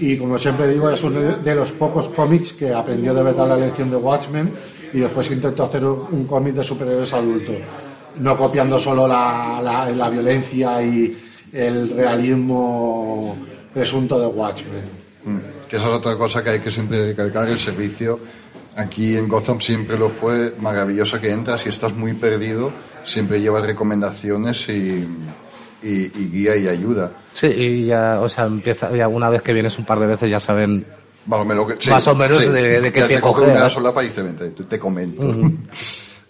y 0.00 0.16
como 0.18 0.38
siempre 0.38 0.68
digo 0.68 0.90
es 0.90 1.02
uno 1.02 1.20
de, 1.20 1.36
de 1.36 1.54
los 1.54 1.70
pocos 1.72 2.08
cómics 2.08 2.52
que 2.54 2.72
aprendió 2.74 3.14
de 3.14 3.22
verdad 3.22 3.48
la 3.48 3.56
lección 3.56 3.88
de 3.90 3.96
Watchmen 3.96 4.52
y 4.92 4.98
después 5.00 5.30
intentó 5.30 5.64
hacer 5.64 5.84
un, 5.84 6.24
cómic 6.26 6.54
de 6.54 6.64
superhéroes 6.64 7.12
adultos 7.12 7.56
no 8.18 8.36
copiando 8.36 8.78
solo 8.78 9.06
la, 9.06 9.60
la, 9.62 9.88
la 9.90 10.10
violencia 10.10 10.82
y 10.82 11.16
el 11.52 11.90
realismo 11.90 13.36
presunto 13.72 14.18
de 14.20 14.26
Watchmen 14.26 15.00
Mm, 15.22 15.36
Que 15.68 15.76
esa 15.76 15.86
es 15.90 15.92
otra 15.92 16.16
cosa 16.16 16.42
que 16.42 16.48
hay 16.48 16.60
que 16.60 16.70
siempre 16.70 17.04
recalcar, 17.04 17.46
el 17.50 17.58
servicio. 17.60 18.18
Aquí 18.76 19.14
en 19.18 19.28
Gotham 19.28 19.60
siempre 19.60 19.98
lo 19.98 20.08
fue 20.08 20.54
maravilloso 20.58 21.20
que 21.20 21.30
entras 21.30 21.66
y 21.66 21.68
estás 21.68 21.92
muy 21.94 22.14
perdido, 22.14 22.72
siempre 23.04 23.38
llevas 23.38 23.66
recomendaciones 23.66 24.66
y, 24.70 25.06
y- 25.82 26.10
y 26.14 26.30
guía 26.32 26.56
y 26.56 26.68
ayuda. 26.68 27.12
Sí, 27.34 27.48
y 27.48 27.84
ya, 27.84 28.18
o 28.22 28.30
sea, 28.30 28.46
empieza. 28.46 28.90
Ya 28.96 29.08
una 29.08 29.28
vez 29.28 29.42
que 29.42 29.52
vienes 29.52 29.78
un 29.78 29.84
par 29.84 30.00
de 30.00 30.06
veces 30.06 30.30
ya 30.30 30.40
saben. 30.40 30.86
Más 31.26 31.40
o 31.40 31.44
menos, 31.44 31.66
que- 31.66 31.76
sí, 31.82 31.90
Más 31.90 32.06
o 32.08 32.14
menos 32.14 32.38
sí. 32.44 32.50
de- 32.50 32.80
de 32.80 32.90
pie 32.92 33.02
te 33.04 33.20
coge 33.20 33.40
coger, 33.42 33.50
una 33.54 33.60
¿no? 33.64 33.70
solapa 33.70 34.02
y 34.02 34.06
dice, 34.06 34.22
vente, 34.22 34.50
te, 34.50 34.64
te 34.64 34.78
comento. 34.78 35.30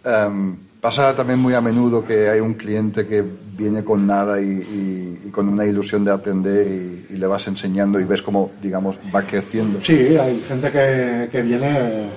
Em, 0.03 0.57
pasa 0.81 1.15
también 1.15 1.39
muy 1.39 1.53
a 1.53 1.61
menudo 1.61 2.03
que 2.05 2.31
hay 2.31 2.41
un 2.41 2.55
cliente 2.55 3.07
que 3.07 3.23
viene 3.57 3.85
con 3.85 4.07
nada 4.07 4.41
y, 4.41 4.47
y- 4.47 5.23
y 5.27 5.31
con 5.31 5.47
una 5.49 5.67
ilusión 5.67 6.05
de 6.07 6.11
aprender 6.11 6.67
y, 6.67 7.15
y 7.15 7.17
le 7.19 7.27
vas 7.27 7.47
enseñando 7.49 8.01
y 8.01 8.05
ves 8.05 8.23
cómo, 8.23 8.51
digamos, 8.63 8.99
va 9.15 9.23
creciendo. 9.23 9.79
Sí, 9.83 10.17
hay 10.17 10.41
gente 10.41 10.71
que, 10.71 11.29
que 11.31 11.43
viene, 11.43 12.09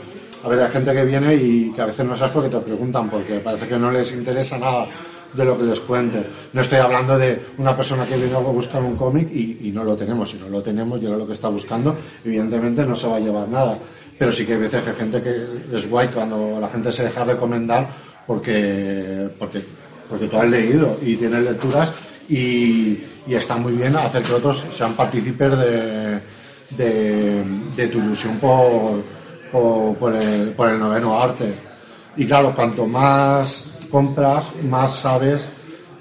a 0.44 0.48
ver, 0.48 0.62
hay 0.62 0.72
gente 0.72 0.94
que 0.94 1.04
viene 1.04 1.36
y 1.36 1.72
que 1.76 1.82
a 1.82 1.88
veces 1.88 2.06
no 2.06 2.16
sabes 2.16 2.34
por 2.34 2.44
qué 2.44 2.50
te 2.50 2.60
preguntan, 2.62 3.10
porque 3.10 3.40
parece 3.40 3.68
que 3.68 3.78
no 3.78 3.92
les 3.92 4.12
interesa 4.14 4.58
nada 4.58 4.88
de 5.34 5.46
lo 5.46 5.58
que 5.58 5.64
les 5.64 5.80
cuentes. 5.80 6.26
No 6.54 6.62
estoy 6.62 6.80
hablando 6.80 7.18
de 7.18 7.40
una 7.58 7.76
persona 7.76 8.06
que 8.06 8.16
viene 8.16 8.36
a 8.36 8.40
buscar 8.40 8.82
un 8.82 8.96
cómic 8.96 9.30
y, 9.32 9.60
y 9.64 9.72
no 9.72 9.84
lo 9.84 9.96
tenemos. 9.96 10.30
Si 10.30 10.38
no 10.38 10.48
lo 10.48 10.62
tenemos 10.62 11.02
y 11.02 11.06
era 11.06 11.18
lo 11.18 11.28
que 11.28 11.34
está 11.34 11.50
buscando, 11.50 11.96
evidentemente 12.24 12.86
no 12.86 12.96
se 12.96 13.08
va 13.08 13.18
a 13.18 13.20
llevar 13.20 13.48
nada. 13.48 13.78
Pero 14.18 14.32
sí 14.32 14.46
que 14.46 14.54
hay 14.54 14.60
veces 14.60 14.84
que 14.84 14.94
gente 14.94 15.22
que 15.22 15.76
es 15.76 15.90
guay 15.90 16.10
cuando 16.10 16.60
la 16.60 16.70
gente 16.70 16.92
se 16.92 17.04
deja 17.04 17.24
recomendar 17.24 17.88
porque, 18.28 19.30
porque, 19.40 19.62
porque 20.10 20.28
tú 20.28 20.38
has 20.38 20.48
leído 20.48 20.98
y 21.02 21.16
tienes 21.16 21.44
lecturas 21.44 21.92
y, 22.30 23.04
y 23.28 23.36
está 23.36 23.58
muy 23.58 23.74
bien 23.74 23.96
hacer 23.96 24.24
que 24.24 24.34
otros 24.34 24.64
sean 24.72 24.94
partícipes 24.94 25.58
de, 25.58 26.20
de, 26.78 27.44
de 27.76 27.88
tu 27.88 27.98
ilusión 27.98 28.38
por, 28.38 29.02
por 29.52 30.14
el 30.70 30.80
noveno 30.80 31.20
arte. 31.20 31.54
Y 32.16 32.26
claro, 32.26 32.54
cuanto 32.56 32.86
más 32.86 33.74
compras, 33.98 34.46
más 34.68 34.96
sabes 34.96 35.48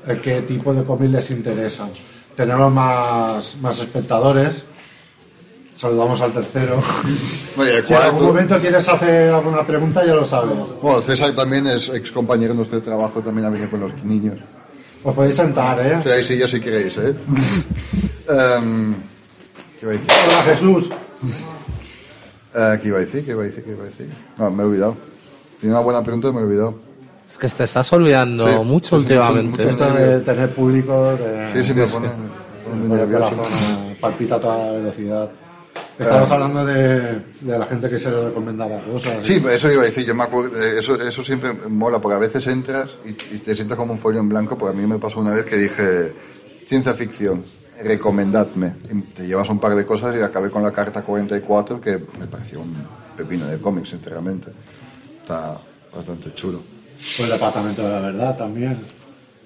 eh, 0.09 0.18
qué 0.22 0.40
tipo 0.43 0.72
de 0.72 0.82
cómics 0.82 1.12
les 1.12 1.30
interesan. 1.30 1.90
Tenemos 2.34 2.72
más, 2.72 3.55
más 3.61 3.78
espectadores. 3.80 4.64
Saludamos 5.76 6.18
al 6.22 6.32
tercero. 6.32 6.80
Oye, 7.59 7.82
Si 7.82 7.93
en 7.93 7.99
algún 8.01 8.18
cuarto- 8.18 8.24
momento 8.24 8.59
quieres 8.61 8.88
hacer 8.88 9.30
alguna 9.32 9.66
pregunta, 9.66 10.05
ya 10.07 10.14
lo 10.14 10.24
sabes. 10.24 10.57
Bueno, 10.80 11.03
César 11.03 11.34
también 11.34 11.66
es 11.66 11.90
ex 11.90 12.11
compañero 12.11 12.55
nuestro 12.55 12.78
de 12.78 12.84
trabajo, 12.84 13.20
también 13.20 13.47
ha 13.47 13.51
venido 13.51 13.68
con 13.70 13.80
los 13.80 13.93
niños. 14.05 14.38
Os 15.05 15.14
podéis 15.14 15.36
sentar, 15.36 15.78
¿eh? 15.84 16.01
Sea, 16.03 16.14
ahí 16.14 16.24
sí, 16.24 16.38
ya 16.38 16.49
si 16.49 16.61
queréis, 16.61 16.97
¿eh? 16.97 17.14
Em, 18.28 18.95
¿Qué 19.78 19.82
iba 19.86 19.90
a 19.90 19.97
decir? 19.97 20.11
Hola 20.26 20.43
Jesús. 20.45 20.90
Eh, 22.55 22.78
¿Qué 22.80 22.88
iba 22.88 22.97
a 22.99 23.01
decir? 23.01 23.24
¿Qué 23.24 23.32
iba 23.32 23.43
a 23.43 23.47
decir? 23.47 23.64
¿Qué 23.64 23.70
iba 23.72 23.82
a 23.82 23.86
decir? 23.86 24.09
No, 24.38 24.51
me 24.51 24.62
he 24.62 24.66
olvidado. 24.66 24.97
Tiene 25.61 25.74
una 25.74 25.82
buena 25.84 26.03
pregunta 26.03 26.28
y 26.28 26.32
me 26.32 26.40
he 26.40 26.45
olvidado. 26.45 26.91
Es 27.33 27.39
que 27.39 27.49
te 27.49 27.64
estás 27.64 27.91
olvidando 27.95 28.47
Sí, 28.47 28.55
mucho 28.64 28.89
sí, 28.91 28.95
últimamente. 28.97 29.64
mucho, 29.64 29.70
Esto 29.70 29.93
de 29.95 30.20
tener 30.20 30.51
público, 30.51 31.16
de, 31.16 31.51
Sí, 31.55 31.64
sí, 31.68 31.74
me 31.74 31.87
pone, 31.87 32.09
pone 32.62 32.85
muy 32.85 33.01
el 33.01 33.11
corazón 33.11 33.41
eh, 33.41 33.99
palpita 33.99 34.35
a 34.37 34.41
toda 34.41 34.72
velocidad. 34.72 35.30
Estabas 35.99 36.30
hablando 36.30 36.66
de, 36.66 37.22
de 37.41 37.59
la 37.59 37.64
gente 37.66 37.89
que 37.89 37.99
se 37.99 38.11
le 38.11 38.24
recomendaba 38.24 38.85
cosas. 38.85 39.26
Sí, 39.26 39.43
eso 39.51 39.72
iba 39.72 39.83
a 39.83 39.87
decir, 39.87 40.05
yo 40.05 40.14
me 40.14 40.24
acuerdo, 40.24 40.61
eh, 40.61 40.78
eso, 40.78 40.95
eso 40.95 41.24
siempre 41.24 41.53
mola, 41.55 42.01
porque 42.01 42.16
a 42.16 42.18
veces 42.18 42.47
entras 42.47 42.91
y, 43.05 43.11
y 43.11 43.39
te 43.39 43.55
sientas 43.55 43.78
como 43.78 43.95
un 43.95 43.99
folio 43.99 44.20
en 44.20 44.28
blanco, 44.28 44.59
porque 44.59 44.76
a 44.76 44.80
mí 44.80 44.87
me 44.87 44.99
pasó 44.99 45.20
una 45.20 45.30
vez 45.30 45.47
que 45.47 45.57
dije, 45.57 46.12
ciencia 46.66 46.93
ficción, 46.93 47.45
recomendadme. 47.83 48.74
Y 48.91 49.01
te 49.14 49.26
llevas 49.26 49.49
un 49.49 49.59
par 49.59 49.74
de 49.74 49.87
cosas 49.87 50.14
y 50.16 50.20
acabé 50.20 50.51
con 50.51 50.62
la 50.62 50.70
carta 50.72 51.03
44, 51.03 51.80
que 51.80 51.99
me 52.18 52.26
pareció 52.26 52.61
un 52.61 52.74
pepino 53.16 53.47
de 53.47 53.59
cómics, 53.59 53.89
sinceramente. 53.91 54.51
Está 55.22 55.57
bastante 55.95 56.35
chulo. 56.35 56.61
Pues 57.03 57.21
el 57.21 57.31
departamento 57.31 57.83
de 57.83 57.91
la 57.91 58.01
verdad 58.01 58.37
también. 58.37 58.79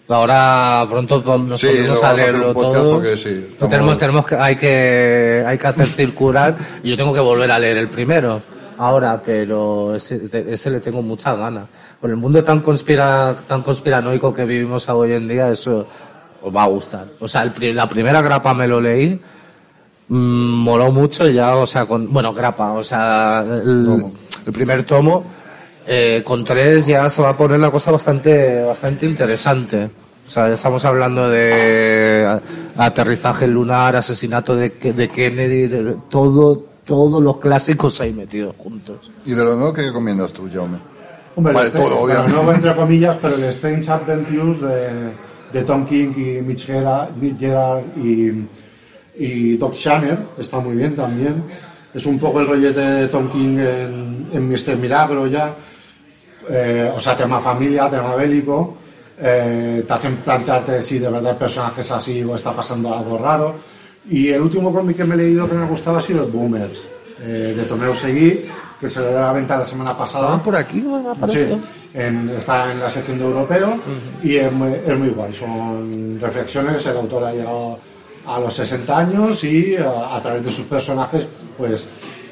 Ahora 0.08 0.86
pronto 0.88 1.20
nos 1.38 1.60
Sí, 1.60 1.66
ponemos 1.68 2.00
lo 2.00 2.06
a 2.06 2.12
leerlo 2.12 2.52
porque 2.52 3.16
sí, 3.16 3.46
estamos- 3.50 3.70
tenemos, 3.70 3.98
tenemos 3.98 4.26
que, 4.26 4.34
hay 4.36 4.56
que, 4.56 5.42
hay 5.44 5.58
que 5.58 5.66
hacer 5.66 5.86
circular 5.86 6.54
y 6.84 6.90
yo 6.90 6.96
tengo 6.96 7.12
que 7.12 7.18
volver 7.20 7.50
a 7.50 7.58
leer 7.58 7.78
el 7.78 7.88
primero. 7.88 8.40
Ahora, 8.78 9.20
pero 9.24 9.94
ese, 9.96 10.70
le 10.70 10.80
tengo 10.80 11.02
muchas 11.02 11.36
ganas. 11.38 11.64
Con 12.00 12.10
el 12.10 12.16
mundo 12.18 12.44
tan 12.44 12.60
conspira, 12.60 13.34
tan 13.48 13.62
conspiranoico 13.62 14.32
que 14.34 14.44
vivimos 14.44 14.88
hoy 14.90 15.12
en 15.12 15.26
día, 15.26 15.50
eso 15.50 15.86
os 16.42 16.54
va 16.54 16.64
a 16.64 16.68
gustar. 16.68 17.06
O 17.18 17.26
sea, 17.26 17.42
el 17.42 17.50
pri- 17.52 17.72
la 17.72 17.88
primera 17.88 18.20
grapa 18.20 18.52
me 18.54 18.68
lo 18.68 18.80
leí, 18.80 19.18
mm, 20.08 20.14
moló 20.62 20.92
mucho 20.92 21.26
y 21.28 21.32
ya, 21.34 21.56
o 21.56 21.66
sea, 21.66 21.86
con, 21.86 22.12
bueno, 22.12 22.32
grapa, 22.34 22.72
o 22.72 22.82
sea, 22.82 23.42
el, 23.44 24.04
el 24.46 24.52
primer 24.52 24.84
tomo, 24.84 25.24
eh, 25.86 26.22
con 26.24 26.44
tres 26.44 26.86
ya 26.86 27.08
se 27.10 27.22
va 27.22 27.30
a 27.30 27.36
poner 27.36 27.60
la 27.60 27.70
cosa 27.70 27.90
bastante, 27.92 28.62
bastante 28.62 29.06
interesante. 29.06 29.90
O 30.26 30.30
sea, 30.30 30.48
ya 30.48 30.54
estamos 30.54 30.84
hablando 30.84 31.28
de 31.30 32.40
aterrizaje 32.76 33.46
lunar, 33.46 33.94
asesinato 33.96 34.56
de, 34.56 34.70
de 34.70 35.08
Kennedy, 35.08 35.68
de, 35.68 35.84
de 35.84 35.96
todo, 36.10 36.64
todos 36.84 37.22
los 37.22 37.38
clásicos 37.38 38.00
ahí 38.00 38.12
metidos 38.12 38.54
juntos. 38.58 39.10
¿Y 39.24 39.34
de 39.34 39.44
lo 39.44 39.54
nuevo 39.54 39.72
qué 39.72 39.82
recomiendas 39.82 40.32
tú, 40.32 40.48
Jaume? 40.52 40.78
Hombre, 41.36 41.52
Vale, 41.52 41.66
el 41.68 41.72
Strange- 41.72 41.88
todo, 41.90 42.00
bueno, 42.00 42.04
obviamente. 42.22 42.32
nuevo 42.36 42.52
entre 42.52 42.74
comillas, 42.76 43.16
pero 43.22 43.34
el 43.36 43.44
Strange 43.44 43.90
Adventures 43.90 44.60
de, 44.62 44.88
de 45.52 45.62
Tom 45.64 45.86
King 45.86 46.12
y 46.16 46.40
Mitch 46.42 46.66
Gerard, 46.66 47.10
Mitch 47.20 47.38
Gerard 47.38 47.82
y, 47.96 48.46
y 49.18 49.56
Doc 49.58 49.74
Shanner 49.74 50.18
está 50.38 50.58
muy 50.58 50.74
bien 50.76 50.96
también. 50.96 51.44
Es 51.94 52.04
un 52.04 52.18
poco 52.18 52.40
el 52.40 52.48
rollete 52.48 52.80
de 52.80 53.08
Tom 53.08 53.30
King 53.30 53.58
en, 53.58 54.26
en 54.32 54.48
Mr. 54.50 54.76
Milagro 54.76 55.26
ya. 55.28 55.54
Eh, 56.48 56.92
o 56.94 57.00
sea, 57.00 57.16
tema 57.16 57.40
familia, 57.40 57.90
tema 57.90 58.14
bélico. 58.14 58.76
Eh, 59.18 59.84
te 59.86 59.92
hacen 59.92 60.16
plantearte 60.16 60.82
si 60.82 60.98
de 60.98 61.08
verdad 61.08 61.32
el 61.32 61.38
personaje 61.38 61.80
es 61.80 61.90
así 61.90 62.22
o 62.22 62.36
está 62.36 62.52
pasando 62.54 62.94
algo 62.94 63.18
raro. 63.18 63.54
Y 64.08 64.28
el 64.28 64.42
último 64.42 64.72
cómic 64.72 64.96
que 64.98 65.04
me 65.04 65.14
he 65.14 65.18
leído 65.18 65.48
que 65.48 65.54
me 65.54 65.64
ha 65.64 65.68
gustado 65.68 65.96
ha 65.96 66.00
sido 66.00 66.26
Boomers, 66.28 66.86
eh, 67.20 67.54
de 67.56 67.64
Tomeo 67.64 67.94
Seguí, 67.94 68.44
que 68.80 68.88
se 68.90 69.00
le 69.00 69.08
dio 69.08 69.18
a 69.18 69.22
la 69.22 69.32
venta 69.32 69.56
la 69.58 69.64
semana 69.64 69.96
pasada. 69.96 70.24
¿Estaban 70.26 70.42
por 70.42 70.54
aquí? 70.56 70.80
¿No 70.82 71.14
me 71.14 71.28
Sí, 71.32 71.46
en- 71.94 72.28
está 72.36 72.70
en 72.72 72.78
la 72.80 72.90
sección 72.90 73.18
de 73.18 73.24
europeo 73.24 73.80
y 74.22 74.36
es 74.36 74.52
muy, 74.52 74.72
es 74.86 74.98
muy 74.98 75.08
guay. 75.08 75.34
Son 75.34 76.18
reflexiones, 76.20 76.84
el 76.86 76.96
autor 76.98 77.24
ha 77.24 77.32
llegado 77.32 77.78
a 78.26 78.38
los 78.38 78.54
60 78.54 78.98
años 78.98 79.42
y 79.44 79.76
a, 79.76 80.14
a 80.16 80.20
través 80.22 80.44
de 80.44 80.52
sus 80.52 80.66
personajes 80.66 81.26
pues 81.56 81.86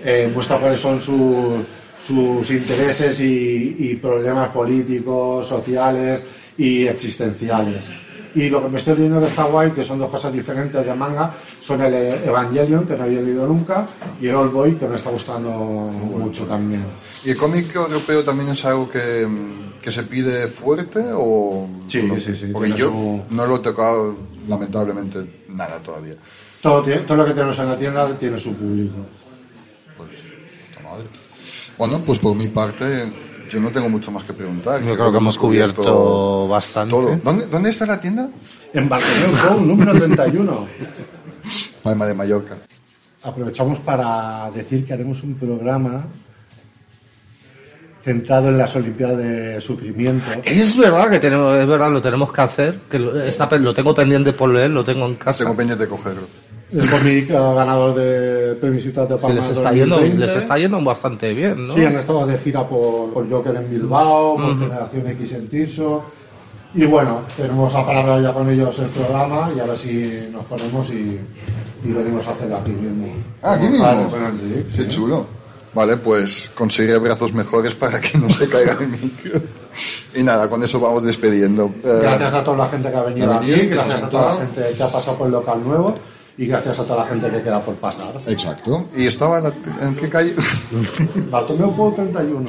eh, 0.05 0.31
muestra 0.35 0.59
cuáles 0.59 0.81
son 0.81 1.01
sus, 1.01 1.65
sus 2.07 2.51
intereses 2.51 3.19
y, 3.21 3.77
y 3.79 3.95
problemas 3.97 4.51
políticos, 4.51 5.49
sociales 5.49 6.25
y 6.59 6.87
existenciales. 6.87 7.87
Y 8.37 8.51
lo 8.51 8.61
que 8.63 8.69
me 8.69 8.79
estoy 8.79 8.97
leyendo 8.97 9.21
que 9.21 9.27
está 9.29 9.45
guay, 9.45 9.71
que 9.71 9.85
son 9.85 10.01
dos 10.01 10.11
cosas 10.11 10.33
diferentes 10.33 10.85
de 10.85 10.93
manga, 10.95 11.33
son 11.61 11.81
el 11.83 11.95
Evangelion, 11.95 12.85
que 12.85 12.97
no 12.97 13.05
había 13.05 13.21
leído 13.23 13.47
nunca, 13.47 13.87
y 14.21 14.27
el 14.27 14.35
Old 14.35 14.53
Boy, 14.53 14.75
que 14.75 14.89
me 14.89 14.97
está 14.97 15.11
gustando 15.11 15.51
mucho 15.51 16.45
también. 16.45 16.83
¿Y 17.25 17.31
el 17.31 17.37
cómic 17.37 17.73
europeo 17.77 18.25
también 18.25 18.51
es 18.51 18.65
algo 18.65 18.91
que, 18.91 19.25
que 19.81 19.93
se 19.93 20.03
pide 20.03 20.49
fuerte 20.49 20.99
o...? 21.15 21.69
Sí, 21.87 22.03
no? 22.03 22.19
sí, 22.19 22.35
sí, 22.37 22.47
Porque 22.53 22.73
yo 22.73 22.91
su- 22.91 23.23
no 23.31 23.47
lo 23.47 23.57
he 23.57 23.61
tocado, 23.61 24.17
lamentablemente, 24.49 25.45
nada 25.51 25.79
todavía. 25.79 26.15
Todo, 26.61 26.83
todo 26.83 27.17
lo 27.17 27.25
que 27.27 27.35
tenemos 27.35 27.57
en 27.61 27.69
la 27.69 27.79
tienda 27.79 28.19
tiene 28.19 28.41
su 28.41 28.53
público. 28.55 28.97
Pues, 29.97 30.11
puta 30.75 30.89
madre. 30.91 31.05
Bueno, 31.79 32.01
pues 32.05 32.19
por 32.19 32.35
mi 32.37 32.49
parte, 32.49 33.13
yo 33.51 33.61
no 33.61 33.71
tengo 33.71 33.89
mucho 33.89 34.11
más 34.11 34.25
que 34.25 34.33
preguntar. 34.33 34.83
Yo 34.83 34.95
creo 34.95 35.11
que 35.13 35.19
hemos 35.19 35.37
cubierto 35.39 36.49
bastante. 36.49 36.91
todo. 36.91 37.19
¿Dónde, 37.23 37.47
¿Dónde 37.47 37.71
está 37.71 37.87
la 37.87 38.01
tienda? 38.01 38.29
En 38.73 38.89
Barcelona 38.89 39.57
número 39.61 39.93
31. 39.95 40.67
Palma 41.83 42.07
de 42.07 42.15
Mallorca. 42.15 42.57
Aprovechamos 43.23 43.79
para 43.81 44.51
decir 44.55 44.85
que 44.85 44.93
haremos 44.93 45.23
un 45.23 45.35
programa 45.35 46.05
centrado 48.03 48.49
en 48.49 48.59
las 48.59 48.77
Olimpiadas 48.77 49.17
de 49.19 49.61
Sufrimiento. 49.61 50.27
Es 50.45 50.77
verdad 50.77 51.09
que 51.11 51.19
tenemos, 51.21 51.57
es 51.57 51.67
verdad, 51.67 51.91
lo 51.91 52.03
tenemos 52.03 52.31
que 52.33 52.41
hacer. 52.43 52.81
Que 52.91 52.99
lo, 52.99 53.23
está, 53.23 53.49
pe- 53.49 53.59
lo 53.59 53.73
tengo 53.73 53.95
pendiente 53.95 54.33
por 54.35 54.51
leer, 54.51 54.71
lo 54.71 54.85
tengo 54.85 55.07
en 55.07 55.15
casa. 55.15 55.45
Tengo 55.45 55.57
pendiente 55.57 55.85
de 55.85 55.91
cogerlo. 55.91 56.27
El 56.73 56.91
cómic 56.91 57.29
ganador 57.29 57.95
de 57.95 58.55
Premio 58.57 58.81
Ciudad 58.81 59.09
de 59.09 59.17
Palma 59.17 59.37
les 59.37 59.51
está 59.51 59.73
yendo, 59.73 59.97
2020. 59.97 60.27
les 60.27 60.37
está 60.37 60.59
yendo 60.59 60.83
bastante 60.83 61.33
bien, 61.33 61.67
¿no? 61.67 61.75
Sí, 61.75 61.85
han 61.85 61.97
estado 61.97 62.27
de 62.27 62.39
gira 62.39 62.69
por, 62.69 63.13
por 63.13 63.31
Joker 63.31 63.55
en 63.57 63.71
Bilbao, 63.71 64.37
por 64.37 64.59
Generación 64.59 65.07
X 65.09 65.33
en 65.35 65.49
Tirso. 65.49 66.05
Y 66.75 66.87
bueno, 66.87 67.21
tenemos 67.37 67.73
a 67.75 67.87
palabra 67.87 68.21
ya 68.21 68.33
con 68.33 68.51
ellos 68.51 68.77
el 68.81 68.89
programa 68.89 69.49
y 69.55 69.61
a 69.61 69.65
ver 69.65 69.79
si 69.79 70.29
nos 70.33 70.45
ponemos 70.47 70.91
y, 70.91 71.21
y 71.85 71.93
venimos 71.93 72.27
a 72.27 72.33
hacerlo 72.33 72.57
aquí 72.57 72.73
mismo. 72.73 73.13
Ah, 73.43 73.55
aquí 73.55 73.67
mismo. 73.69 74.11
Qué 74.75 74.83
sí. 74.83 74.89
chulo. 74.89 75.27
Vale, 75.73 75.97
pues 75.97 76.51
conseguiré 76.55 76.99
brazos 76.99 77.33
mejores 77.33 77.75
para 77.75 78.01
que 78.01 78.17
no 78.19 78.29
se 78.31 78.49
caiga 78.49 78.77
el 78.81 78.89
micro. 78.89 79.41
Y 80.15 80.23
nada, 80.23 80.49
con 80.49 80.63
eso 80.63 80.81
vamos 80.81 81.03
despidiendo. 81.05 81.73
Eh, 81.85 81.99
Gracias 82.03 82.35
a 82.35 82.45
toda 82.45 82.57
la 82.59 82.69
gente 82.69 82.91
que 82.91 82.97
ha 82.97 83.03
venido 83.03 83.33
aquí, 83.35 83.53
gracias 83.67 84.03
a 84.03 84.09
toda 84.09 84.35
la 84.35 84.41
gente 84.47 84.63
que 84.77 84.83
ha 84.83 84.89
pasado 84.89 85.19
por 85.19 85.27
el 85.27 85.33
local 85.33 85.65
nuevo 85.65 85.95
y 86.37 86.47
gracias 86.47 86.79
a 86.79 86.85
toda 86.85 87.05
la 87.05 87.07
gente 87.11 87.31
que 87.31 87.43
queda 87.43 87.65
por 87.65 87.75
pasar. 87.77 88.13
Exacto. 88.27 88.89
¿Y 88.97 89.07
estaba 89.07 89.39
en, 89.39 89.45
la- 89.45 89.55
en 89.87 89.95
qué 89.97 90.09
calle? 90.09 90.35
Bartomeu 91.31 91.75
Pou 91.75 91.93
31. 91.95 92.45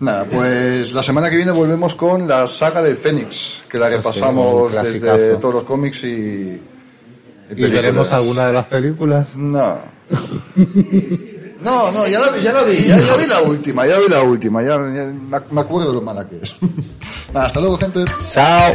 Nada, 0.00 0.24
pues 0.24 0.92
la 0.92 1.02
semana 1.02 1.30
que 1.30 1.36
viene 1.36 1.52
volvemos 1.52 1.94
con 1.94 2.26
la 2.28 2.46
saga 2.48 2.82
de 2.82 2.94
Fénix, 2.96 3.62
que 3.68 3.78
la 3.78 3.88
repasamos 3.88 4.72
un 4.72 4.72
desde 4.82 4.98
clasicazo. 5.00 5.38
todos 5.38 5.54
los 5.54 5.64
cómics 5.64 6.04
y... 6.04 6.06
y 6.06 6.60
Y 7.56 7.62
veremos 7.70 8.12
alguna 8.12 8.46
de 8.48 8.52
las 8.52 8.66
películas. 8.66 9.34
No. 9.36 9.78
No, 11.62 11.90
no, 11.92 12.06
ya 12.06 12.20
la 12.20 12.30
vi, 12.30 12.42
ya 12.42 12.52
la 12.52 12.62
vi, 12.64 12.76
ya, 12.84 12.98
ya 12.98 13.16
vi 13.16 13.26
la 13.26 13.40
última, 13.40 13.86
ya 13.86 13.98
vi 13.98 14.08
la 14.08 14.22
última, 14.22 14.62
ya, 14.62 14.76
ya 14.94 15.40
me 15.50 15.60
acuerdo 15.62 15.88
de 15.88 15.94
lo 15.94 16.02
mala 16.02 16.28
que 16.28 16.36
es. 16.42 16.54
Nada, 17.32 17.46
hasta 17.46 17.60
luego, 17.60 17.78
gente. 17.78 18.04
Chao. 18.30 18.74